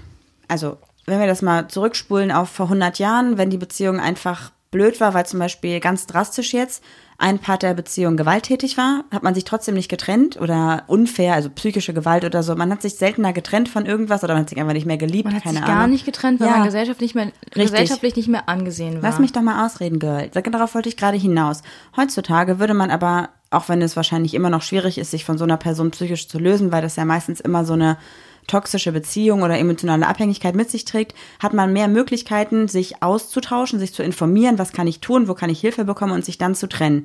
also 0.48 0.78
wenn 1.06 1.20
wir 1.20 1.26
das 1.26 1.42
mal 1.42 1.68
zurückspulen 1.68 2.30
auf 2.32 2.48
vor 2.48 2.66
100 2.66 2.98
Jahren, 2.98 3.36
wenn 3.36 3.50
die 3.50 3.58
Beziehung 3.58 4.00
einfach 4.00 4.52
blöd 4.70 5.00
war, 5.00 5.12
weil 5.12 5.26
zum 5.26 5.38
Beispiel 5.38 5.80
ganz 5.80 6.06
drastisch 6.06 6.54
jetzt 6.54 6.82
ein 7.18 7.38
Part 7.38 7.62
der 7.62 7.74
Beziehung 7.74 8.16
gewalttätig 8.16 8.78
war, 8.78 9.04
hat 9.12 9.22
man 9.22 9.34
sich 9.34 9.44
trotzdem 9.44 9.74
nicht 9.74 9.90
getrennt 9.90 10.40
oder 10.40 10.84
unfair, 10.86 11.34
also 11.34 11.50
psychische 11.50 11.92
Gewalt 11.92 12.24
oder 12.24 12.42
so. 12.42 12.54
Man 12.56 12.72
hat 12.72 12.80
sich 12.82 12.94
seltener 12.94 13.32
getrennt 13.32 13.68
von 13.68 13.84
irgendwas 13.86 14.24
oder 14.24 14.32
man 14.34 14.42
hat 14.44 14.48
sich 14.48 14.58
einfach 14.58 14.72
nicht 14.72 14.86
mehr 14.86 14.96
geliebt, 14.96 15.26
Man 15.26 15.34
hat 15.34 15.42
keine 15.42 15.58
sich 15.58 15.64
Ahnung. 15.64 15.78
gar 15.78 15.86
nicht 15.88 16.04
getrennt, 16.06 16.40
weil 16.40 16.48
Ja. 16.48 16.54
man 16.56 16.64
gesellschaftlich, 16.64 17.14
nicht 17.14 17.32
mehr, 17.54 17.64
gesellschaftlich 17.64 18.16
nicht 18.16 18.28
mehr 18.28 18.48
angesehen 18.48 18.94
war. 18.94 19.02
Lass 19.10 19.18
mich 19.18 19.32
doch 19.32 19.42
mal 19.42 19.66
ausreden, 19.66 19.98
Girl. 19.98 20.30
Sag, 20.32 20.50
Darauf 20.50 20.74
wollte 20.74 20.88
ich 20.88 20.96
gerade 20.96 21.18
hinaus. 21.18 21.62
Heutzutage 21.96 22.58
würde 22.58 22.74
man 22.74 22.90
aber, 22.90 23.28
auch 23.52 23.68
wenn 23.68 23.82
es 23.82 23.96
wahrscheinlich 23.96 24.34
immer 24.34 24.50
noch 24.50 24.62
schwierig 24.62 24.98
ist, 24.98 25.10
sich 25.10 25.24
von 25.24 25.38
so 25.38 25.44
einer 25.44 25.56
Person 25.56 25.90
psychisch 25.90 26.28
zu 26.28 26.38
lösen, 26.38 26.72
weil 26.72 26.82
das 26.82 26.96
ja 26.96 27.04
meistens 27.04 27.40
immer 27.40 27.64
so 27.64 27.74
eine 27.74 27.98
toxische 28.46 28.92
Beziehung 28.92 29.42
oder 29.42 29.58
emotionale 29.58 30.06
Abhängigkeit 30.06 30.54
mit 30.54 30.70
sich 30.70 30.84
trägt, 30.84 31.14
hat 31.38 31.54
man 31.54 31.72
mehr 31.72 31.88
Möglichkeiten, 31.88 32.66
sich 32.66 33.02
auszutauschen, 33.02 33.78
sich 33.78 33.94
zu 33.94 34.02
informieren, 34.02 34.58
was 34.58 34.72
kann 34.72 34.88
ich 34.88 35.00
tun, 35.00 35.28
wo 35.28 35.34
kann 35.34 35.50
ich 35.50 35.60
Hilfe 35.60 35.84
bekommen 35.84 36.12
und 36.12 36.24
sich 36.24 36.38
dann 36.38 36.54
zu 36.54 36.68
trennen. 36.68 37.04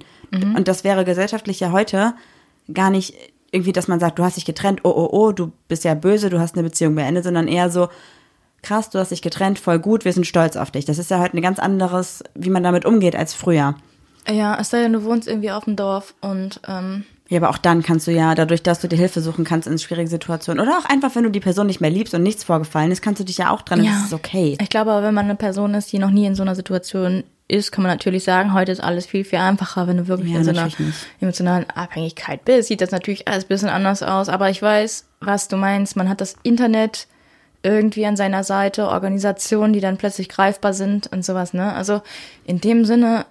Und 0.56 0.68
das 0.68 0.84
wäre 0.84 1.06
gesellschaftlich 1.06 1.60
ja 1.60 1.72
heute 1.72 2.16
gar 2.74 2.90
nicht 2.90 3.14
irgendwie, 3.52 3.72
dass 3.72 3.88
man 3.88 4.00
sagt, 4.00 4.20
du 4.20 4.24
hast 4.24 4.36
dich 4.36 4.46
getrennt, 4.46 4.82
oh, 4.84 4.90
oh, 4.90 5.10
oh, 5.12 5.32
du 5.32 5.52
bist 5.68 5.84
ja 5.84 5.94
böse, 5.94 6.30
du 6.30 6.40
hast 6.40 6.56
eine 6.56 6.64
Beziehung 6.64 6.96
beendet, 6.96 7.24
sondern 7.24 7.48
eher 7.48 7.70
so, 7.70 7.88
krass, 8.62 8.90
du 8.90 9.00
hast 9.00 9.12
dich 9.12 9.22
getrennt, 9.22 9.60
voll 9.60 9.80
gut, 9.80 10.06
wir 10.06 10.14
sind 10.14 10.28
stolz 10.28 10.58
auf 10.58 10.72
dich. 10.72 10.86
Das 10.86 10.98
ist 10.98 11.12
ja 11.12 11.20
heute 11.20 11.38
ein 11.38 11.42
ganz 11.42 11.60
anderes, 11.60 12.24
wie 12.36 12.50
man 12.50 12.64
damit 12.64 12.86
umgeht 12.86 13.16
als 13.16 13.34
früher. 13.34 13.76
Ja, 14.30 14.58
es 14.60 14.70
sei 14.70 14.82
denn, 14.82 14.94
du 14.94 15.04
wohnst 15.04 15.28
irgendwie 15.28 15.52
auf 15.52 15.66
dem 15.66 15.76
Dorf 15.76 16.14
und 16.22 16.60
ähm, 16.68 17.04
Ja, 17.30 17.38
aber 17.40 17.50
auch 17.50 17.58
dann 17.58 17.84
kannst 17.84 18.08
du 18.08 18.12
ja, 18.12 18.36
dadurch, 18.36 18.64
dass 18.64 18.80
du 18.80 18.88
dir 18.88 18.98
Hilfe 18.98 19.22
suchen 19.22 19.46
kannst 19.46 19.68
in 19.68 19.78
schwierigen 19.80 20.10
Situationen 20.10 20.66
oder 20.66 20.78
auch 20.78 20.86
einfach, 20.86 21.16
wenn 21.16 21.24
du 21.24 21.30
die 21.32 21.40
Person 21.40 21.68
nicht 21.68 21.82
mehr 21.82 21.90
liebst 21.90 22.14
und 22.14 22.24
nichts 22.24 22.44
vorgefallen 22.44 22.92
ist, 22.92 23.02
kannst 23.02 23.20
du 23.20 23.24
dich 23.26 23.38
ja 23.38 23.50
auch 23.52 23.62
trennen. 23.62 23.86
Das 23.86 24.06
ist 24.06 24.14
okay. 24.14 24.58
Ich 24.62 24.70
glaube 24.70 24.92
aber, 24.92 25.06
wenn 25.06 25.14
man 25.14 25.26
eine 25.26 25.36
Person 25.36 25.74
ist, 25.74 25.92
die 25.92 26.00
noch 26.00 26.12
nie 26.12 26.26
in 26.26 26.36
so 26.36 26.44
einer 26.44 26.56
Situation 26.56 27.24
ist, 27.50 27.72
kann 27.72 27.82
man 27.84 27.92
natürlich 27.92 28.26
sagen, 28.26 28.54
heute 28.54 28.74
ist 28.74 28.84
alles 28.84 29.06
viel, 29.06 29.24
viel 29.24 29.40
einfacher, 29.40 29.88
wenn 29.88 29.96
du 29.98 30.08
wirklich 30.08 30.32
Ja, 30.32 30.40
in 30.40 30.44
so 30.44 30.50
einer 30.52 30.66
nicht. 30.66 30.78
emotionalen 31.22 31.70
Abhängigkeit 31.70 32.44
bist. 32.44 32.68
Sieht 32.68 32.82
das 32.82 32.92
natürlich 32.92 33.28
alles 33.28 33.46
ein 33.46 33.48
bisschen 33.48 33.70
anders 33.70 34.04
aus, 34.04 34.28
aber 34.28 34.50
ich 34.50 34.62
weiß, 34.62 35.06
was 35.22 35.48
du 35.48 35.56
meinst. 35.56 35.96
Man 35.96 36.10
hat 36.10 36.20
das 36.20 36.36
Internet 36.44 37.08
irgendwie 37.64 38.06
an 38.06 38.18
seiner 38.18 38.44
Seite, 38.44 38.88
Organisationen, 38.90 39.72
die 39.74 39.80
dann 39.80 39.98
plötzlich 39.98 40.28
greifbar 40.30 40.74
sind 40.74 41.08
und 41.08 41.24
sowas, 41.26 41.54
ne? 41.54 41.74
Also 41.74 42.02
in 42.46 42.60
dem 42.62 42.84
Sinne 42.86 43.26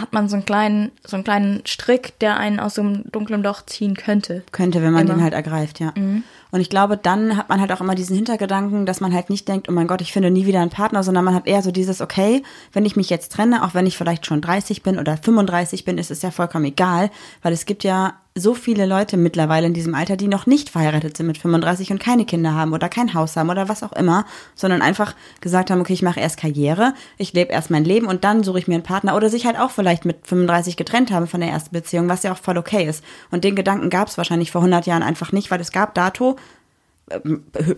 hat 0.00 0.12
man 0.12 0.28
so 0.28 0.36
einen 0.36 0.44
kleinen, 0.44 0.92
so 1.04 1.16
einen 1.16 1.24
kleinen 1.24 1.62
Strick, 1.66 2.18
der 2.18 2.36
einen 2.36 2.60
aus 2.60 2.74
so 2.74 2.82
einem 2.82 3.04
dunklen 3.10 3.42
Loch 3.42 3.62
ziehen 3.66 3.94
könnte. 3.94 4.42
Könnte, 4.52 4.82
wenn 4.82 4.92
man 4.92 5.06
Immer. 5.06 5.14
den 5.14 5.22
halt 5.22 5.34
ergreift, 5.34 5.80
ja. 5.80 5.92
Und 6.50 6.60
ich 6.60 6.70
glaube, 6.70 6.96
dann 6.96 7.36
hat 7.36 7.48
man 7.48 7.60
halt 7.60 7.72
auch 7.72 7.80
immer 7.80 7.94
diesen 7.94 8.16
Hintergedanken, 8.16 8.86
dass 8.86 9.00
man 9.00 9.12
halt 9.12 9.30
nicht 9.30 9.48
denkt, 9.48 9.68
oh 9.68 9.72
mein 9.72 9.86
Gott, 9.86 10.00
ich 10.00 10.12
finde 10.12 10.30
nie 10.30 10.46
wieder 10.46 10.60
einen 10.60 10.70
Partner, 10.70 11.02
sondern 11.02 11.24
man 11.24 11.34
hat 11.34 11.46
eher 11.46 11.62
so 11.62 11.70
dieses, 11.70 12.00
okay, 12.00 12.42
wenn 12.72 12.86
ich 12.86 12.96
mich 12.96 13.10
jetzt 13.10 13.32
trenne, 13.32 13.64
auch 13.64 13.74
wenn 13.74 13.86
ich 13.86 13.98
vielleicht 13.98 14.26
schon 14.26 14.40
30 14.40 14.82
bin 14.82 14.98
oder 14.98 15.16
35 15.16 15.84
bin, 15.84 15.98
ist 15.98 16.10
es 16.10 16.22
ja 16.22 16.30
vollkommen 16.30 16.64
egal, 16.64 17.10
weil 17.42 17.52
es 17.52 17.66
gibt 17.66 17.84
ja 17.84 18.14
so 18.40 18.54
viele 18.54 18.86
Leute 18.86 19.16
mittlerweile 19.16 19.66
in 19.66 19.74
diesem 19.74 19.94
Alter, 19.94 20.16
die 20.16 20.28
noch 20.28 20.46
nicht 20.46 20.70
verheiratet 20.70 21.16
sind 21.16 21.26
mit 21.26 21.38
35 21.38 21.90
und 21.90 22.00
keine 22.00 22.24
Kinder 22.24 22.54
haben 22.54 22.72
oder 22.72 22.88
kein 22.88 23.14
Haus 23.14 23.36
haben 23.36 23.50
oder 23.50 23.68
was 23.68 23.82
auch 23.82 23.92
immer, 23.92 24.24
sondern 24.54 24.82
einfach 24.82 25.14
gesagt 25.40 25.70
haben, 25.70 25.80
okay, 25.80 25.92
ich 25.92 26.02
mache 26.02 26.20
erst 26.20 26.38
Karriere, 26.38 26.94
ich 27.16 27.32
lebe 27.32 27.52
erst 27.52 27.70
mein 27.70 27.84
Leben 27.84 28.06
und 28.06 28.24
dann 28.24 28.42
suche 28.42 28.58
ich 28.58 28.68
mir 28.68 28.74
einen 28.74 28.82
Partner 28.82 29.16
oder 29.16 29.28
sich 29.28 29.46
halt 29.46 29.58
auch 29.58 29.70
vielleicht 29.70 30.04
mit 30.04 30.26
35 30.26 30.76
getrennt 30.76 31.10
haben 31.10 31.26
von 31.26 31.40
der 31.40 31.50
ersten 31.50 31.72
Beziehung, 31.72 32.08
was 32.08 32.22
ja 32.22 32.32
auch 32.32 32.38
voll 32.38 32.58
okay 32.58 32.86
ist. 32.86 33.02
Und 33.30 33.44
den 33.44 33.56
Gedanken 33.56 33.90
gab 33.90 34.08
es 34.08 34.18
wahrscheinlich 34.18 34.50
vor 34.50 34.60
100 34.60 34.86
Jahren 34.86 35.02
einfach 35.02 35.32
nicht, 35.32 35.50
weil 35.50 35.60
es 35.60 35.72
gab 35.72 35.94
dato, 35.94 36.36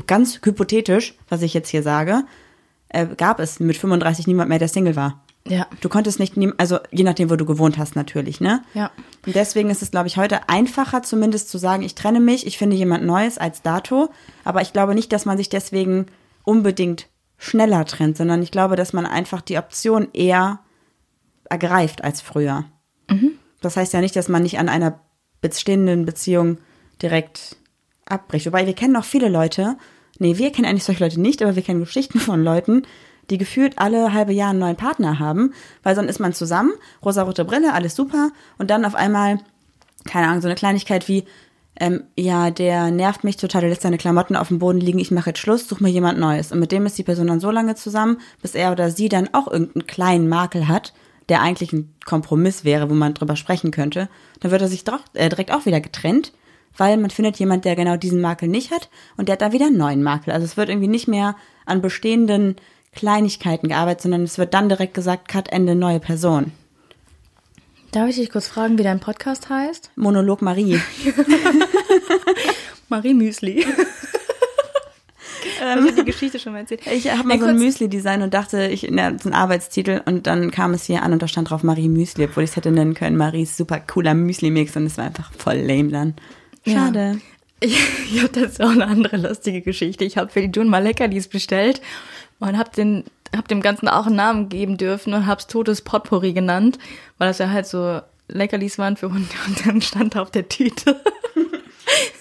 ganz 0.06 0.40
hypothetisch, 0.42 1.14
was 1.28 1.42
ich 1.42 1.54
jetzt 1.54 1.68
hier 1.68 1.82
sage, 1.82 2.24
äh, 2.88 3.06
gab 3.06 3.40
es 3.40 3.60
mit 3.60 3.76
35 3.76 4.26
niemand 4.26 4.48
mehr, 4.48 4.58
der 4.58 4.68
Single 4.68 4.96
war. 4.96 5.24
Ja. 5.46 5.66
Du 5.80 5.88
konntest 5.88 6.18
nicht, 6.18 6.34
also 6.58 6.78
je 6.90 7.04
nachdem, 7.04 7.30
wo 7.30 7.36
du 7.36 7.46
gewohnt 7.46 7.78
hast 7.78 7.96
natürlich, 7.96 8.40
ne? 8.40 8.62
Ja. 8.74 8.90
Und 9.24 9.34
deswegen 9.34 9.70
ist 9.70 9.82
es, 9.82 9.90
glaube 9.90 10.06
ich, 10.06 10.16
heute 10.16 10.48
einfacher 10.48 11.02
zumindest 11.02 11.48
zu 11.48 11.58
sagen, 11.58 11.82
ich 11.82 11.94
trenne 11.94 12.20
mich, 12.20 12.46
ich 12.46 12.58
finde 12.58 12.76
jemand 12.76 13.04
Neues 13.04 13.38
als 13.38 13.62
dato. 13.62 14.10
Aber 14.44 14.60
ich 14.60 14.72
glaube 14.72 14.94
nicht, 14.94 15.12
dass 15.12 15.24
man 15.24 15.38
sich 15.38 15.48
deswegen 15.48 16.06
unbedingt 16.44 17.08
schneller 17.38 17.84
trennt, 17.86 18.18
sondern 18.18 18.42
ich 18.42 18.50
glaube, 18.50 18.76
dass 18.76 18.92
man 18.92 19.06
einfach 19.06 19.40
die 19.40 19.56
Option 19.56 20.08
eher 20.12 20.60
ergreift 21.48 22.04
als 22.04 22.20
früher. 22.20 22.64
Das 23.60 23.76
heißt 23.76 23.94
ja 23.94 24.00
nicht, 24.00 24.16
dass 24.16 24.28
man 24.28 24.42
nicht 24.42 24.58
an 24.58 24.68
einer 24.68 25.00
bestehenden 25.40 26.04
Beziehung 26.04 26.58
direkt 27.02 27.56
abbricht. 28.10 28.46
Wobei 28.46 28.66
wir 28.66 28.74
kennen 28.74 28.96
auch 28.96 29.04
viele 29.04 29.28
Leute, 29.28 29.76
nee, 30.18 30.36
wir 30.38 30.52
kennen 30.52 30.68
eigentlich 30.68 30.84
solche 30.84 31.04
Leute 31.04 31.20
nicht, 31.20 31.42
aber 31.42 31.56
wir 31.56 31.62
kennen 31.62 31.80
Geschichten 31.80 32.20
von 32.20 32.42
Leuten, 32.42 32.82
die 33.30 33.38
gefühlt 33.38 33.78
alle 33.78 34.12
halbe 34.12 34.32
Jahr 34.32 34.50
einen 34.50 34.58
neuen 34.58 34.76
Partner 34.76 35.18
haben, 35.18 35.52
weil 35.82 35.94
sonst 35.94 36.10
ist 36.10 36.20
man 36.20 36.32
zusammen, 36.32 36.72
rosarote 37.04 37.44
Brille, 37.44 37.72
alles 37.72 37.94
super 37.94 38.30
und 38.58 38.70
dann 38.70 38.84
auf 38.84 38.94
einmal, 38.94 39.38
keine 40.04 40.26
Ahnung, 40.26 40.42
so 40.42 40.48
eine 40.48 40.56
Kleinigkeit 40.56 41.08
wie, 41.08 41.24
ähm, 41.80 42.04
ja, 42.16 42.50
der 42.50 42.90
nervt 42.90 43.24
mich 43.24 43.36
total, 43.36 43.62
der 43.62 43.70
lässt 43.70 43.82
seine 43.82 43.96
Klamotten 43.96 44.36
auf 44.36 44.48
dem 44.48 44.58
Boden 44.58 44.80
liegen, 44.80 44.98
ich 44.98 45.10
mache 45.10 45.30
jetzt 45.30 45.38
Schluss, 45.38 45.66
such 45.66 45.80
mir 45.80 45.88
jemand 45.88 46.18
Neues. 46.18 46.52
Und 46.52 46.58
mit 46.58 46.72
dem 46.72 46.84
ist 46.84 46.98
die 46.98 47.02
Person 47.04 47.28
dann 47.28 47.40
so 47.40 47.50
lange 47.50 47.74
zusammen, 47.74 48.18
bis 48.42 48.54
er 48.54 48.72
oder 48.72 48.90
sie 48.90 49.08
dann 49.08 49.30
auch 49.32 49.46
irgendeinen 49.46 49.86
kleinen 49.86 50.28
Makel 50.28 50.68
hat, 50.68 50.92
der 51.30 51.40
eigentlich 51.40 51.72
ein 51.72 51.94
Kompromiss 52.04 52.64
wäre, 52.64 52.90
wo 52.90 52.94
man 52.94 53.14
drüber 53.14 53.34
sprechen 53.34 53.70
könnte. 53.70 54.10
Dann 54.40 54.50
wird 54.50 54.60
er 54.60 54.68
sich 54.68 54.84
äh, 55.14 55.28
direkt 55.30 55.52
auch 55.52 55.64
wieder 55.64 55.80
getrennt, 55.80 56.32
weil 56.76 56.96
man 56.96 57.10
findet 57.10 57.36
jemand, 57.38 57.64
der 57.64 57.76
genau 57.76 57.96
diesen 57.96 58.20
Makel 58.20 58.48
nicht 58.48 58.70
hat 58.70 58.88
und 59.16 59.28
der 59.28 59.34
hat 59.34 59.42
dann 59.42 59.52
wieder 59.52 59.66
einen 59.66 59.76
neuen 59.76 60.02
Makel. 60.02 60.32
Also 60.32 60.44
es 60.44 60.56
wird 60.56 60.68
irgendwie 60.68 60.88
nicht 60.88 61.08
mehr 61.08 61.36
an 61.66 61.82
bestehenden 61.82 62.56
Kleinigkeiten 62.92 63.68
gearbeitet, 63.68 64.02
sondern 64.02 64.22
es 64.22 64.38
wird 64.38 64.54
dann 64.54 64.68
direkt 64.68 64.94
gesagt, 64.94 65.28
Cut, 65.28 65.48
Ende, 65.52 65.74
neue 65.74 66.00
Person. 66.00 66.52
Darf 67.92 68.08
ich 68.08 68.16
dich 68.16 68.30
kurz 68.30 68.46
fragen, 68.46 68.78
wie 68.78 68.84
dein 68.84 69.00
Podcast 69.00 69.48
heißt? 69.48 69.90
Monolog 69.96 70.42
Marie. 70.42 70.80
Marie 72.88 73.14
Müsli. 73.14 73.66
ich 75.42 75.60
habe 75.60 75.92
die 75.92 76.04
Geschichte 76.04 76.38
schon 76.38 76.52
mal 76.52 76.60
erzählt. 76.60 76.82
Ich 76.86 77.10
habe 77.10 77.26
mal 77.26 77.40
so 77.40 77.46
ein 77.46 77.58
Müsli-Design 77.58 78.22
und 78.22 78.32
dachte, 78.32 78.66
ich, 78.66 78.86
na, 78.90 79.10
das 79.10 79.22
ist 79.22 79.26
ein 79.26 79.34
Arbeitstitel 79.34 80.02
und 80.04 80.28
dann 80.28 80.52
kam 80.52 80.72
es 80.72 80.84
hier 80.84 81.02
an 81.02 81.12
und 81.12 81.20
da 81.20 81.26
stand 81.26 81.50
drauf 81.50 81.64
Marie 81.64 81.88
Müsli, 81.88 82.24
obwohl 82.24 82.44
ich 82.44 82.50
es 82.50 82.56
hätte 82.56 82.70
nennen 82.70 82.94
können, 82.94 83.16
Maries 83.16 83.56
super 83.56 83.80
cooler 83.80 84.14
Müsli-Mix 84.14 84.76
und 84.76 84.86
es 84.86 84.96
war 84.96 85.06
einfach 85.06 85.32
voll 85.32 85.56
lame 85.56 85.88
dann. 85.88 86.14
Schade. 86.66 87.20
Ich, 87.60 87.78
ich 88.12 88.22
habe 88.22 88.32
dazu 88.32 88.62
auch 88.62 88.70
eine 88.70 88.86
andere 88.86 89.16
lustige 89.16 89.60
Geschichte. 89.60 90.04
Ich 90.04 90.16
habe 90.16 90.30
für 90.30 90.46
die 90.46 90.50
June 90.50 90.70
mal 90.70 90.82
Leckerlis 90.82 91.28
bestellt 91.28 91.80
und 92.38 92.56
habe 92.56 92.70
den 92.74 93.04
hab 93.36 93.48
dem 93.48 93.60
Ganzen 93.60 93.86
auch 93.86 94.06
einen 94.06 94.16
Namen 94.16 94.48
geben 94.48 94.76
dürfen 94.76 95.14
und 95.14 95.26
hab's 95.26 95.46
Totes 95.46 95.82
Potpourri 95.82 96.32
genannt, 96.32 96.78
weil 97.18 97.28
das 97.28 97.38
ja 97.38 97.50
halt 97.50 97.66
so 97.66 98.00
Leckerlis 98.28 98.78
waren 98.78 98.96
für 98.96 99.12
Hunde 99.12 99.28
und 99.46 99.66
dann 99.66 99.82
stand 99.82 100.16
auf 100.16 100.30
der 100.30 100.48
Tüte 100.48 101.00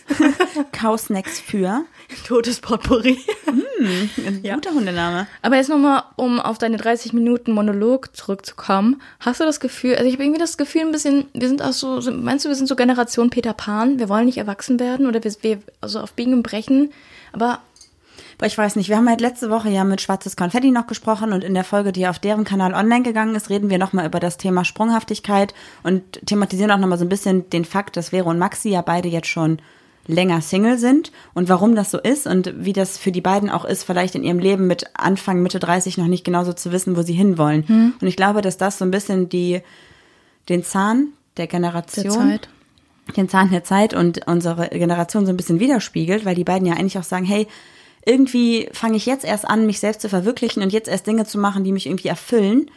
Kausnacks 0.71 1.39
für. 1.39 1.83
Totes 2.27 2.59
Potpourri. 2.59 3.19
Ein 3.47 4.39
Ja. 4.43 4.55
guter 4.55 4.71
Hundename. 4.71 5.27
Aber 5.41 5.55
jetzt 5.57 5.69
nochmal, 5.69 6.03
um 6.15 6.39
auf 6.39 6.57
deine 6.57 6.77
30 6.77 7.13
Minuten 7.13 7.51
Monolog 7.51 8.15
zurückzukommen. 8.15 9.01
Hast 9.19 9.39
du 9.39 9.45
das 9.45 9.59
Gefühl, 9.59 9.95
also 9.95 10.05
ich 10.05 10.13
habe 10.13 10.23
irgendwie 10.23 10.39
das 10.39 10.57
Gefühl 10.57 10.81
ein 10.81 10.91
bisschen, 10.91 11.25
wir 11.33 11.47
sind 11.47 11.61
auch 11.61 11.71
so, 11.73 12.01
meinst 12.11 12.45
du, 12.45 12.49
wir 12.49 12.55
sind 12.55 12.67
so 12.67 12.75
Generation 12.75 13.29
Peter 13.29 13.53
Pan? 13.53 13.99
Wir 13.99 14.09
wollen 14.09 14.25
nicht 14.25 14.37
erwachsen 14.37 14.79
werden 14.79 15.05
oder 15.07 15.23
wir, 15.23 15.33
wir 15.41 15.59
also 15.81 15.99
auf 15.99 16.13
Biegen 16.13 16.33
und 16.33 16.43
Brechen. 16.43 16.91
Aber 17.31 17.59
Aber 18.39 18.47
ich 18.47 18.57
weiß 18.57 18.77
nicht, 18.77 18.87
wir 18.87 18.95
haben 18.95 19.09
halt 19.09 19.19
letzte 19.19 19.49
Woche 19.49 19.69
ja 19.69 19.83
mit 19.83 19.99
Schwarzes 19.99 20.37
Konfetti 20.37 20.71
noch 20.71 20.87
gesprochen 20.87 21.33
und 21.33 21.43
in 21.43 21.53
der 21.53 21.65
Folge, 21.65 21.91
die 21.91 22.07
auf 22.07 22.19
deren 22.19 22.45
Kanal 22.45 22.73
online 22.73 23.03
gegangen 23.03 23.35
ist, 23.35 23.49
reden 23.49 23.69
wir 23.69 23.77
nochmal 23.77 24.05
über 24.05 24.21
das 24.21 24.37
Thema 24.37 24.63
Sprunghaftigkeit 24.63 25.53
und 25.83 26.25
thematisieren 26.25 26.71
auch 26.71 26.77
nochmal 26.77 26.97
so 26.97 27.03
ein 27.03 27.09
bisschen 27.09 27.49
den 27.49 27.65
Fakt, 27.65 27.97
dass 27.97 28.09
Vero 28.09 28.29
und 28.29 28.39
Maxi 28.39 28.69
ja 28.69 28.81
beide 28.81 29.09
jetzt 29.09 29.27
schon 29.27 29.59
länger 30.07 30.39
Single 30.39 30.77
sind 30.77 31.11
und 31.33 31.49
warum 31.49 31.75
das 31.75 31.91
so 31.91 31.99
ist 31.99 32.27
und 32.27 32.53
wie 32.55 32.71
das 32.71 32.97
für 32.97 33.11
die 33.11 33.19
beiden 33.19 33.49
auch 33.49 33.65
ist, 33.65 33.83
vielleicht 33.83 34.15
in 34.15 34.23
ihrem 34.23 34.39
Leben 34.39 34.67
mit 34.67 34.85
Anfang, 34.93 35.43
Mitte 35.43 35.59
30 35.59 35.97
noch 35.97 36.07
nicht 36.07 36.23
genauso 36.23 36.53
zu 36.53 36.71
wissen, 36.71 36.95
wo 36.95 37.01
sie 37.01 37.13
hinwollen. 37.13 37.65
Und 37.99 38.07
ich 38.07 38.15
glaube, 38.15 38.41
dass 38.41 38.55
das 38.55 38.77
so 38.77 38.85
ein 38.85 38.91
bisschen 38.91 39.27
die, 39.27 39.61
den 40.47 40.63
Zahn 40.63 41.09
der 41.35 41.47
Generation 41.47 42.29
der 42.29 42.39
den 43.17 43.27
Zahn 43.27 43.49
der 43.49 43.63
Zeit 43.63 43.95
und 43.95 44.27
unsere 44.27 44.69
Generation 44.69 45.25
so 45.25 45.31
ein 45.31 45.37
bisschen 45.37 45.59
widerspiegelt, 45.59 46.25
weil 46.25 46.35
die 46.35 46.43
beiden 46.43 46.67
ja 46.67 46.75
eigentlich 46.75 46.97
auch 46.99 47.03
sagen, 47.03 47.25
hey, 47.25 47.47
irgendwie 48.09 48.69
fange 48.73 48.97
ich 48.97 49.05
jetzt 49.05 49.23
erst 49.23 49.47
an, 49.47 49.65
mich 49.65 49.79
selbst 49.79 50.01
zu 50.01 50.09
verwirklichen 50.09 50.63
und 50.63 50.73
jetzt 50.73 50.89
erst 50.89 51.05
Dinge 51.05 51.25
zu 51.25 51.37
machen, 51.37 51.63
die 51.63 51.71
mich 51.71 51.85
irgendwie 51.85 52.07
erfüllen. 52.07 52.71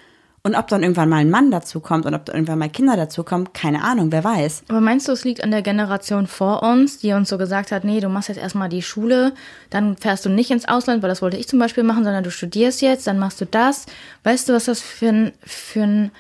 Und 0.45 0.57
ob 0.57 0.67
dann 0.67 0.83
irgendwann 0.83 1.09
mal 1.09 1.19
ein 1.19 1.31
Mann 1.31 1.53
dazu 1.53 1.79
kommt 1.79 2.05
und 2.05 2.15
ob 2.15 2.25
dann 2.25 2.35
irgendwann 2.35 2.59
mal 2.59 2.69
Kinder 2.69 2.97
dazu 2.97 3.23
kommen, 3.23 3.53
keine 3.53 3.85
Ahnung, 3.85 4.11
wer 4.11 4.25
weiß. 4.25 4.65
Aber 4.69 4.81
meinst 4.81 5.07
du, 5.07 5.13
es 5.13 5.23
liegt 5.23 5.45
an 5.45 5.53
der 5.53 5.63
Generation 5.63 6.27
vor 6.27 6.65
uns, 6.65 6.99
die 6.99 7.13
uns 7.13 7.29
so 7.29 7.39
gesagt 7.39 7.71
hat, 7.71 7.85
nee, 7.85 8.01
du 8.01 8.09
machst 8.09 8.29
jetzt 8.29 8.41
erstmal 8.41 8.69
die 8.69 8.83
Schule, 8.83 9.35
dann 9.71 9.97
fährst 9.97 10.27
du 10.27 10.31
nicht 10.31 10.51
ins 10.51 10.67
Ausland, 10.67 11.01
weil 11.01 11.11
das 11.11 11.23
wollte 11.23 11.37
ich 11.37 11.47
zum 11.47 11.61
Beispiel 11.61 11.85
machen, 11.85 12.03
sondern 12.03 12.25
du 12.25 12.33
studierst 12.33 12.83
jetzt, 12.83 13.07
dann 13.07 13.21
machst 13.21 13.41
du 13.41 13.47
das. 13.47 13.87
Weißt 14.25 14.49
du, 14.49 14.53
was 14.53 14.65
das 14.65 14.81
für 14.81 15.11
ein, 15.11 15.33
für 15.43 15.85
ein, 15.85 16.11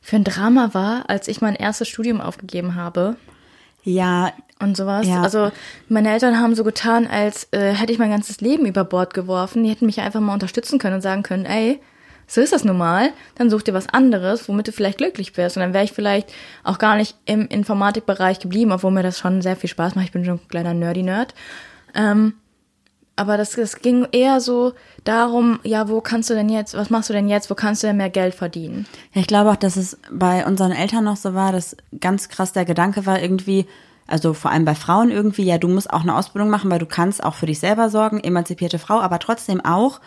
für 0.00 0.16
ein 0.16 0.24
Drama 0.24 0.74
war, 0.74 1.08
als 1.08 1.28
ich 1.28 1.40
mein 1.40 1.54
erstes 1.54 1.86
Studium 1.86 2.20
aufgegeben 2.20 2.74
habe? 2.74 3.14
Ja, 3.82 4.32
und 4.60 4.76
sowas. 4.76 5.06
Ja. 5.06 5.22
Also 5.22 5.50
meine 5.88 6.12
Eltern 6.12 6.38
haben 6.38 6.54
so 6.54 6.64
getan, 6.64 7.06
als 7.06 7.48
äh, 7.52 7.72
hätte 7.72 7.92
ich 7.92 7.98
mein 7.98 8.10
ganzes 8.10 8.40
Leben 8.40 8.66
über 8.66 8.84
Bord 8.84 9.14
geworfen. 9.14 9.64
Die 9.64 9.70
hätten 9.70 9.86
mich 9.86 10.00
einfach 10.00 10.20
mal 10.20 10.34
unterstützen 10.34 10.78
können 10.78 10.96
und 10.96 11.00
sagen 11.00 11.22
können, 11.22 11.46
ey, 11.46 11.80
so 12.26 12.40
ist 12.40 12.52
das 12.52 12.62
normal, 12.62 13.10
dann 13.34 13.50
such 13.50 13.62
dir 13.62 13.74
was 13.74 13.88
anderes, 13.88 14.48
womit 14.48 14.68
du 14.68 14.72
vielleicht 14.72 14.98
glücklich 14.98 15.36
wirst. 15.36 15.56
Und 15.56 15.62
dann 15.62 15.74
wäre 15.74 15.82
ich 15.82 15.92
vielleicht 15.92 16.32
auch 16.62 16.78
gar 16.78 16.94
nicht 16.94 17.16
im 17.24 17.48
Informatikbereich 17.48 18.38
geblieben, 18.38 18.70
obwohl 18.70 18.92
mir 18.92 19.02
das 19.02 19.18
schon 19.18 19.42
sehr 19.42 19.56
viel 19.56 19.68
Spaß 19.68 19.96
macht. 19.96 20.04
Ich 20.04 20.12
bin 20.12 20.24
schon 20.24 20.34
ein 20.34 20.48
kleiner 20.48 20.72
Nerdy-Nerd. 20.72 21.34
Ähm, 21.94 22.34
aber 23.20 23.36
das, 23.36 23.50
das 23.50 23.82
ging 23.82 24.06
eher 24.12 24.40
so 24.40 24.72
darum, 25.04 25.60
ja, 25.62 25.90
wo 25.90 26.00
kannst 26.00 26.30
du 26.30 26.34
denn 26.34 26.48
jetzt, 26.48 26.72
was 26.72 26.88
machst 26.88 27.10
du 27.10 27.12
denn 27.12 27.28
jetzt, 27.28 27.50
wo 27.50 27.54
kannst 27.54 27.82
du 27.82 27.86
denn 27.86 27.98
mehr 27.98 28.08
Geld 28.08 28.34
verdienen? 28.34 28.86
Ja, 29.12 29.20
ich 29.20 29.26
glaube 29.26 29.50
auch, 29.50 29.56
dass 29.56 29.76
es 29.76 29.98
bei 30.10 30.46
unseren 30.46 30.72
Eltern 30.72 31.04
noch 31.04 31.18
so 31.18 31.34
war, 31.34 31.52
dass 31.52 31.76
ganz 32.00 32.30
krass 32.30 32.54
der 32.54 32.64
Gedanke 32.64 33.04
war 33.04 33.20
irgendwie, 33.20 33.66
also 34.06 34.32
vor 34.32 34.50
allem 34.50 34.64
bei 34.64 34.74
Frauen 34.74 35.10
irgendwie, 35.10 35.42
ja, 35.42 35.58
du 35.58 35.68
musst 35.68 35.92
auch 35.92 36.00
eine 36.00 36.16
Ausbildung 36.16 36.48
machen, 36.48 36.70
weil 36.70 36.78
du 36.78 36.86
kannst 36.86 37.22
auch 37.22 37.34
für 37.34 37.44
dich 37.44 37.58
selber 37.58 37.90
sorgen, 37.90 38.20
emanzipierte 38.20 38.78
Frau, 38.78 38.98
aber 39.00 39.18
trotzdem 39.18 39.62
auch, 39.62 40.00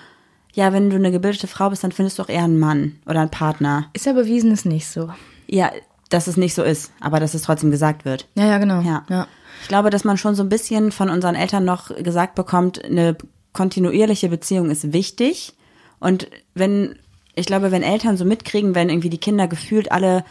ja, 0.54 0.74
wenn 0.74 0.90
du 0.90 0.96
eine 0.96 1.12
gebildete 1.12 1.46
Frau 1.46 1.70
bist, 1.70 1.84
dann 1.84 1.92
findest 1.92 2.18
du 2.18 2.24
auch 2.24 2.30
eher 2.30 2.46
einen 2.46 2.58
Mann 2.58 2.96
oder 3.06 3.20
einen 3.20 3.30
Partner. 3.30 3.92
Ist 3.94 4.08
ja 4.08 4.14
bewiesen, 4.14 4.52
ist 4.52 4.66
nicht 4.66 4.88
so. 4.88 5.12
Ja, 5.46 5.70
dass 6.10 6.26
es 6.26 6.36
nicht 6.36 6.56
so 6.56 6.64
ist, 6.64 6.92
aber 7.00 7.20
dass 7.20 7.36
es 7.36 7.44
trotzdem 7.44 7.70
gesagt 7.70 8.06
wird. 8.06 8.28
Ja, 8.34 8.48
ja, 8.48 8.58
genau. 8.58 8.82
Ja. 8.82 9.04
ja. 9.08 9.28
Ich 9.64 9.70
glaube, 9.70 9.90
dass 9.90 10.04
man 10.04 10.18
schon 10.18 10.36
so 10.36 10.44
ein 10.44 10.50
bisschen 10.50 10.92
von 10.92 11.10
unseren 11.10 11.36
Eltern 11.36 11.64
noch 11.64 11.88
gesagt 11.96 12.36
bekommt, 12.36 12.84
eine 12.84 13.16
kontinuierliche 13.54 14.28
Beziehung 14.28 14.70
ist 14.70 14.92
wichtig. 14.92 15.54
Und 16.02 16.28
wenn, 16.54 17.00
ich 17.34 17.46
glaube, 17.46 17.72
wenn 17.72 17.82
Eltern 17.82 18.18
so 18.18 18.26
mitkriegen, 18.26 18.76
wenn 18.76 18.90
irgendwie 18.90 19.10
die 19.10 19.20
Kinder 19.20 19.48
gefühlt 19.48 19.90
alle 19.90 20.26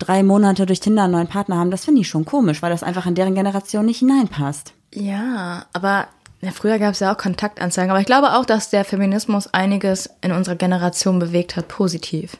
drei 0.00 0.24
Monate 0.24 0.66
durch 0.66 0.80
Tinder 0.80 1.04
einen 1.04 1.12
neuen 1.12 1.28
Partner 1.28 1.56
haben, 1.56 1.70
das 1.70 1.84
finde 1.84 2.00
ich 2.00 2.08
schon 2.08 2.24
komisch, 2.24 2.62
weil 2.62 2.70
das 2.70 2.82
einfach 2.82 3.06
in 3.06 3.14
deren 3.14 3.36
Generation 3.36 3.86
nicht 3.86 4.00
hineinpasst. 4.00 4.72
Ja, 4.92 5.66
aber 5.72 6.08
ja, 6.40 6.50
früher 6.50 6.80
gab 6.80 6.94
es 6.94 7.00
ja 7.00 7.14
auch 7.14 7.18
Kontaktanzeigen, 7.18 7.90
aber 7.92 8.00
ich 8.00 8.06
glaube 8.06 8.34
auch, 8.34 8.44
dass 8.44 8.70
der 8.70 8.84
Feminismus 8.84 9.46
einiges 9.54 10.10
in 10.20 10.32
unserer 10.32 10.56
Generation 10.56 11.20
bewegt 11.20 11.54
hat, 11.54 11.68
positiv. 11.68 12.38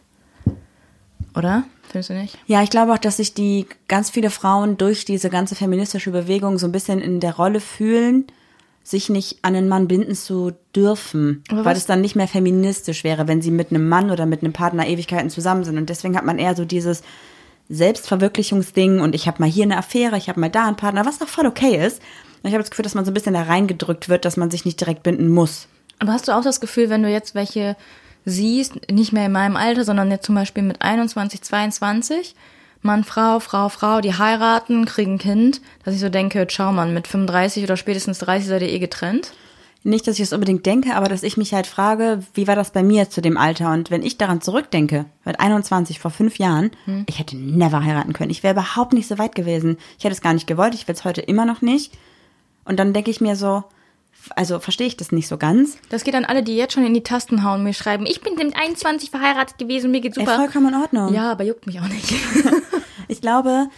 Oder? 1.36 1.64
Findest 1.88 2.10
du 2.10 2.14
nicht? 2.14 2.38
Ja, 2.46 2.62
ich 2.62 2.70
glaube 2.70 2.92
auch, 2.92 2.98
dass 2.98 3.18
sich 3.18 3.34
die 3.34 3.66
ganz 3.88 4.10
viele 4.10 4.30
Frauen 4.30 4.76
durch 4.76 5.04
diese 5.04 5.30
ganze 5.30 5.54
feministische 5.54 6.10
Bewegung 6.10 6.58
so 6.58 6.66
ein 6.66 6.72
bisschen 6.72 7.00
in 7.00 7.20
der 7.20 7.36
Rolle 7.36 7.60
fühlen, 7.60 8.26
sich 8.82 9.08
nicht 9.08 9.38
an 9.42 9.54
einen 9.54 9.68
Mann 9.68 9.88
binden 9.88 10.14
zu 10.14 10.52
dürfen, 10.74 11.42
Aber 11.48 11.64
weil 11.64 11.76
es 11.76 11.86
dann 11.86 12.00
nicht 12.00 12.16
mehr 12.16 12.28
feministisch 12.28 13.04
wäre, 13.04 13.28
wenn 13.28 13.42
sie 13.42 13.50
mit 13.50 13.70
einem 13.70 13.88
Mann 13.88 14.10
oder 14.10 14.26
mit 14.26 14.42
einem 14.42 14.52
Partner 14.52 14.86
Ewigkeiten 14.86 15.30
zusammen 15.30 15.64
sind. 15.64 15.76
Und 15.76 15.90
deswegen 15.90 16.16
hat 16.16 16.24
man 16.24 16.38
eher 16.38 16.54
so 16.54 16.64
dieses 16.64 17.02
Selbstverwirklichungsding 17.68 19.00
und 19.00 19.14
ich 19.14 19.26
habe 19.26 19.40
mal 19.40 19.50
hier 19.50 19.64
eine 19.64 19.76
Affäre, 19.76 20.16
ich 20.16 20.28
habe 20.28 20.38
mal 20.38 20.50
da 20.50 20.66
einen 20.66 20.76
Partner, 20.76 21.04
was 21.04 21.20
auch 21.20 21.28
voll 21.28 21.46
okay 21.46 21.84
ist. 21.84 22.00
Und 22.42 22.48
ich 22.48 22.54
habe 22.54 22.62
das 22.62 22.70
Gefühl, 22.70 22.84
dass 22.84 22.94
man 22.94 23.04
so 23.04 23.10
ein 23.10 23.14
bisschen 23.14 23.34
da 23.34 23.42
reingedrückt 23.42 24.08
wird, 24.08 24.24
dass 24.24 24.36
man 24.36 24.50
sich 24.50 24.64
nicht 24.64 24.80
direkt 24.80 25.02
binden 25.02 25.28
muss. 25.28 25.66
Aber 25.98 26.12
hast 26.12 26.28
du 26.28 26.32
auch 26.32 26.42
das 26.42 26.60
Gefühl, 26.60 26.90
wenn 26.90 27.02
du 27.02 27.10
jetzt 27.10 27.34
welche 27.34 27.76
siehst, 28.26 28.90
nicht 28.90 29.12
mehr 29.12 29.26
in 29.26 29.32
meinem 29.32 29.56
Alter, 29.56 29.84
sondern 29.84 30.10
jetzt 30.10 30.26
zum 30.26 30.34
Beispiel 30.34 30.64
mit 30.64 30.82
21, 30.82 31.40
22, 31.40 32.34
Mann, 32.82 33.04
Frau, 33.04 33.40
Frau, 33.40 33.68
Frau, 33.68 34.00
die 34.00 34.14
heiraten, 34.14 34.84
kriegen 34.84 35.14
ein 35.14 35.18
Kind, 35.18 35.62
dass 35.84 35.94
ich 35.94 36.00
so 36.00 36.08
denke, 36.08 36.46
schau 36.50 36.72
mal, 36.72 36.88
mit 36.88 37.06
35 37.06 37.64
oder 37.64 37.76
spätestens 37.76 38.18
30 38.18 38.48
seid 38.48 38.62
ihr 38.62 38.68
eh 38.68 38.78
getrennt? 38.78 39.32
Nicht, 39.82 40.08
dass 40.08 40.16
ich 40.16 40.22
das 40.22 40.32
unbedingt 40.32 40.66
denke, 40.66 40.96
aber 40.96 41.08
dass 41.08 41.22
ich 41.22 41.36
mich 41.36 41.54
halt 41.54 41.68
frage, 41.68 42.20
wie 42.34 42.48
war 42.48 42.56
das 42.56 42.72
bei 42.72 42.82
mir 42.82 43.08
zu 43.08 43.22
dem 43.22 43.36
Alter? 43.36 43.72
Und 43.72 43.92
wenn 43.92 44.02
ich 44.02 44.18
daran 44.18 44.40
zurückdenke, 44.40 45.06
mit 45.24 45.38
21, 45.38 46.00
vor 46.00 46.10
fünf 46.10 46.38
Jahren, 46.38 46.72
ich 47.06 47.20
hätte 47.20 47.36
never 47.36 47.84
heiraten 47.84 48.12
können. 48.12 48.32
Ich 48.32 48.42
wäre 48.42 48.54
überhaupt 48.54 48.92
nicht 48.92 49.06
so 49.06 49.16
weit 49.18 49.36
gewesen. 49.36 49.78
Ich 49.96 50.04
hätte 50.04 50.14
es 50.14 50.20
gar 50.20 50.34
nicht 50.34 50.48
gewollt, 50.48 50.74
ich 50.74 50.88
will 50.88 50.94
es 50.96 51.04
heute 51.04 51.20
immer 51.20 51.44
noch 51.44 51.62
nicht. 51.62 51.96
Und 52.64 52.80
dann 52.80 52.92
denke 52.92 53.12
ich 53.12 53.20
mir 53.20 53.36
so, 53.36 53.62
also 54.34 54.58
verstehe 54.58 54.86
ich 54.86 54.96
das 54.96 55.12
nicht 55.12 55.28
so 55.28 55.36
ganz. 55.36 55.78
Das 55.88 56.04
geht 56.04 56.14
an 56.14 56.24
alle, 56.24 56.42
die 56.42 56.56
jetzt 56.56 56.74
schon 56.74 56.84
in 56.84 56.94
die 56.94 57.02
Tasten 57.02 57.44
hauen 57.44 57.58
und 57.58 57.64
mir 57.64 57.74
schreiben, 57.74 58.06
ich 58.06 58.20
bin 58.20 58.34
mit 58.34 58.56
21 58.56 59.10
verheiratet 59.10 59.58
gewesen, 59.58 59.90
mir 59.90 60.00
geht's 60.00 60.16
Ey, 60.16 60.24
super. 60.24 60.36
vollkommen 60.36 60.74
in 60.74 60.80
Ordnung. 60.80 61.14
ja, 61.14 61.32
aber 61.32 61.44
juckt 61.44 61.66
mich 61.66 61.80
auch 61.80 61.88
nicht. 61.88 62.14
Ich 63.08 63.20
glaube, 63.20 63.68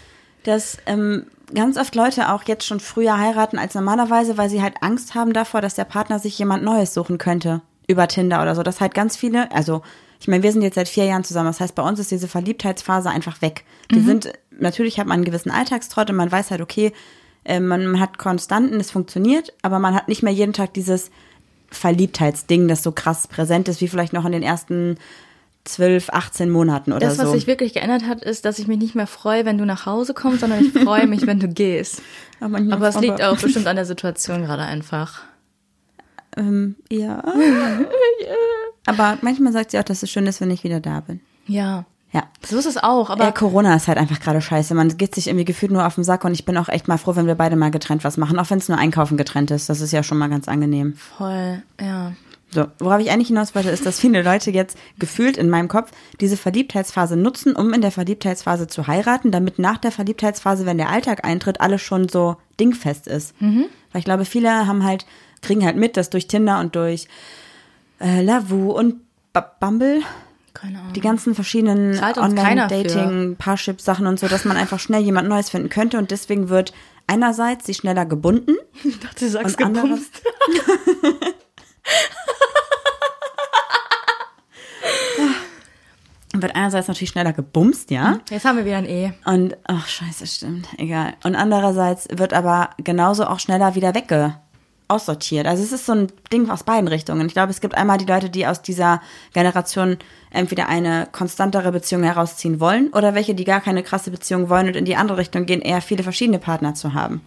dass 0.44 0.78
ähm, 0.86 1.26
ganz 1.54 1.76
oft 1.76 1.94
Leute 1.94 2.32
auch 2.32 2.44
jetzt 2.44 2.64
schon 2.64 2.80
früher 2.80 3.18
heiraten 3.18 3.58
als 3.58 3.74
normalerweise, 3.74 4.38
weil 4.38 4.48
sie 4.48 4.62
halt 4.62 4.76
Angst 4.80 5.14
haben 5.14 5.32
davor, 5.32 5.60
dass 5.60 5.74
der 5.74 5.84
Partner 5.84 6.18
sich 6.18 6.38
jemand 6.38 6.64
Neues 6.64 6.94
suchen 6.94 7.18
könnte 7.18 7.60
über 7.86 8.08
Tinder 8.08 8.40
oder 8.42 8.54
so. 8.54 8.62
Das 8.62 8.80
halt 8.80 8.94
ganz 8.94 9.16
viele, 9.16 9.50
also 9.52 9.82
ich 10.20 10.28
meine, 10.28 10.42
wir 10.42 10.52
sind 10.52 10.62
jetzt 10.62 10.74
seit 10.74 10.88
vier 10.88 11.04
Jahren 11.04 11.24
zusammen. 11.24 11.48
Das 11.48 11.60
heißt, 11.60 11.74
bei 11.74 11.82
uns 11.82 11.98
ist 11.98 12.10
diese 12.10 12.28
Verliebtheitsphase 12.28 13.08
einfach 13.08 13.40
weg. 13.40 13.64
Wir 13.88 14.02
sind, 14.02 14.32
natürlich 14.50 14.98
hat 14.98 15.06
man 15.06 15.16
einen 15.16 15.24
gewissen 15.24 15.50
Alltagstrott 15.50 16.10
und 16.10 16.16
man 16.16 16.32
weiß 16.32 16.50
halt, 16.50 16.60
okay, 16.60 16.92
äh, 17.48 17.60
man, 17.60 17.98
hat 17.98 18.18
Konstanten, 18.18 18.78
es 18.78 18.90
funktioniert, 18.90 19.52
aber 19.62 19.78
man 19.78 19.94
hat 19.94 20.08
nicht 20.08 20.22
mehr 20.22 20.32
jeden 20.32 20.52
Tag 20.52 20.74
dieses 20.74 21.10
Verliebtheitsding, 21.70 22.68
das 22.68 22.82
so 22.82 22.92
krass 22.92 23.26
präsent 23.26 23.68
ist, 23.68 23.80
wie 23.80 23.88
vielleicht 23.88 24.12
noch 24.12 24.24
in 24.24 24.32
den 24.32 24.42
ersten 24.42 24.96
zwölf, 25.64 26.10
18 26.10 26.50
Monaten 26.50 26.92
oder 26.92 27.06
Das, 27.06 27.18
was 27.18 27.26
so. 27.26 27.32
sich 27.32 27.46
wirklich 27.46 27.74
geändert 27.74 28.06
hat, 28.06 28.22
ist, 28.22 28.44
dass 28.44 28.58
ich 28.58 28.68
mich 28.68 28.78
nicht 28.78 28.94
mehr 28.94 29.06
freue, 29.06 29.44
wenn 29.44 29.58
du 29.58 29.64
nach 29.66 29.86
Hause 29.86 30.14
kommst, 30.14 30.40
sondern 30.40 30.64
ich 30.64 30.72
freue 30.72 31.06
mich, 31.06 31.26
wenn 31.26 31.40
du 31.40 31.48
gehst. 31.48 32.02
Aber 32.40 32.50
manchmal 32.50 32.76
Aber 32.76 32.88
es 32.88 33.00
liegt 33.00 33.22
auch 33.22 33.38
bestimmt 33.38 33.66
an 33.66 33.76
der 33.76 33.84
Situation 33.84 34.42
gerade 34.42 34.62
einfach. 34.62 35.22
Ähm, 36.36 36.76
ja. 36.90 37.22
Aber 38.86 39.18
manchmal 39.22 39.52
sagt 39.52 39.72
sie 39.72 39.78
auch, 39.78 39.84
dass 39.84 40.02
es 40.02 40.10
schön 40.10 40.26
ist, 40.26 40.40
wenn 40.40 40.50
ich 40.50 40.64
wieder 40.64 40.80
da 40.80 41.00
bin. 41.00 41.20
Ja. 41.46 41.84
Ja. 42.10 42.24
So 42.46 42.56
ist 42.58 42.66
es 42.66 42.78
auch, 42.78 43.10
aber 43.10 43.24
Aber 43.24 43.32
Corona 43.32 43.74
ist 43.76 43.86
halt 43.86 43.98
einfach 43.98 44.20
gerade 44.20 44.40
scheiße. 44.40 44.74
Man 44.74 44.96
geht 44.96 45.14
sich 45.14 45.26
irgendwie 45.26 45.44
gefühlt 45.44 45.72
nur 45.72 45.86
auf 45.86 45.96
den 45.96 46.04
Sack 46.04 46.24
und 46.24 46.32
ich 46.32 46.46
bin 46.46 46.56
auch 46.56 46.68
echt 46.68 46.88
mal 46.88 46.96
froh, 46.96 47.16
wenn 47.16 47.26
wir 47.26 47.34
beide 47.34 47.54
mal 47.56 47.70
getrennt 47.70 48.02
was 48.02 48.16
machen, 48.16 48.38
auch 48.38 48.48
wenn 48.50 48.58
es 48.58 48.68
nur 48.68 48.78
einkaufen 48.78 49.18
getrennt 49.18 49.50
ist. 49.50 49.68
Das 49.68 49.80
ist 49.80 49.92
ja 49.92 50.02
schon 50.02 50.16
mal 50.18 50.28
ganz 50.28 50.48
angenehm. 50.48 50.94
voll, 50.94 51.62
ja. 51.80 52.12
So, 52.50 52.66
worauf 52.78 53.00
ich 53.00 53.10
eigentlich 53.10 53.28
hinaus 53.28 53.54
wollte, 53.54 53.68
ist, 53.68 53.84
dass 53.84 54.00
viele 54.00 54.22
Leute 54.22 54.50
jetzt 54.50 54.78
gefühlt 54.98 55.36
in 55.36 55.50
meinem 55.50 55.68
Kopf 55.68 55.90
diese 56.18 56.38
Verliebtheitsphase 56.38 57.14
nutzen, 57.14 57.54
um 57.54 57.74
in 57.74 57.82
der 57.82 57.90
Verliebtheitsphase 57.90 58.68
zu 58.68 58.86
heiraten, 58.86 59.30
damit 59.30 59.58
nach 59.58 59.76
der 59.76 59.92
Verliebtheitsphase, 59.92 60.64
wenn 60.64 60.78
der 60.78 60.88
Alltag 60.88 61.26
eintritt, 61.26 61.60
alles 61.60 61.82
schon 61.82 62.08
so 62.08 62.38
dingfest 62.58 63.06
ist. 63.06 63.34
Weil 63.92 63.98
ich 63.98 64.06
glaube, 64.06 64.24
viele 64.24 64.66
haben 64.66 64.82
halt, 64.82 65.04
kriegen 65.42 65.62
halt 65.62 65.76
mit, 65.76 65.98
dass 65.98 66.08
durch 66.08 66.26
Tinder 66.26 66.58
und 66.60 66.74
durch 66.74 67.06
äh, 68.00 68.22
Lavu 68.22 68.70
und 68.70 69.02
B 69.34 69.40
Bumble 69.60 70.00
Keine 70.54 70.80
Ahnung. 70.80 70.92
die 70.92 71.00
ganzen 71.00 71.34
verschiedenen 71.34 71.94
Zahlt 71.94 72.18
uns 72.18 72.34
keiner 72.34 72.68
für. 72.68 72.74
Online-Dating, 72.74 73.36
Parship-Sachen 73.36 74.06
und 74.06 74.18
so, 74.18 74.28
dass 74.28 74.44
man 74.44 74.56
einfach 74.56 74.80
schnell 74.80 75.02
jemand 75.02 75.28
Neues 75.28 75.50
finden 75.50 75.68
könnte 75.68 75.98
und 75.98 76.10
deswegen 76.10 76.48
wird 76.48 76.72
einerseits 77.06 77.66
sie 77.66 77.74
schneller 77.74 78.06
gebunden 78.06 78.56
Ich 78.84 78.98
dachte, 79.00 79.24
du 79.24 79.30
sagst 79.30 79.58
und 79.60 79.66
andererseits 79.66 80.22
wird 86.34 86.54
einerseits 86.54 86.88
natürlich 86.88 87.10
schneller 87.10 87.32
gebumst, 87.32 87.90
ja. 87.90 88.20
Jetzt 88.30 88.44
haben 88.44 88.58
wir 88.58 88.64
wieder 88.64 88.76
ein 88.76 88.84
E. 88.84 89.12
Und, 89.24 89.56
ach 89.64 89.88
scheiße, 89.88 90.26
stimmt, 90.26 90.68
egal. 90.76 91.14
Und 91.24 91.34
andererseits 91.34 92.06
wird 92.12 92.32
aber 92.32 92.70
genauso 92.78 93.26
auch 93.26 93.40
schneller 93.40 93.74
wieder 93.74 93.94
wegge 93.94 94.36
aussortiert. 94.88 95.46
Also 95.46 95.62
es 95.62 95.72
ist 95.72 95.86
so 95.86 95.92
ein 95.92 96.08
Ding 96.32 96.50
aus 96.50 96.64
beiden 96.64 96.88
Richtungen. 96.88 97.26
Ich 97.26 97.34
glaube, 97.34 97.50
es 97.50 97.60
gibt 97.60 97.74
einmal 97.76 97.98
die 97.98 98.06
Leute, 98.06 98.30
die 98.30 98.46
aus 98.46 98.62
dieser 98.62 99.00
Generation 99.34 99.98
entweder 100.30 100.68
eine 100.68 101.08
konstantere 101.12 101.70
Beziehung 101.72 102.02
herausziehen 102.02 102.58
wollen 102.58 102.88
oder 102.92 103.14
welche, 103.14 103.34
die 103.34 103.44
gar 103.44 103.60
keine 103.60 103.82
krasse 103.82 104.10
Beziehung 104.10 104.48
wollen 104.48 104.66
und 104.68 104.76
in 104.76 104.84
die 104.86 104.96
andere 104.96 105.18
Richtung 105.18 105.46
gehen, 105.46 105.60
eher 105.60 105.82
viele 105.82 106.02
verschiedene 106.02 106.38
Partner 106.38 106.74
zu 106.74 106.94
haben. 106.94 107.20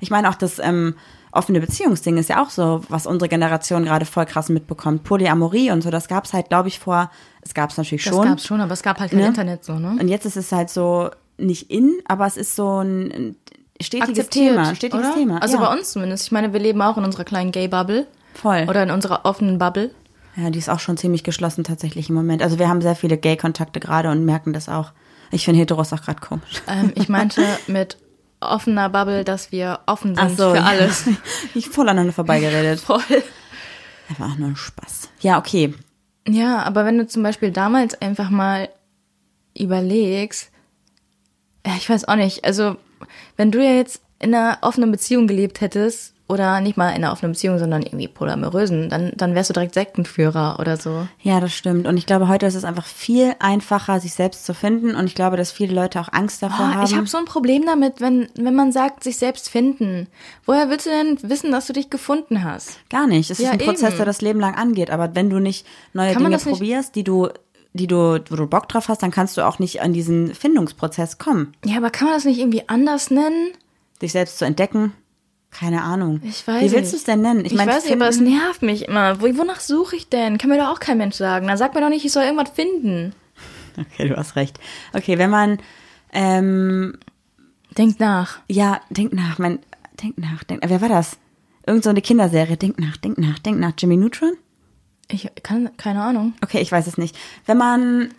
Ich 0.00 0.10
meine 0.10 0.28
auch 0.28 0.34
das 0.34 0.58
ähm, 0.58 0.94
offene 1.32 1.60
Beziehungsding 1.60 2.16
ist 2.16 2.28
ja 2.30 2.42
auch 2.42 2.50
so, 2.50 2.82
was 2.88 3.06
unsere 3.06 3.28
Generation 3.28 3.84
gerade 3.84 4.04
voll 4.06 4.26
krass 4.26 4.48
mitbekommt. 4.48 5.04
Polyamorie 5.04 5.70
und 5.70 5.82
so, 5.82 5.90
das 5.90 6.08
gab 6.08 6.24
es 6.24 6.32
halt, 6.32 6.48
glaube 6.48 6.68
ich, 6.68 6.78
vor, 6.78 7.10
es 7.42 7.54
gab 7.54 7.70
es 7.70 7.76
natürlich 7.76 8.04
Das 8.04 8.14
schon. 8.14 8.24
gab's 8.24 8.44
schon, 8.46 8.60
aber 8.60 8.72
es 8.72 8.82
gab 8.82 8.98
halt 9.00 9.10
kein 9.10 9.20
Ne? 9.20 9.26
Internet 9.26 9.64
so, 9.64 9.74
ne? 9.78 9.96
Und 10.00 10.08
jetzt 10.08 10.26
ist 10.26 10.36
es 10.36 10.52
halt 10.52 10.70
so 10.70 11.10
nicht 11.36 11.70
in, 11.70 11.98
aber 12.06 12.26
es 12.26 12.36
ist 12.36 12.56
so 12.56 12.80
ein, 12.80 13.36
stetiges 13.80 14.28
Thema. 14.28 14.68
Ein 14.68 14.76
stetiges 14.76 15.06
oder? 15.06 15.14
Thema. 15.14 15.42
Also 15.42 15.56
ja. 15.56 15.64
bei 15.64 15.72
uns 15.72 15.92
zumindest. 15.92 16.24
Ich 16.24 16.32
meine, 16.32 16.52
wir 16.52 16.60
leben 16.60 16.80
auch 16.82 16.96
in 16.96 17.04
unserer 17.04 17.24
kleinen 17.24 17.52
Gay-Bubble. 17.52 18.06
Voll. 18.34 18.66
Oder 18.68 18.82
in 18.82 18.90
unserer 18.90 19.24
offenen 19.24 19.58
Bubble. 19.58 19.90
Ja, 20.36 20.50
die 20.50 20.58
ist 20.58 20.68
auch 20.68 20.80
schon 20.80 20.96
ziemlich 20.96 21.24
geschlossen 21.24 21.64
tatsächlich 21.64 22.08
im 22.08 22.14
Moment. 22.14 22.42
Also 22.42 22.58
wir 22.58 22.68
haben 22.68 22.80
sehr 22.80 22.94
viele 22.94 23.18
Gay-Kontakte 23.18 23.80
gerade 23.80 24.10
und 24.10 24.24
merken 24.24 24.52
das 24.52 24.68
auch. 24.68 24.92
Ich 25.30 25.44
finde 25.44 25.60
Heteros 25.60 25.92
auch 25.92 26.00
gerade 26.00 26.20
komisch. 26.20 26.62
Ähm, 26.68 26.92
ich 26.94 27.08
meinte 27.08 27.42
mit 27.66 27.98
offener 28.40 28.88
Bubble, 28.88 29.24
dass 29.24 29.50
wir 29.52 29.80
offen 29.86 30.14
sind 30.14 30.36
so, 30.36 30.50
für 30.50 30.56
ja. 30.56 30.64
alles. 30.64 31.08
Ich 31.54 31.68
voll 31.68 31.88
aneinander 31.88 32.12
vorbeigeredet. 32.12 32.80
Voll. 32.88 33.02
Einfach 34.08 34.36
nur 34.38 34.48
ein 34.48 34.56
Spaß. 34.56 35.10
Ja, 35.20 35.38
okay. 35.38 35.74
Ja, 36.26 36.62
aber 36.62 36.84
wenn 36.84 36.98
du 36.98 37.06
zum 37.06 37.22
Beispiel 37.22 37.50
damals 37.50 38.00
einfach 38.00 38.30
mal 38.30 38.68
überlegst, 39.56 40.50
ja, 41.66 41.74
ich 41.76 41.90
weiß 41.90 42.06
auch 42.06 42.16
nicht, 42.16 42.44
also 42.44 42.76
wenn 43.38 43.50
du 43.50 43.64
ja 43.64 43.72
jetzt 43.72 44.02
in 44.18 44.34
einer 44.34 44.58
offenen 44.60 44.90
Beziehung 44.90 45.26
gelebt 45.26 45.62
hättest 45.62 46.12
oder 46.28 46.60
nicht 46.60 46.76
mal 46.76 46.90
in 46.90 46.96
einer 46.96 47.12
offenen 47.12 47.32
Beziehung, 47.32 47.58
sondern 47.58 47.82
irgendwie 47.82 48.06
polyamorösen, 48.08 48.90
dann, 48.90 49.12
dann 49.16 49.34
wärst 49.34 49.48
du 49.48 49.54
direkt 49.54 49.72
Sektenführer 49.72 50.58
oder 50.60 50.76
so. 50.76 51.08
Ja, 51.22 51.40
das 51.40 51.54
stimmt. 51.54 51.86
Und 51.86 51.96
ich 51.96 52.04
glaube, 52.04 52.28
heute 52.28 52.44
ist 52.44 52.54
es 52.54 52.64
einfach 52.64 52.84
viel 52.84 53.32
einfacher, 53.38 53.98
sich 54.00 54.12
selbst 54.12 54.44
zu 54.44 54.52
finden. 54.52 54.94
Und 54.94 55.06
ich 55.06 55.14
glaube, 55.14 55.38
dass 55.38 55.52
viele 55.52 55.74
Leute 55.74 55.98
auch 56.00 56.12
Angst 56.12 56.42
davor 56.42 56.66
Oh, 56.70 56.74
haben. 56.74 56.84
ich 56.84 56.94
habe 56.96 57.06
so 57.06 57.16
ein 57.16 57.24
Problem 57.24 57.64
damit, 57.64 58.02
wenn, 58.02 58.28
wenn 58.36 58.54
man 58.54 58.72
sagt, 58.72 59.04
sich 59.04 59.16
selbst 59.16 59.48
finden. 59.48 60.08
Woher 60.44 60.68
willst 60.68 60.84
du 60.84 60.90
denn 60.90 61.18
wissen, 61.30 61.50
dass 61.50 61.66
du 61.66 61.72
dich 61.72 61.88
gefunden 61.88 62.44
hast? 62.44 62.76
Gar 62.90 63.06
nicht. 63.06 63.30
Es 63.30 63.38
ist 63.40 63.46
Ja, 63.46 63.52
ein 63.52 63.58
Prozess, 63.58 63.90
eben. 63.90 63.96
der 63.96 64.06
das 64.06 64.20
Leben 64.20 64.40
lang 64.40 64.54
angeht. 64.54 64.90
Aber 64.90 65.14
wenn 65.14 65.30
du 65.30 65.38
nicht 65.38 65.64
neue 65.94 66.12
Kann 66.12 66.24
Dinge 66.24 66.36
probierst, 66.36 66.94
die 66.94 67.04
du, 67.04 67.28
die 67.72 67.86
du, 67.86 68.20
wo 68.28 68.36
du 68.36 68.46
Bock 68.46 68.68
drauf 68.68 68.88
hast, 68.88 69.02
dann 69.02 69.10
kannst 69.10 69.36
du 69.36 69.46
auch 69.46 69.58
nicht 69.58 69.82
an 69.82 69.92
diesen 69.92 70.34
Findungsprozess 70.34 71.18
kommen. 71.18 71.54
Ja, 71.64 71.76
aber 71.76 71.90
kann 71.90 72.06
man 72.08 72.16
das 72.16 72.24
nicht 72.24 72.38
irgendwie 72.38 72.68
anders 72.68 73.10
nennen? 73.10 73.52
Dich 74.00 74.12
selbst 74.12 74.38
zu 74.38 74.44
entdecken. 74.44 74.92
Keine 75.50 75.82
Ahnung. 75.82 76.20
Ich 76.24 76.46
weiß 76.46 76.62
Wie 76.62 76.72
willst 76.72 76.92
du 76.92 76.96
es 76.96 77.04
denn 77.04 77.22
nennen? 77.22 77.44
Ich, 77.44 77.54
meine, 77.54 77.72
weiß 77.72 77.84
nicht, 77.84 77.94
aber 77.94 78.08
es 78.08 78.20
nervt 78.20 78.62
mich 78.62 78.86
immer. 78.86 79.20
Wo, 79.20 79.24
wonach 79.38 79.60
suche 79.60 79.96
ich 79.96 80.08
denn? 80.08 80.36
Kann 80.36 80.50
mir 80.50 80.58
doch 80.58 80.68
auch 80.68 80.80
kein 80.80 80.98
Mensch 80.98 81.16
sagen. 81.16 81.46
Dann 81.46 81.56
sag 81.56 81.74
mir 81.74 81.80
doch 81.80 81.88
nicht, 81.88 82.04
ich 82.04 82.12
soll 82.12 82.24
irgendwas 82.24 82.50
finden. 82.50 83.14
Okay, 83.80 84.08
du 84.08 84.16
hast 84.16 84.34
recht. 84.34 84.58
Okay, 84.92 85.18
wenn 85.18 85.30
man, 85.30 85.58
ähm, 86.12 86.98
Denk 87.76 88.00
nach. 88.00 88.40
ja, 88.48 88.80
denk 88.90 89.12
nach, 89.12 89.38
mein, 89.38 89.60
denk 90.02 90.18
nach, 90.18 90.42
denk, 90.42 90.62
wer 90.66 90.80
war 90.80 90.88
das? 90.88 91.16
Irgend 91.64 91.84
so 91.84 91.90
eine 91.90 92.02
Kinderserie. 92.02 92.56
Denk 92.56 92.80
nach, 92.80 92.96
denk 92.96 93.18
nach, 93.18 93.38
denk 93.38 93.60
nach. 93.60 93.74
Jimmy 93.78 93.96
Neutron? 93.96 94.32
Ich 95.10 95.30
kann, 95.42 95.76
keine 95.76 96.02
Ahnung. 96.02 96.34
Okay, 96.42 96.60
ich 96.60 96.70
weiß 96.70 96.86
es 96.86 96.98
nicht. 96.98 97.16
Wenn 97.46 97.56
man 97.56 98.14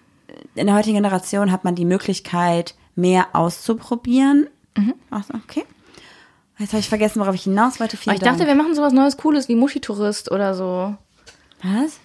in 0.56 0.68
der 0.68 0.76
heutigen 0.76 0.96
Generation 0.96 1.52
hat 1.52 1.64
man 1.64 1.76
die 1.76 1.86
Möglichkeit, 1.86 2.76
mehr 2.96 3.28
auszuprobieren. 3.34 4.48
Mhm. 4.76 4.96
Ach 5.10 5.24
so, 5.24 5.34
okay. 5.36 5.66
Jetzt 6.58 6.74
habe 6.74 6.82
ich 6.82 6.90
vergessen, 6.90 7.22
worauf 7.22 7.36
ich 7.36 7.44
hinaus 7.44 7.80
wollte. 7.80 7.96
Aber 7.96 8.04
Vielen 8.04 8.16
ich 8.16 8.22
dachte, 8.22 8.40
Dank. 8.40 8.50
wir 8.50 8.56
machen 8.56 8.76
sowas 8.76 8.92
Neues, 8.92 9.18
Cooles 9.18 9.48
wie 9.48 9.56
Muschi-Tourist 9.56 10.30
oder 10.32 10.54
so. 10.56 10.96
Was? 11.64 12.00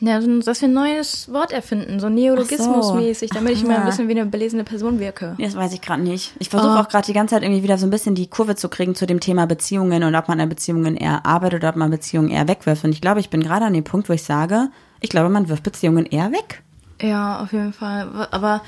Ja, 0.00 0.20
so- 0.22 0.38
dass 0.40 0.60
wir 0.60 0.68
ein 0.68 0.74
neues 0.74 1.32
Wort 1.32 1.50
erfinden, 1.50 1.98
so 1.98 2.08
Neologismus-mäßig, 2.08 3.30
damit 3.30 3.54
ich 3.54 3.64
immer 3.64 3.78
ein 3.80 3.84
bisschen 3.86 4.06
wie 4.08 4.12
eine 4.12 4.26
belesene 4.26 4.62
Person 4.64 5.00
wirke. 5.00 5.34
Das 5.40 5.56
weiß 5.56 5.72
ich 5.72 5.80
gerade 5.80 6.02
nicht. 6.02 6.34
Ich 6.38 6.48
versuche 6.50 6.74
Oh. 6.76 6.80
auch 6.80 6.88
gerade 6.88 7.06
die 7.06 7.12
ganze 7.12 7.34
Zeit 7.34 7.42
irgendwie 7.42 7.62
wieder 7.64 7.78
so 7.78 7.86
ein 7.86 7.90
bisschen 7.90 8.14
die 8.14 8.28
Kurve 8.28 8.54
zu 8.54 8.68
kriegen 8.68 8.94
zu 8.94 9.06
dem 9.06 9.18
Thema 9.20 9.46
Beziehungen 9.46 10.02
und 10.04 10.14
ob 10.14 10.28
man 10.28 10.40
an 10.40 10.48
Beziehungen 10.48 10.96
eher 10.96 11.26
arbeitet 11.26 11.60
oder 11.62 11.70
ob 11.70 11.76
man 11.76 11.90
Beziehungen 11.90 12.28
eher 12.30 12.46
wegwirft. 12.46 12.84
Und 12.84 12.92
ich 12.92 13.00
glaube, 13.00 13.18
ich 13.20 13.28
bin 13.30 13.42
gerade 13.42 13.64
an 13.64 13.72
dem 13.74 13.84
Punkt, 13.84 14.08
wo 14.08 14.12
ich 14.12 14.22
sage, 14.22 14.68
ich 15.00 15.10
glaube, 15.10 15.30
man 15.30 15.48
wirft 15.48 15.64
Beziehungen 15.64 16.06
eher 16.06 16.30
weg. 16.32 16.62
Ja, 17.00 17.40
auf 17.40 17.52
jeden 17.52 17.72
Fall. 17.72 18.28
Aber 18.30 18.62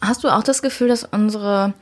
hast 0.00 0.22
du 0.24 0.28
auch 0.28 0.42
das 0.44 0.62
Gefühl, 0.62 0.88
dass 0.88 1.04
unsere, 1.04 1.74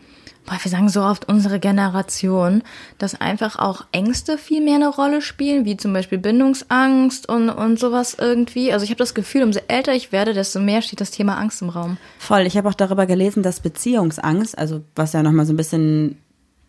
boah, 0.47 0.59
wir 0.63 0.71
sagen 0.71 0.89
so 0.89 1.03
oft 1.03 1.29
unsere 1.29 1.61
Generation, 1.61 2.63
dass 2.99 3.21
einfach 3.21 3.59
auch 3.59 3.85
Ängste 3.93 4.39
viel 4.39 4.63
mehr 4.63 4.77
eine 4.77 4.89
Rolle 4.89 5.21
spielen, 5.21 5.65
wie 5.65 5.77
zum 5.77 5.93
Beispiel 5.93 6.19
Bindungsangst 6.19 7.29
und, 7.29 7.51
und 7.51 7.79
sowas 7.79 8.17
irgendwie? 8.19 8.73
Also 8.73 8.85
ich 8.85 8.91
habe 8.91 8.99
das 8.99 9.15
Gefühl, 9.15 9.43
umso 9.43 9.61
älter 9.69 9.93
ich 9.93 10.13
werde, 10.13 10.33
desto 10.33 10.61
mehr 10.61 10.83
steht 10.83 11.01
das 11.01 11.11
Thema 11.11 11.37
Angst 11.37 11.63
im 11.63 11.69
Raum. 11.69 11.99
Voll. 12.19 12.43
Ich 12.43 12.57
habe 12.57 12.69
auch 12.69 12.75
darüber 12.75 13.07
gelesen, 13.07 13.43
dass 13.43 13.61
Beziehungsangst, 13.61 14.57
also 14.57 14.83
was 14.95 15.13
ja 15.13 15.23
nochmal 15.23 15.47
so 15.47 15.53
ein 15.53 15.59
bisschen 15.59 16.19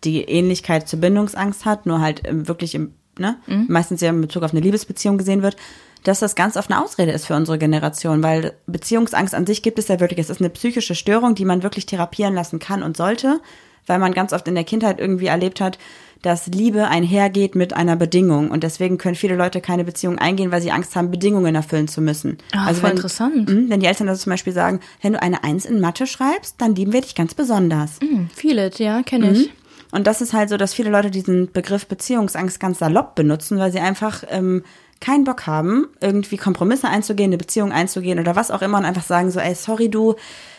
die 0.03 0.21
Ähnlichkeit 0.21 0.87
zur 0.87 0.99
Bindungsangst 0.99 1.65
hat, 1.65 1.85
nur 1.85 2.01
halt 2.01 2.21
ähm, 2.25 2.47
wirklich 2.47 2.75
im, 2.75 2.93
ne, 3.17 3.37
meistens 3.67 4.01
ja 4.01 4.09
in 4.09 4.21
Bezug 4.21 4.43
auf 4.43 4.51
eine 4.51 4.61
Liebesbeziehung 4.61 5.17
gesehen 5.17 5.41
wird, 5.41 5.55
dass 6.03 6.19
das 6.19 6.35
ganz 6.35 6.57
oft 6.57 6.71
eine 6.71 6.83
Ausrede 6.83 7.11
ist 7.11 7.25
für 7.25 7.35
unsere 7.35 7.57
Generation, 7.57 8.23
weil 8.23 8.53
Beziehungsangst 8.67 9.35
an 9.35 9.45
sich 9.45 9.61
gibt 9.61 9.79
es 9.79 9.87
ja 9.87 9.99
wirklich. 9.99 10.19
Es 10.19 10.29
ist 10.29 10.41
eine 10.41 10.49
psychische 10.49 10.95
Störung, 10.95 11.35
die 11.35 11.45
man 11.45 11.63
wirklich 11.63 11.85
therapieren 11.85 12.33
lassen 12.33 12.59
kann 12.59 12.83
und 12.83 12.97
sollte, 12.97 13.39
weil 13.85 13.99
man 13.99 14.13
ganz 14.13 14.33
oft 14.33 14.47
in 14.47 14.55
der 14.55 14.63
Kindheit 14.63 14.99
irgendwie 14.99 15.27
erlebt 15.27 15.61
hat, 15.61 15.77
dass 16.21 16.47
Liebe 16.47 16.87
einhergeht 16.87 17.55
mit 17.55 17.73
einer 17.73 17.95
Bedingung. 17.95 18.49
Und 18.51 18.63
deswegen 18.63 18.97
können 18.97 19.15
viele 19.15 19.35
Leute 19.35 19.61
keine 19.61 19.83
Beziehung 19.83 20.17
eingehen, 20.17 20.51
weil 20.51 20.61
sie 20.61 20.71
Angst 20.71 20.95
haben, 20.95 21.11
Bedingungen 21.11 21.55
erfüllen 21.55 21.87
zu 21.87 22.01
müssen. 22.01 22.37
Ah, 22.53 22.73
voll 22.73 22.91
interessant. 22.91 23.49
Mhm, 23.49 23.69
Wenn 23.69 23.79
die 23.79 23.85
Eltern 23.85 24.07
das 24.07 24.21
zum 24.21 24.31
Beispiel 24.31 24.53
sagen, 24.53 24.79
wenn 25.01 25.13
du 25.13 25.21
eine 25.21 25.43
Eins 25.43 25.65
in 25.65 25.79
Mathe 25.79 26.07
schreibst, 26.07 26.55
dann 26.59 26.75
lieben 26.75 26.93
wir 26.93 27.01
dich 27.01 27.15
ganz 27.15 27.33
besonders. 27.35 27.99
Hm, 28.01 28.29
feel 28.33 28.57
it, 28.57 28.79
ja, 28.79 29.03
kenne 29.03 29.31
ich. 29.31 29.51
Und 29.91 30.05
das 30.05 30.21
ist 30.21 30.33
halt 30.33 30.49
so, 30.49 30.57
dass 30.57 30.73
viele 30.73 30.89
Leute 30.89 31.11
diesen 31.11 31.51
Begriff 31.51 31.85
Beziehungsangst 31.85 32.59
ganz 32.59 32.79
salopp 32.79 33.15
benutzen, 33.15 33.57
weil 33.57 33.71
sie 33.71 33.79
einfach 33.79 34.23
ähm, 34.29 34.63
keinen 34.99 35.23
Bock 35.23 35.47
haben, 35.47 35.87
irgendwie 36.01 36.37
Kompromisse 36.37 36.87
einzugehen, 36.87 37.29
eine 37.29 37.37
Beziehung 37.37 37.71
einzugehen 37.71 38.19
oder 38.19 38.35
was 38.35 38.51
auch 38.51 38.61
immer 38.61 38.77
und 38.77 38.85
einfach 38.85 39.03
sagen 39.03 39.31
so, 39.31 39.39
ey, 39.39 39.55
sorry 39.55 39.89
du, 39.89 40.15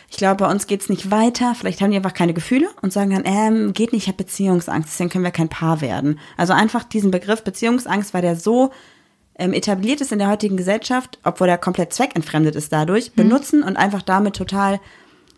ich 0.09 0.17
glaube, 0.17 0.43
bei 0.43 0.51
uns 0.51 0.67
geht's 0.67 0.89
nicht 0.89 1.11
weiter. 1.11 1.53
Vielleicht 1.55 1.81
haben 1.81 1.91
die 1.91 1.97
einfach 1.97 2.13
keine 2.13 2.33
Gefühle 2.33 2.67
und 2.81 2.91
sagen 2.91 3.11
dann, 3.11 3.23
ähm, 3.25 3.73
geht 3.73 3.93
nicht, 3.93 4.03
ich 4.03 4.07
habe 4.07 4.17
Beziehungsangst, 4.17 4.89
deswegen 4.89 5.09
können 5.09 5.23
wir 5.23 5.31
kein 5.31 5.49
Paar 5.49 5.81
werden. 5.81 6.19
Also 6.37 6.53
einfach 6.53 6.83
diesen 6.83 7.11
Begriff 7.11 7.43
Beziehungsangst, 7.43 8.13
weil 8.13 8.21
der 8.23 8.35
so 8.35 8.71
ähm, 9.35 9.53
etabliert 9.53 10.01
ist 10.01 10.11
in 10.11 10.19
der 10.19 10.29
heutigen 10.29 10.57
Gesellschaft, 10.57 11.19
obwohl 11.23 11.47
er 11.47 11.57
komplett 11.57 11.93
zweckentfremdet 11.93 12.55
ist 12.55 12.73
dadurch, 12.73 13.13
benutzen 13.13 13.63
und 13.63 13.77
einfach 13.77 14.01
damit 14.01 14.35
total, 14.35 14.79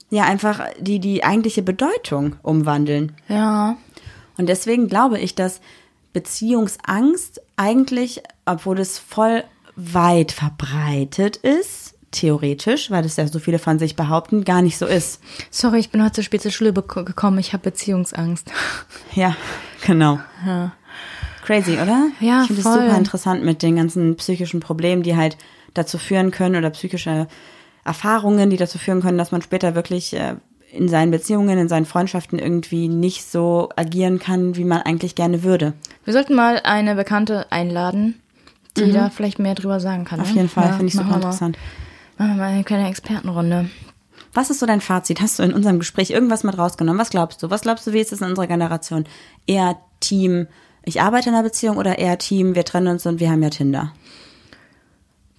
ja, 0.10 0.24
einfach 0.24 0.66
die, 0.80 1.00
die 1.00 1.24
eigentliche 1.24 1.62
Bedeutung 1.62 2.36
umwandeln. 2.42 3.14
Ja. 3.28 3.78
Und 4.38 4.48
deswegen 4.48 4.88
glaube 4.88 5.20
ich, 5.20 5.36
dass 5.36 5.62
Beziehungsangst 6.14 7.42
eigentlich, 7.56 8.22
obwohl 8.46 8.80
es 8.80 9.00
voll 9.00 9.44
weit 9.76 10.32
verbreitet 10.32 11.38
ist, 11.38 11.96
theoretisch, 12.12 12.92
weil 12.92 13.04
das 13.04 13.16
ja 13.16 13.28
so 13.28 13.40
viele 13.40 13.60
von 13.60 13.80
sich 13.80 13.96
behaupten, 13.96 14.44
gar 14.44 14.62
nicht 14.62 14.78
so 14.78 14.86
ist. 14.86 15.22
Sorry, 15.50 15.80
ich 15.80 15.90
bin 15.90 16.04
heute 16.04 16.14
zu 16.14 16.24
spät 16.24 16.42
zur 16.42 16.52
Schule 16.52 16.74
gekommen. 16.74 17.40
Ich 17.40 17.54
habe 17.54 17.64
Beziehungsangst. 17.64 18.52
Ja, 19.14 19.36
genau. 19.86 20.20
Crazy, 21.44 21.74
oder? 21.74 22.08
Ja, 22.22 22.42
ich 22.42 22.48
finde 22.48 22.62
es 22.62 22.64
super 22.64 22.98
interessant 22.98 23.44
mit 23.44 23.62
den 23.62 23.76
ganzen 23.76 24.16
psychischen 24.16 24.62
Problemen, 24.62 25.04
die 25.04 25.18
halt 25.18 25.38
dazu 25.74 25.98
führen 25.98 26.32
können 26.32 26.56
oder 26.56 26.70
psychische 26.70 27.28
Erfahrungen, 27.84 28.50
die 28.50 28.58
dazu 28.58 28.78
führen 28.78 29.02
können, 29.02 29.18
dass 29.18 29.32
man 29.32 29.42
später 29.42 29.76
wirklich 29.76 30.14
äh, 30.14 30.36
in 30.72 30.88
seinen 30.88 31.12
Beziehungen, 31.12 31.58
in 31.58 31.68
seinen 31.68 31.86
Freundschaften 31.86 32.40
irgendwie 32.40 32.88
nicht 32.88 33.26
so 33.26 33.70
agieren 33.76 34.20
kann, 34.20 34.56
wie 34.56 34.64
man 34.64 34.82
eigentlich 34.82 35.16
gerne 35.16 35.44
würde. 35.44 35.74
Wir 36.06 36.14
sollten 36.14 36.34
mal 36.36 36.62
eine 36.64 36.96
Bekannte 36.96 37.52
einladen, 37.52 38.22
die 38.78 38.92
da 38.92 39.10
vielleicht 39.10 39.40
mehr 39.40 39.56
drüber 39.56 39.80
sagen 39.80 40.06
kann. 40.06 40.20
Mhm. 40.20 40.26
Auf 40.26 40.30
ne? 40.32 40.36
jeden 40.38 40.50
Fall, 40.50 40.66
Ja, 40.66 40.72
finde 40.72 40.88
ich 40.88 40.94
super 40.94 41.10
mal. 41.10 41.16
interessant. 41.18 41.58
Machen 42.18 42.32
wir 42.32 42.38
mal 42.38 42.52
eine 42.52 42.64
kleine 42.64 42.88
Expertenrunde. 42.90 43.70
Was 44.34 44.50
ist 44.50 44.60
so 44.60 44.66
dein 44.66 44.80
Fazit? 44.80 45.20
Hast 45.20 45.40
du 45.40 45.44
in 45.44 45.54
unserem 45.54 45.80
Gespräch 45.80 46.10
irgendwas 46.12 46.44
mit 46.44 46.58
rausgenommen? 46.58 47.00
Was 47.00 47.10
glaubst 47.10 47.44
du? 47.44 47.50
Was 47.50 47.62
glaubst 47.62 47.86
du, 47.86 47.92
wie 47.92 48.00
ist 48.00 48.14
es 48.14 48.22
in 48.22 48.28
unserer 48.28 48.48
Generation? 48.48 49.06
Eher 49.46 49.76
Team, 50.00 50.48
ich 50.84 51.02
arbeite 51.02 51.30
in 51.30 51.36
einer 51.36 51.44
Beziehung 51.44 51.78
oder 51.78 52.00
eher 52.00 52.18
Team, 52.18 52.56
wir 52.56 52.64
trennen 52.64 52.88
uns 52.88 53.06
und 53.06 53.20
wir 53.20 53.30
haben 53.30 53.44
ja 53.44 53.50
Tinder? 53.50 53.92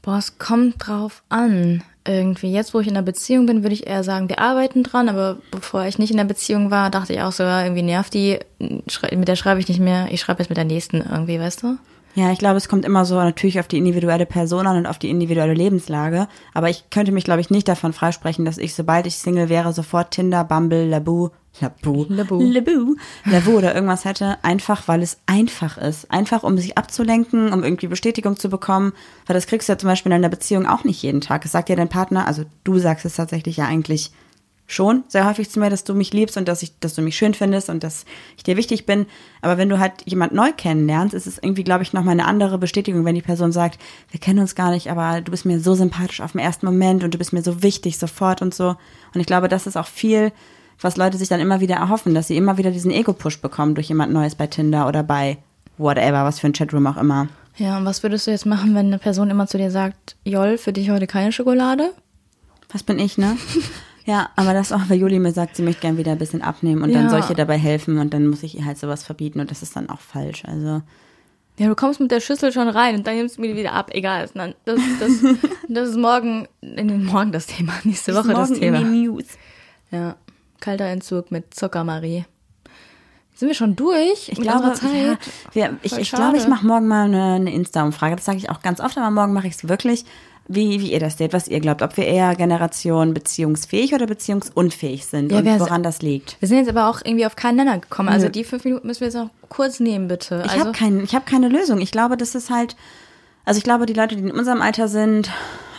Boah, 0.03 0.19
es 0.19 0.39
kommt 0.39 0.87
drauf 0.87 1.23
an. 1.31 1.83
Irgendwie. 2.05 2.53
Jetzt, 2.53 2.75
wo 2.75 2.81
ich 2.81 2.89
in 2.89 2.97
einer 2.97 3.05
Beziehung 3.05 3.47
bin, 3.47 3.63
würde 3.63 3.75
ich 3.75 3.87
eher 3.87 4.03
sagen, 4.03 4.29
wir 4.29 4.41
arbeiten 4.41 4.83
dran, 4.83 5.09
aber 5.09 5.39
bevor 5.53 5.85
ich 5.85 5.99
nicht 5.99 6.11
in 6.11 6.17
der 6.17 6.25
Beziehung 6.25 6.71
war, 6.71 6.91
dachte 6.91 7.13
ich 7.13 7.21
auch 7.21 7.31
so, 7.31 7.45
irgendwie 7.45 7.83
nervt 7.83 8.13
die, 8.15 8.41
mit 8.59 9.29
der 9.29 9.37
schreibe 9.37 9.61
ich 9.61 9.69
nicht 9.69 9.81
mehr, 9.81 10.09
ich 10.11 10.21
schreibe 10.21 10.43
jetzt 10.43 10.49
mit 10.49 10.57
der 10.57 10.65
nächsten 10.65 10.97
irgendwie, 10.97 11.39
weißt 11.39 11.63
du? 11.63 11.79
Ja, 12.15 12.31
ich 12.31 12.39
glaube, 12.39 12.59
es 12.59 12.69
kommt 12.69 12.85
immer 12.85 13.05
so 13.05 13.15
natürlich 13.15 13.59
auf 13.59 13.69
die 13.69 13.79
individuelle 13.79 14.27
Person 14.27 14.67
an 14.67 14.77
und 14.77 14.87
auf 14.87 14.99
die 14.99 15.09
individuelle 15.09 15.55
Lebenslage. 15.55 16.29
Aber 16.53 16.69
ich 16.69 16.91
könnte 16.91 17.11
mich, 17.13 17.25
glaube 17.25 17.41
ich, 17.41 17.49
nicht 17.49 17.69
davon 17.69 17.93
freisprechen, 17.93 18.45
dass 18.45 18.59
ich, 18.59 18.75
sobald 18.75 19.07
ich 19.07 19.17
Single 19.17 19.49
wäre, 19.49 19.73
sofort 19.73 20.11
Tinder, 20.11 20.45
Bumble, 20.45 20.87
Labu, 20.87 21.31
Labu, 21.61 22.07
Labu. 22.09 22.41
Labu, 22.41 22.97
Labu 23.25 23.51
oder 23.53 23.75
irgendwas 23.75 24.05
hätte. 24.05 24.39
Einfach, 24.43 24.89
weil 24.89 25.03
es 25.03 25.19
einfach 25.27 25.77
ist. 25.79 26.11
Einfach, 26.11 26.43
um 26.43 26.57
sich 26.57 26.79
abzulenken, 26.79 27.53
um 27.53 27.63
irgendwie 27.63 27.89
Bestätigung 27.89 28.37
zu 28.37 28.49
bekommen. 28.49 28.93
Weil 29.27 29.35
das 29.35 29.47
kriegst 29.47 29.69
du 29.69 29.73
ja 29.73 29.79
zum 29.79 29.89
Beispiel 29.89 30.13
in 30.13 30.17
einer 30.17 30.31
Beziehung 30.31 30.67
auch 30.67 30.85
nicht 30.85 31.03
jeden 31.03 31.21
Tag. 31.21 31.45
Es 31.45 31.53
sagt 31.53 31.69
ja 31.69 31.77
dein 31.77 31.89
Partner, 31.91 32.27
also 32.27 32.45
du 32.65 32.79
sagst 32.79 33.05
es 33.05 33.17
tatsächlich 33.17 33.59
ja 33.59 33.67
eigentlich 33.67 34.13
schon 34.67 35.05
sehr 35.09 35.29
häufig 35.29 35.51
zu 35.51 35.61
mir, 35.61 35.71
dass 35.71 35.85
du 35.85 35.95
mich 35.95 36.13
liebst 36.13 36.37
und 36.37 36.49
dass 36.49 36.63
ich, 36.63 36.79
dass 36.79 36.95
du 36.95 37.03
mich 37.03 37.17
schön 37.17 37.35
findest 37.35 37.69
und 37.69 37.85
dass 37.85 38.05
ich 38.37 38.43
dir 38.43 38.57
wichtig 38.57 38.87
bin. 38.87 39.07
Aber 39.43 39.59
wenn 39.59 39.69
du 39.69 39.79
halt 39.79 39.93
jemand 40.07 40.33
neu 40.33 40.51
kennenlernst, 40.57 41.15
ist 41.15 41.27
es 41.27 41.39
irgendwie, 41.39 41.65
glaube 41.65 41.83
ich, 41.83 41.93
nochmal 41.93 42.13
eine 42.13 42.25
andere 42.25 42.59
Bestätigung, 42.59 43.05
wenn 43.05 43.15
die 43.15 43.23
Person 43.23 43.53
sagt, 43.53 43.79
wir 44.11 44.21
kennen 44.21 44.39
uns 44.39 44.55
gar 44.55 44.71
nicht, 44.71 44.91
aber 44.91 45.21
du 45.21 45.31
bist 45.31 45.45
mir 45.45 45.61
so 45.61 45.75
sympathisch 45.75 46.21
auf 46.21 46.33
den 46.33 46.41
ersten 46.41 46.67
Moment 46.67 47.05
und 47.05 47.13
du 47.13 47.19
bist 47.19 47.33
mir 47.33 47.43
so 47.43 47.63
wichtig 47.63 47.99
sofort 47.99 48.41
und 48.41 48.55
so. 48.55 48.77
Und 49.15 49.21
ich 49.21 49.27
glaube, 49.27 49.49
das 49.49 49.67
ist 49.67 49.77
auch 49.77 49.87
viel, 49.87 50.33
was 50.81 50.97
Leute 50.97 51.19
sich 51.19 51.29
dann 51.29 51.41
immer 51.41 51.61
wieder 51.61 51.77
erhoffen, 51.77 52.15
dass 52.15 52.29
sie 52.29 52.37
immer 52.37 52.57
wieder 52.57 52.71
diesen 52.71 52.91
Ego-Push 52.91 53.41
bekommen 53.41 53.75
durch 53.75 53.89
jemand 53.89 54.13
Neues 54.13 54.35
bei 54.35 54.47
Tinder 54.47 54.89
oder 54.89 55.03
bei 55.03 55.39
whatever, 55.79 56.25
was 56.25 56.41
für 56.41 56.47
ein 56.47 56.55
Chatroom 56.55 56.87
auch 56.87 56.97
immer. 56.97 57.29
Ja, 57.57 57.77
und 57.77 57.85
was 57.85 58.03
würdest 58.03 58.27
du 58.27 58.31
jetzt 58.31 58.47
machen, 58.47 58.75
wenn 58.75 58.87
eine 58.87 58.99
Person 58.99 59.29
immer 59.29 59.47
zu 59.47 59.59
dir 59.59 59.71
sagt, 59.71 60.17
Joll, 60.25 60.57
für 60.57 60.73
dich 60.73 60.91
heute 60.91 61.07
keine 61.07 61.33
Schokolade? 61.33 61.93
Was 62.73 62.83
bin 62.83 62.99
ich, 62.99 63.19
ne? 63.19 63.37
Ja, 64.05 64.31
aber 64.37 64.53
das 64.53 64.73
auch, 64.73 64.81
weil 64.89 64.99
Juli 64.99 65.19
mir 65.21 65.33
sagt, 65.33 65.57
sie 65.57 65.63
möchte 65.63 65.83
gern 65.83 65.97
wieder 65.97 66.13
ein 66.13 66.19
bisschen 66.19 66.43
abnehmen 66.43 66.83
und 66.83 66.93
dann 66.93 67.05
Ja. 67.05 67.11
soll 67.11 67.21
ich 67.21 67.31
ihr 67.31 67.37
dabei 67.37 67.57
helfen 67.59 67.99
und 67.99 68.13
dann 68.13 68.27
muss 68.27 68.43
ich 68.43 68.57
ihr 68.59 68.65
halt 68.65 68.79
sowas 68.79 69.05
verbieten 69.05 69.39
und 69.41 69.51
das 69.51 69.63
ist 69.63 69.77
dann 69.77 69.89
auch 69.91 70.01
falsch. 70.01 70.43
Also, 70.45 70.83
Ja, 71.59 71.69
du 71.69 71.75
kommst 71.77 72.01
mit 72.01 72.11
der 72.11 72.21
Schüssel 72.21 72.51
schon 72.51 72.69
rein 72.69 72.97
und 72.97 73.07
dann 73.07 73.15
nimmst 73.17 73.37
du 73.37 73.43
mir 73.43 73.49
die 73.49 73.57
wieder 73.57 73.75
ab. 73.75 73.91
Egal. 73.95 74.29
Das, 74.35 74.51
das, 74.65 74.81
das, 74.99 75.11
das 75.69 75.89
ist 75.91 75.97
morgen, 75.99 76.49
in 76.63 76.89
den 76.89 77.05
morgen 77.05 77.31
das 77.31 77.47
Thema, 77.47 77.73
nächste 77.85 78.15
Woche 78.15 78.29
das 78.33 78.49
morgen 78.51 78.55
in 78.55 78.61
Thema. 78.61 78.79
die 78.79 78.85
News. 78.85 79.25
Ja, 79.93 80.17
kalter 80.61 80.87
Entzug 80.87 81.31
mit 81.31 81.55
Zuckermarie. 81.55 82.25
Sind 83.35 83.49
wir 83.49 83.55
schon 83.55 83.77
durch? 83.77 84.29
Ich 84.29 84.41
glaube, 84.41 84.73
ja, 84.83 85.19
wir, 85.53 85.77
ich, 85.83 85.97
ich 85.97 86.13
glaube, 86.13 86.37
ich 86.37 86.47
mache 86.49 86.67
morgen 86.67 86.87
mal 86.87 87.05
eine, 87.07 87.35
eine 87.35 87.53
Insta-Umfrage. 87.53 88.17
Das 88.17 88.25
sage 88.25 88.39
ich 88.39 88.51
auch 88.51 88.63
ganz 88.63 88.79
oft, 88.81 88.97
aber 88.99 89.11
morgen 89.11 89.33
mache 89.33 89.47
ich 89.49 89.55
es 89.55 89.69
wirklich. 89.69 90.05
Wie, 90.55 90.81
wie 90.81 90.93
ihr 90.93 91.01
das 91.01 91.19
seht, 91.19 91.33
was 91.33 91.49
ihr 91.49 91.61
glaubt, 91.61 91.83
ob 91.83 91.97
wir 91.97 92.07
eher 92.07 92.35
Generation 92.35 93.15
beziehungsfähig 93.15 93.95
oder 93.95 94.07
beziehungsunfähig 94.07 95.07
sind 95.07 95.33
Ja, 95.33 95.39
und 95.39 95.61
woran 95.61 95.83
das 95.83 96.03
liegt. 96.03 96.37
Wir 96.41 96.49
sind 96.49 96.59
jetzt 96.59 96.69
aber 96.69 96.89
auch 96.89 97.01
irgendwie 97.05 97.27
auf 97.27 97.37
keinen 97.37 97.57
Nenner 97.57 97.79
gekommen. 97.79 98.09
Also 98.09 98.29
die 98.29 98.45
fünf 98.45 98.65
Minuten 98.65 98.87
müssen 98.87 99.01
wir 99.01 99.07
jetzt 99.07 99.17
noch 99.17 99.31
kurz 99.49 99.81
nehmen, 99.81 100.09
bitte. 100.09 100.43
Ich 100.45 100.53
also, 100.53 100.67
habe 100.67 100.73
kein, 100.73 101.03
ich 101.03 101.15
hab 101.15 101.27
keine 101.27 101.49
Lösung. 101.49 101.81
Ich 101.81 101.91
glaube, 101.91 102.17
das 102.17 102.35
ist 102.35 102.51
halt, 102.51 102.77
also 103.45 103.59
ich 103.59 103.65
glaube, 103.65 103.87
die 103.87 103.95
Leute, 103.95 104.17
die 104.17 104.23
in 104.23 104.31
unserem 104.31 104.63
Alter 104.63 104.89
sind, 104.89 105.31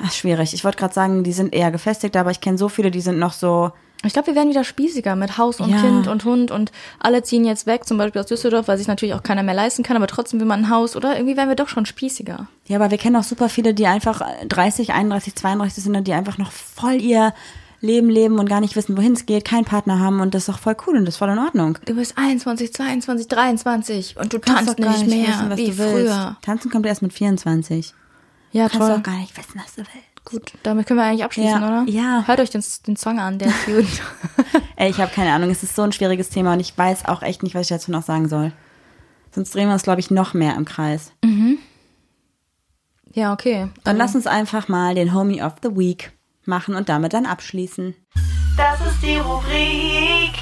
ach, 0.04 0.12
schwierig. 0.12 0.54
Ich 0.54 0.64
wollte 0.64 0.78
gerade 0.78 0.94
sagen, 0.94 1.24
die 1.24 1.34
sind 1.34 1.54
eher 1.54 1.72
gefestigt, 1.72 2.18
aber 2.18 2.32
ich 2.32 2.42
kenne 2.42 2.58
so 2.58 2.70
viele, 2.70 2.92
die 2.92 3.02
sind 3.02 3.20
noch 3.20 3.34
so, 3.34 3.72
Ich 4.06 4.14
glaube, 4.14 4.28
wir 4.28 4.36
werden 4.36 4.50
wieder 4.50 4.64
spießiger 4.64 5.16
mit 5.16 5.38
Haus 5.38 5.60
und 5.60 5.70
Ja. 5.70 5.80
Kind 5.82 6.08
und 6.08 6.26
Hund 6.26 6.52
und 6.52 6.72
alle 7.00 7.24
ziehen 7.24 7.46
jetzt 7.46 7.66
weg, 7.66 7.86
zum 7.86 7.98
Beispiel 7.98 8.22
aus 8.22 8.28
Düsseldorf, 8.28 8.68
weil 8.68 8.78
sich 8.78 8.88
natürlich 8.88 9.16
auch 9.16 9.24
keiner 9.24 9.44
mehr 9.44 9.54
leisten 9.56 9.84
kann, 9.84 9.96
aber 9.96 10.08
trotzdem 10.08 10.40
will 10.40 10.48
man 10.48 10.62
ein 10.66 10.70
Haus 10.70 10.96
oder 10.96 11.16
irgendwie 11.16 11.38
werden 11.38 11.50
wir 11.50 11.56
doch 11.56 11.70
schon 11.70 11.86
spießiger. 11.86 12.48
ja, 12.68 12.76
aber 12.78 12.92
wir 12.92 12.98
kennen 12.98 13.16
auch 13.16 13.24
super 13.24 13.50
viele, 13.50 13.74
die 13.74 13.88
einfach 13.88 14.22
30, 14.48 14.92
31, 14.94 15.36
32 15.36 15.84
sind 15.84 15.96
und 15.96 16.08
die 16.08 16.14
einfach 16.14 16.38
noch 16.38 16.52
voll 16.52 17.02
ihr 17.02 17.34
Leben 17.82 18.10
leben 18.10 18.40
und 18.40 18.48
gar 18.48 18.62
nicht 18.62 18.78
wissen, 18.78 18.96
wohin 18.96 19.12
es 19.12 19.26
geht, 19.26 19.44
keinen 19.44 19.66
Partner 19.66 20.00
haben 20.00 20.22
und 20.22 20.34
das 20.34 20.44
ist 20.48 20.56
auch 20.56 20.60
voll 20.60 20.78
cool 20.88 20.96
und 20.96 21.04
das 21.06 21.16
ist 21.16 21.20
voll 21.20 21.30
in 21.30 21.38
Ordnung. 21.40 21.78
Du 21.86 21.94
bist 21.96 22.18
21, 22.18 22.74
22, 22.74 23.28
23 23.28 24.16
und 24.18 24.32
du 24.32 24.40
Kannst 24.40 24.68
tanzt 24.68 24.80
doch 24.80 24.84
gar 24.86 24.98
nicht 24.98 25.08
mehr 25.08 25.28
wissen, 25.28 25.50
was 25.50 25.58
wie 25.58 25.66
du 25.72 25.78
willst. 25.78 26.14
früher. 26.14 26.38
Tanzen 26.42 26.72
kommt 26.72 26.86
erst 26.86 27.02
mit 27.02 27.12
24. 27.12 27.94
Ja, 28.54 28.70
Kannst 28.70 28.78
toll. 28.88 28.96
doch 28.98 29.04
gar 29.04 29.18
nicht 29.18 29.38
wissen, 29.38 29.60
was 29.62 29.76
du 29.76 29.82
willst. 29.82 30.13
Gut, 30.26 30.54
damit 30.64 30.88
können 30.88 31.00
wir 31.00 31.06
eigentlich 31.06 31.24
abschließen, 31.24 31.62
Ja. 31.62 31.68
oder? 31.82 31.92
Ja. 31.92 32.24
Hört 32.26 32.40
euch 32.40 32.50
den, 32.50 32.64
den 32.88 32.96
Song 32.96 33.20
an, 33.20 33.40
der 33.40 33.50
ist 33.50 33.66
gut. 33.66 33.86
Ey, 34.78 34.90
ich 34.90 35.00
habe 35.00 35.12
keine 35.14 35.34
Ahnung, 35.34 35.50
es 35.50 35.64
ist 35.64 35.76
so 35.76 35.82
ein 35.82 35.92
schwieriges 35.92 36.30
Thema 36.30 36.54
und 36.54 36.60
ich 36.62 36.78
weiß 36.78 37.06
auch 37.06 37.22
echt 37.22 37.44
nicht, 37.44 37.56
was 37.56 37.64
ich 37.64 37.68
dazu 37.70 37.92
noch 37.92 38.04
sagen 38.04 38.28
soll. 38.30 38.54
Sonst 39.32 39.54
drehen 39.54 39.68
wir 39.68 39.74
uns, 39.74 39.84
glaube 39.84 40.00
ich, 40.00 40.12
noch 40.12 40.34
mehr 40.34 40.56
im 40.56 40.66
Kreis. 40.66 41.12
ja, 43.14 43.34
okay. 43.34 43.68
Dann 43.84 43.98
lass 43.98 44.16
uns 44.16 44.26
einfach 44.28 44.68
mal 44.68 44.96
den 44.96 45.14
Homie 45.14 45.42
of 45.42 45.54
the 45.62 45.70
Week 45.76 46.12
machen 46.46 46.76
und 46.76 46.90
damit 46.90 47.14
dann 47.14 47.26
abschließen. 47.26 47.94
Das 48.58 48.80
ist 48.82 49.02
die 49.04 49.18
Rubrik 49.18 50.34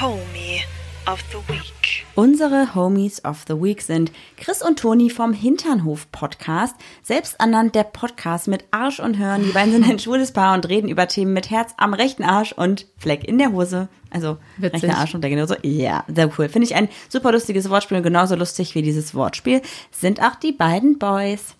Homie 0.00 0.62
of 1.06 1.22
the 1.32 1.38
Week. 1.52 2.06
Unsere 2.14 2.74
Homies 2.74 3.24
of 3.24 3.44
the 3.48 3.54
Week 3.54 3.80
sind 3.82 4.12
Chris 4.36 4.62
und 4.62 4.78
Toni 4.78 5.10
vom 5.10 5.32
Hinternhof 5.32 6.10
Podcast, 6.12 6.74
selbst 7.02 7.38
ernannt 7.40 7.74
der 7.74 7.84
Podcast 7.84 8.48
mit 8.48 8.64
Arsch 8.70 9.00
und 9.00 9.14
Hirn. 9.14 9.42
Die 9.44 9.52
beiden 9.52 9.72
sind 9.72 9.88
ein 9.88 9.98
schwules 9.98 10.32
Paar 10.32 10.54
und 10.54 10.68
reden 10.68 10.88
über 10.88 11.06
Themen 11.08 11.32
mit 11.32 11.50
Herz 11.50 11.74
am 11.76 11.94
rechten 11.94 12.22
Arsch 12.22 12.52
und 12.52 12.86
Fleck 12.96 13.24
in 13.24 13.38
der 13.38 13.52
Hose. 13.52 13.88
Also 14.10 14.38
Witzig. 14.56 14.84
rechter 14.84 14.98
Arsch 14.98 15.14
und 15.14 15.22
der 15.22 15.40
Hose. 15.42 15.58
Ja, 15.62 16.04
sehr 16.08 16.30
cool. 16.38 16.48
Finde 16.48 16.66
ich 16.66 16.74
ein 16.74 16.88
super 17.08 17.32
lustiges 17.32 17.68
Wortspiel 17.68 17.98
und 17.98 18.04
genauso 18.04 18.34
lustig 18.36 18.74
wie 18.74 18.82
dieses 18.82 19.14
Wortspiel 19.14 19.60
sind 19.90 20.22
auch 20.22 20.36
die 20.36 20.52
beiden 20.52 20.98
Boys. 20.98 21.54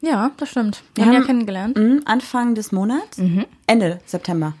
Ja, 0.00 0.30
das 0.36 0.50
stimmt. 0.50 0.82
Wir, 0.94 1.04
Wir 1.04 1.12
haben 1.12 1.20
ja 1.20 1.26
kennengelernt. 1.26 1.78
Anfang 2.04 2.54
des 2.54 2.70
Monats? 2.72 3.18
Mhm. 3.18 3.46
Ende 3.66 3.98
September. 4.06 4.54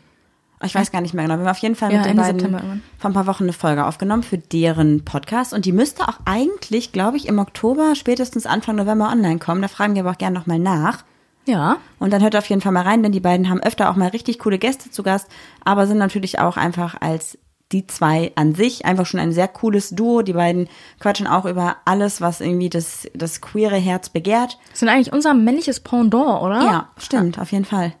Ich 0.66 0.74
weiß 0.74 0.92
gar 0.92 1.00
nicht 1.00 1.14
mehr 1.14 1.24
genau. 1.24 1.36
Wir 1.36 1.44
haben 1.44 1.50
auf 1.50 1.58
jeden 1.58 1.76
Fall 1.76 1.90
Ja, 1.92 1.98
mit 1.98 2.06
den 2.06 2.10
Ende 2.12 2.22
beiden 2.22 2.40
September 2.40 2.62
vor 2.98 3.10
ein 3.10 3.14
paar 3.14 3.26
Wochen 3.26 3.44
eine 3.44 3.52
Folge 3.52 3.86
aufgenommen 3.86 4.22
für 4.22 4.38
deren 4.38 5.04
Podcast. 5.04 5.52
Und 5.54 5.64
die 5.64 5.72
müsste 5.72 6.08
auch 6.08 6.18
eigentlich, 6.24 6.92
glaube 6.92 7.16
ich, 7.16 7.26
im 7.28 7.38
Oktober, 7.38 7.94
spätestens 7.94 8.46
Anfang 8.46 8.76
November 8.76 9.10
online 9.10 9.38
kommen. 9.38 9.62
Da 9.62 9.68
fragen 9.68 9.94
wir 9.94 10.02
aber 10.02 10.12
auch 10.12 10.18
gerne 10.18 10.38
nochmal 10.38 10.58
nach. 10.58 11.04
Ja. 11.46 11.76
Und 11.98 12.12
dann 12.12 12.22
hört 12.22 12.36
auf 12.36 12.48
jeden 12.48 12.60
Fall 12.60 12.72
mal 12.72 12.82
rein, 12.82 13.02
denn 13.02 13.12
die 13.12 13.20
beiden 13.20 13.48
haben 13.48 13.60
öfter 13.60 13.90
auch 13.90 13.96
mal 13.96 14.08
richtig 14.08 14.38
coole 14.38 14.58
Gäste 14.58 14.90
zu 14.90 15.02
Gast, 15.02 15.28
aber 15.64 15.86
sind 15.86 15.98
natürlich 15.98 16.40
auch 16.40 16.56
einfach 16.56 16.96
als 17.00 17.38
die 17.72 17.86
zwei 17.86 18.32
an 18.36 18.54
sich 18.54 18.84
einfach 18.84 19.06
schon 19.06 19.18
ein 19.20 19.32
sehr 19.32 19.48
cooles 19.48 19.90
Duo. 19.90 20.22
Die 20.22 20.34
beiden 20.34 20.68
quatschen 21.00 21.26
auch 21.26 21.46
über 21.46 21.76
alles, 21.84 22.20
was 22.20 22.40
irgendwie 22.40 22.70
das, 22.70 23.08
das 23.14 23.40
queere 23.40 23.76
Herz 23.76 24.08
begehrt. 24.08 24.58
Das 24.70 24.80
sind 24.80 24.88
eigentlich 24.88 25.12
unser 25.12 25.34
männliches 25.34 25.80
Pendant, 25.80 26.42
oder? 26.42 26.62
Ja, 26.62 26.88
stimmt, 26.96 27.38
auf 27.40 27.50
jeden 27.52 27.64
Fall. 27.64 27.92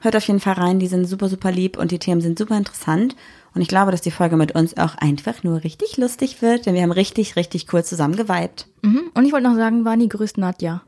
Hört 0.00 0.16
auf 0.16 0.26
jeden 0.26 0.40
Fall 0.40 0.54
rein, 0.54 0.78
die 0.78 0.86
sind 0.86 1.04
super, 1.06 1.28
super 1.28 1.52
lieb 1.52 1.76
und 1.78 1.90
die 1.90 1.98
Themen 1.98 2.20
sind 2.20 2.38
super 2.38 2.56
interessant. 2.56 3.16
Und 3.54 3.62
ich 3.62 3.68
glaube, 3.68 3.90
dass 3.90 4.00
die 4.00 4.10
Folge 4.10 4.36
mit 4.36 4.52
uns 4.52 4.76
auch 4.76 4.94
einfach 4.96 5.42
nur 5.42 5.62
richtig 5.64 5.96
lustig 5.96 6.40
wird, 6.40 6.66
denn 6.66 6.74
wir 6.74 6.82
haben 6.82 6.92
richtig, 6.92 7.36
richtig 7.36 7.72
cool 7.72 7.84
zusammen 7.84 8.16
geweibt. 8.16 8.66
Mhm. 8.82 9.10
Und 9.14 9.24
ich 9.26 9.32
wollte 9.32 9.48
noch 9.48 9.56
sagen, 9.56 9.84
waren 9.84 10.00
die 10.00 10.08
größten 10.08 10.40
Nadja. 10.40 10.82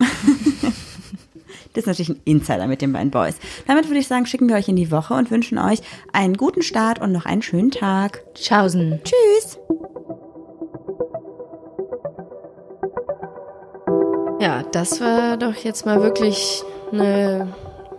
Das 1.72 1.82
ist 1.82 1.88
natürlich 1.88 2.08
ein 2.08 2.22
Insider 2.24 2.66
mit 2.68 2.80
den 2.80 2.94
beiden 2.94 3.10
Boys. 3.10 3.36
Damit 3.66 3.86
würde 3.88 3.98
ich 3.98 4.08
sagen, 4.08 4.24
schicken 4.24 4.48
wir 4.48 4.56
euch 4.56 4.66
in 4.66 4.76
die 4.76 4.90
Woche 4.90 5.12
und 5.12 5.30
wünschen 5.30 5.58
euch 5.58 5.82
einen 6.10 6.38
guten 6.38 6.62
Start 6.62 7.02
und 7.02 7.12
noch 7.12 7.26
einen 7.26 7.42
schönen 7.42 7.70
Tag. 7.70 8.24
Tschaußen. 8.34 8.98
Tschüss! 9.04 9.58
Ja, 14.40 14.62
das 14.72 15.02
war 15.02 15.36
doch 15.36 15.54
jetzt 15.54 15.84
mal 15.84 16.00
wirklich 16.00 16.62
eine 16.92 17.52